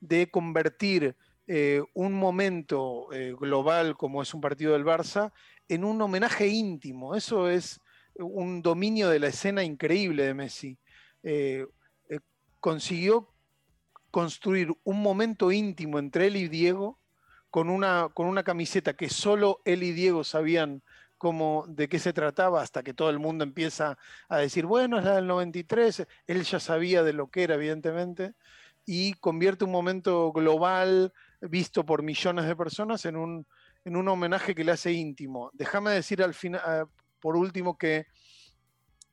de 0.00 0.30
convertir 0.30 1.16
eh, 1.46 1.82
un 1.94 2.12
momento 2.14 3.12
eh, 3.12 3.34
global 3.38 3.96
como 3.96 4.22
es 4.22 4.32
un 4.34 4.40
partido 4.40 4.72
del 4.72 4.84
Barça 4.84 5.32
en 5.68 5.84
un 5.84 6.00
homenaje 6.00 6.46
íntimo. 6.48 7.14
Eso 7.14 7.48
es 7.48 7.80
un 8.16 8.62
dominio 8.62 9.08
de 9.08 9.18
la 9.18 9.28
escena 9.28 9.62
increíble 9.64 10.24
de 10.24 10.34
Messi. 10.34 10.78
Eh, 11.22 11.66
consiguió 12.60 13.28
construir 14.10 14.70
un 14.84 15.02
momento 15.02 15.52
íntimo 15.52 15.98
entre 15.98 16.28
él 16.28 16.36
y 16.36 16.48
Diego 16.48 16.98
con 17.50 17.68
una, 17.68 18.08
con 18.14 18.26
una 18.26 18.42
camiseta 18.42 18.94
que 18.94 19.10
solo 19.10 19.60
él 19.64 19.82
y 19.82 19.92
Diego 19.92 20.24
sabían 20.24 20.82
cómo, 21.18 21.66
de 21.68 21.88
qué 21.88 21.98
se 21.98 22.12
trataba, 22.12 22.62
hasta 22.62 22.82
que 22.82 22.94
todo 22.94 23.10
el 23.10 23.18
mundo 23.18 23.44
empieza 23.44 23.98
a 24.28 24.38
decir, 24.38 24.66
bueno, 24.66 24.98
es 24.98 25.04
la 25.04 25.16
del 25.16 25.26
93, 25.26 26.06
él 26.26 26.42
ya 26.42 26.58
sabía 26.58 27.02
de 27.02 27.12
lo 27.12 27.28
que 27.28 27.42
era, 27.42 27.54
evidentemente, 27.56 28.34
y 28.86 29.12
convierte 29.14 29.64
un 29.64 29.70
momento 29.70 30.32
global, 30.32 31.12
visto 31.40 31.84
por 31.84 32.02
millones 32.02 32.46
de 32.46 32.56
personas, 32.56 33.04
en 33.04 33.16
un, 33.16 33.46
en 33.84 33.96
un 33.96 34.08
homenaje 34.08 34.54
que 34.54 34.64
le 34.64 34.72
hace 34.72 34.92
íntimo. 34.92 35.50
Déjame 35.52 35.92
decir 35.92 36.22
al 36.22 36.34
final, 36.34 36.62
ah, 36.64 36.86
por 37.24 37.38
último, 37.38 37.78
que 37.78 38.06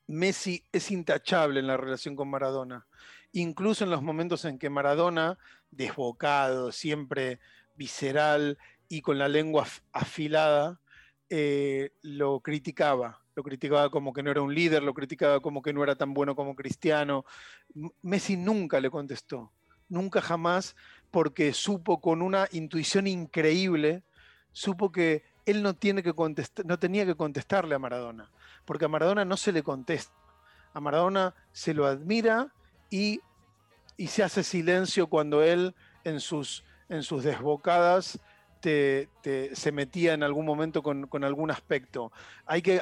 Messi 0.06 0.66
es 0.70 0.90
intachable 0.90 1.60
en 1.60 1.66
la 1.66 1.78
relación 1.78 2.14
con 2.14 2.28
Maradona. 2.28 2.86
Incluso 3.32 3.84
en 3.84 3.90
los 3.90 4.02
momentos 4.02 4.44
en 4.44 4.58
que 4.58 4.68
Maradona, 4.68 5.38
desbocado, 5.70 6.72
siempre 6.72 7.40
visceral 7.74 8.58
y 8.86 9.00
con 9.00 9.16
la 9.16 9.28
lengua 9.28 9.66
afilada, 9.92 10.78
eh, 11.30 11.92
lo 12.02 12.40
criticaba. 12.40 13.22
Lo 13.34 13.42
criticaba 13.42 13.90
como 13.90 14.12
que 14.12 14.22
no 14.22 14.30
era 14.30 14.42
un 14.42 14.54
líder, 14.54 14.82
lo 14.82 14.92
criticaba 14.92 15.40
como 15.40 15.62
que 15.62 15.72
no 15.72 15.82
era 15.82 15.96
tan 15.96 16.12
bueno 16.12 16.36
como 16.36 16.54
Cristiano. 16.54 17.24
Messi 18.02 18.36
nunca 18.36 18.78
le 18.78 18.90
contestó, 18.90 19.54
nunca 19.88 20.20
jamás, 20.20 20.76
porque 21.10 21.54
supo 21.54 22.02
con 22.02 22.20
una 22.20 22.46
intuición 22.52 23.06
increíble, 23.06 24.02
supo 24.50 24.92
que, 24.92 25.31
él 25.46 25.62
no, 25.62 25.74
tenía 25.74 26.02
que 26.02 27.14
contestarle 27.14 27.74
a 27.74 27.78
Maradona, 27.78 28.30
porque 28.64 28.84
a 28.84 28.88
Maradona 28.88 29.24
no 29.24 29.36
se 29.36 29.52
le 29.52 29.62
contesta. 29.62 30.12
A 30.74 30.80
Maradona 30.80 31.34
se 31.52 31.74
lo 31.74 31.86
admira 31.86 32.52
y, 32.90 33.20
se 34.06 34.22
hace 34.22 34.42
silencio 34.42 35.06
cuando 35.06 35.42
él 35.42 35.74
en 36.04 36.20
sus, 36.20 36.64
desbocadas 36.88 38.18
te, 38.60 39.08
se 39.52 39.72
metía 39.72 40.14
en 40.14 40.22
algún 40.22 40.46
momento 40.46 40.82
con, 40.82 41.24
algún 41.24 41.50
aspecto. 41.50 42.12
Hay 42.46 42.62
que, 42.62 42.80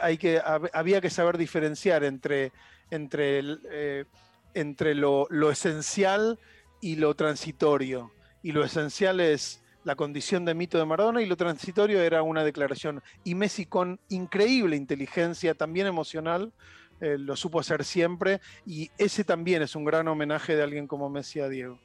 había 0.73 1.01
que 1.01 1.11
saber 1.11 1.39
diferenciar 1.39 2.03
eh, 2.05 2.51
entre 4.55 4.95
lo, 4.95 5.27
lo 5.31 5.51
esencial 5.51 6.39
y 6.81 6.97
lo 6.97 7.15
transitorio. 7.15 8.13
Y 8.43 8.53
lo 8.53 8.65
esencial 8.65 9.21
es 9.21 9.63
la 9.85 9.97
condición 9.97 10.45
de 10.45 10.55
mito 10.55 10.79
de 10.79 10.85
Maradona 10.85 11.23
y 11.23 11.27
lo 11.27 11.37
transitorio 11.37 12.01
era 12.01 12.23
una 12.23 12.45
declaración. 12.45 13.03
Y 13.25 13.35
Messi 13.35 13.67
con 13.67 14.01
increíble 14.09 14.77
inteligencia, 14.77 15.55
también 15.55 15.87
emocional, 15.87 16.53
eh, 17.01 17.17
lo 17.19 17.37
supo 17.37 17.61
hacer 17.61 17.85
siempre. 17.85 18.41
Y 18.67 18.91
ese 18.99 19.25
también 19.25 19.63
es 19.63 19.75
un 19.75 19.85
gran 19.85 20.09
homenaje 20.09 20.55
de 20.55 20.63
alguien 20.63 20.87
como 20.87 21.09
Messi 21.09 21.41
a 21.41 21.49
Diego. 21.49 21.79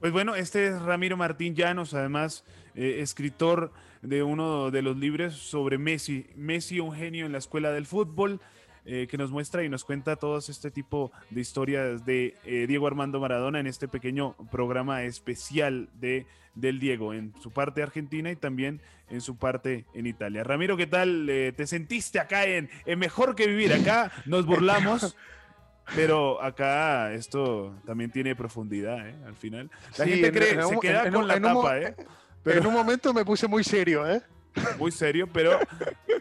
Pues 0.00 0.12
bueno, 0.12 0.34
este 0.34 0.66
es 0.66 0.82
Ramiro 0.82 1.16
Martín 1.16 1.54
Llanos, 1.54 1.94
además 1.94 2.44
eh, 2.74 2.98
escritor 3.00 3.72
de 4.02 4.22
uno 4.22 4.70
de 4.70 4.82
los 4.82 4.96
libros 4.96 5.34
sobre 5.36 5.78
Messi, 5.78 6.26
Messi 6.36 6.80
un 6.80 6.92
genio 6.92 7.24
en 7.24 7.32
la 7.32 7.38
escuela 7.38 7.72
del 7.72 7.86
fútbol. 7.86 8.40
Eh, 8.88 9.08
que 9.10 9.18
nos 9.18 9.32
muestra 9.32 9.64
y 9.64 9.68
nos 9.68 9.84
cuenta 9.84 10.14
todos 10.14 10.48
este 10.48 10.70
tipo 10.70 11.10
de 11.30 11.40
historias 11.40 12.06
de 12.06 12.36
eh, 12.44 12.66
Diego 12.68 12.86
Armando 12.86 13.18
Maradona 13.18 13.58
en 13.58 13.66
este 13.66 13.88
pequeño 13.88 14.36
programa 14.52 15.02
especial 15.02 15.88
de 15.94 16.24
del 16.54 16.78
Diego 16.78 17.12
en 17.12 17.34
su 17.40 17.50
parte 17.50 17.82
argentina 17.82 18.30
y 18.30 18.36
también 18.36 18.80
en 19.10 19.20
su 19.20 19.36
parte 19.36 19.86
en 19.92 20.06
Italia. 20.06 20.44
Ramiro, 20.44 20.76
¿qué 20.76 20.86
tal? 20.86 21.28
Eh, 21.28 21.52
¿Te 21.56 21.66
sentiste 21.66 22.18
acá 22.20 22.44
en, 22.44 22.70
Mejor 22.96 23.34
que 23.34 23.46
Vivir? 23.46 23.72
Acá 23.72 24.10
nos 24.24 24.46
burlamos. 24.46 25.16
Pero 25.94 26.42
acá 26.42 27.12
esto 27.12 27.74
también 27.86 28.10
tiene 28.10 28.34
profundidad, 28.34 28.98
Al 29.24 29.36
final. 29.36 29.70
La 29.96 30.04
gente 30.04 30.32
cree, 30.32 30.60
se 30.60 30.78
queda 30.80 31.10
con 31.12 31.28
la 31.28 31.40
tapa, 31.40 31.78
¿eh? 31.78 31.94
Pero 32.42 32.60
en 32.60 32.66
un 32.66 32.74
momento 32.74 33.14
me 33.14 33.24
puse 33.24 33.46
muy 33.46 33.62
serio, 33.62 34.08
¿eh? 34.08 34.20
Muy 34.78 34.90
serio, 34.90 35.28
pero, 35.32 35.58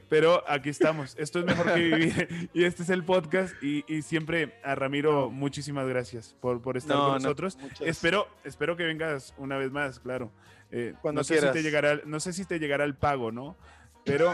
pero 0.10 0.44
aquí 0.48 0.70
estamos. 0.70 1.16
Esto 1.18 1.40
es 1.40 1.46
mejor 1.46 1.74
que 1.74 1.80
vivir. 1.84 2.50
Y 2.54 2.64
este 2.64 2.84
es 2.84 2.90
el 2.90 3.04
podcast. 3.04 3.56
Y, 3.64 3.84
siempre 4.02 4.60
a 4.64 4.76
Ramiro, 4.76 5.30
muchísimas 5.30 5.88
gracias 5.88 6.36
por, 6.40 6.62
por 6.62 6.78
estar 6.78 6.98
con 6.98 7.14
nosotros. 7.14 7.58
espero, 7.80 8.28
espero 8.44 8.76
que 8.76 8.84
vengas 8.84 9.34
una 9.38 9.58
vez 9.58 9.72
más, 9.72 10.00
claro. 10.00 10.32
Eh, 10.72 10.94
Cuando 11.02 11.20
no 11.20 11.24
sé 11.24 11.40
si 11.40 11.48
te 11.48 11.64
llegará, 11.64 12.02
no 12.06 12.20
sé 12.20 12.34
si 12.34 12.46
te 12.46 12.60
llegará 12.60 12.84
el 12.84 12.96
pago, 12.96 13.32
¿no? 13.32 13.58
Pero. 14.04 14.34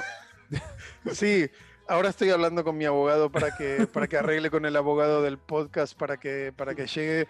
sí. 1.13 1.49
Ahora 1.87 2.07
estoy 2.07 2.29
hablando 2.29 2.63
con 2.63 2.77
mi 2.77 2.85
abogado 2.85 3.31
para 3.31 3.57
que, 3.57 3.85
para 3.91 4.07
que 4.07 4.15
arregle 4.15 4.49
con 4.49 4.65
el 4.65 4.77
abogado 4.77 5.21
del 5.21 5.37
podcast 5.37 5.97
para 5.97 6.15
que, 6.17 6.53
para 6.55 6.73
que 6.73 6.87
llegue 6.87 7.27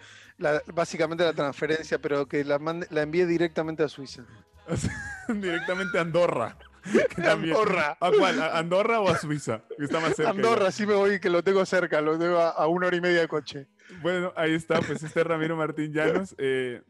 básicamente 0.72 1.24
la 1.24 1.32
transferencia, 1.32 1.98
pero 1.98 2.26
que 2.26 2.44
la, 2.44 2.60
la 2.90 3.02
envíe 3.02 3.26
directamente 3.26 3.82
a 3.82 3.88
Suiza. 3.88 4.24
Directamente 5.28 5.98
a 5.98 6.02
Andorra. 6.02 6.56
Andorra. 7.16 7.96
¿A 8.00 8.10
cuál? 8.10 8.42
¿A 8.42 8.58
Andorra 8.58 9.00
o 9.00 9.08
a 9.08 9.18
Suiza? 9.18 9.62
está 9.78 10.00
más 10.00 10.16
cerca 10.16 10.30
Andorra, 10.30 10.70
sí 10.70 10.86
me 10.86 10.94
voy, 10.94 11.20
que 11.20 11.30
lo 11.30 11.42
tengo 11.42 11.64
cerca, 11.64 12.00
lo 12.00 12.18
tengo 12.18 12.38
a, 12.38 12.66
una 12.66 12.88
hora 12.88 12.96
y 12.96 13.00
media 13.00 13.20
de 13.20 13.28
coche. 13.28 13.66
Bueno, 14.00 14.32
ahí 14.36 14.54
está, 14.54 14.80
pues 14.80 15.02
este 15.02 15.22
Ramiro 15.24 15.56
Martín 15.56 15.92
Llanos. 15.92 16.34
Eh, 16.38 16.82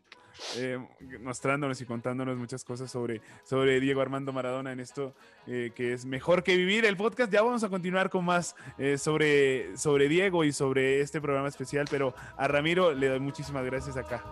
eh, 0.57 0.79
mostrándonos 1.21 1.79
y 1.83 1.85
contándonos 1.85 2.39
muchas 2.39 2.65
cosas 2.65 2.91
sobre, 2.91 3.21
sobre 3.45 3.81
Diego 3.81 4.01
Armando 4.01 4.33
Maradona 4.33 4.73
en 4.73 4.81
esto 4.81 5.15
eh, 5.47 5.73
que 5.75 5.93
es 5.93 6.07
mejor 6.07 6.43
que 6.43 6.57
vivir 6.57 6.87
el 6.87 6.97
podcast. 6.97 7.31
Ya 7.31 7.43
vamos 7.43 7.63
a 7.65 7.69
continuar 7.69 8.09
con 8.09 8.25
más 8.25 8.57
sobre, 8.97 9.77
sobre 9.77 10.09
Diego 10.09 10.45
y 10.45 10.53
sobre 10.53 11.01
este 11.01 11.21
programa 11.21 11.49
especial, 11.49 11.87
pero 11.91 12.15
a 12.37 12.49
Ramiro 12.49 12.95
le 12.95 13.09
doy 13.09 13.21
muchísimas 13.21 13.65
gracias 13.65 13.97
acá. 13.97 14.25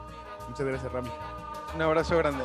Muchas 0.49 0.67
gracias, 0.67 0.91
Rami. 0.91 1.11
Un 1.75 1.83
abrazo 1.83 2.17
grande. 2.17 2.45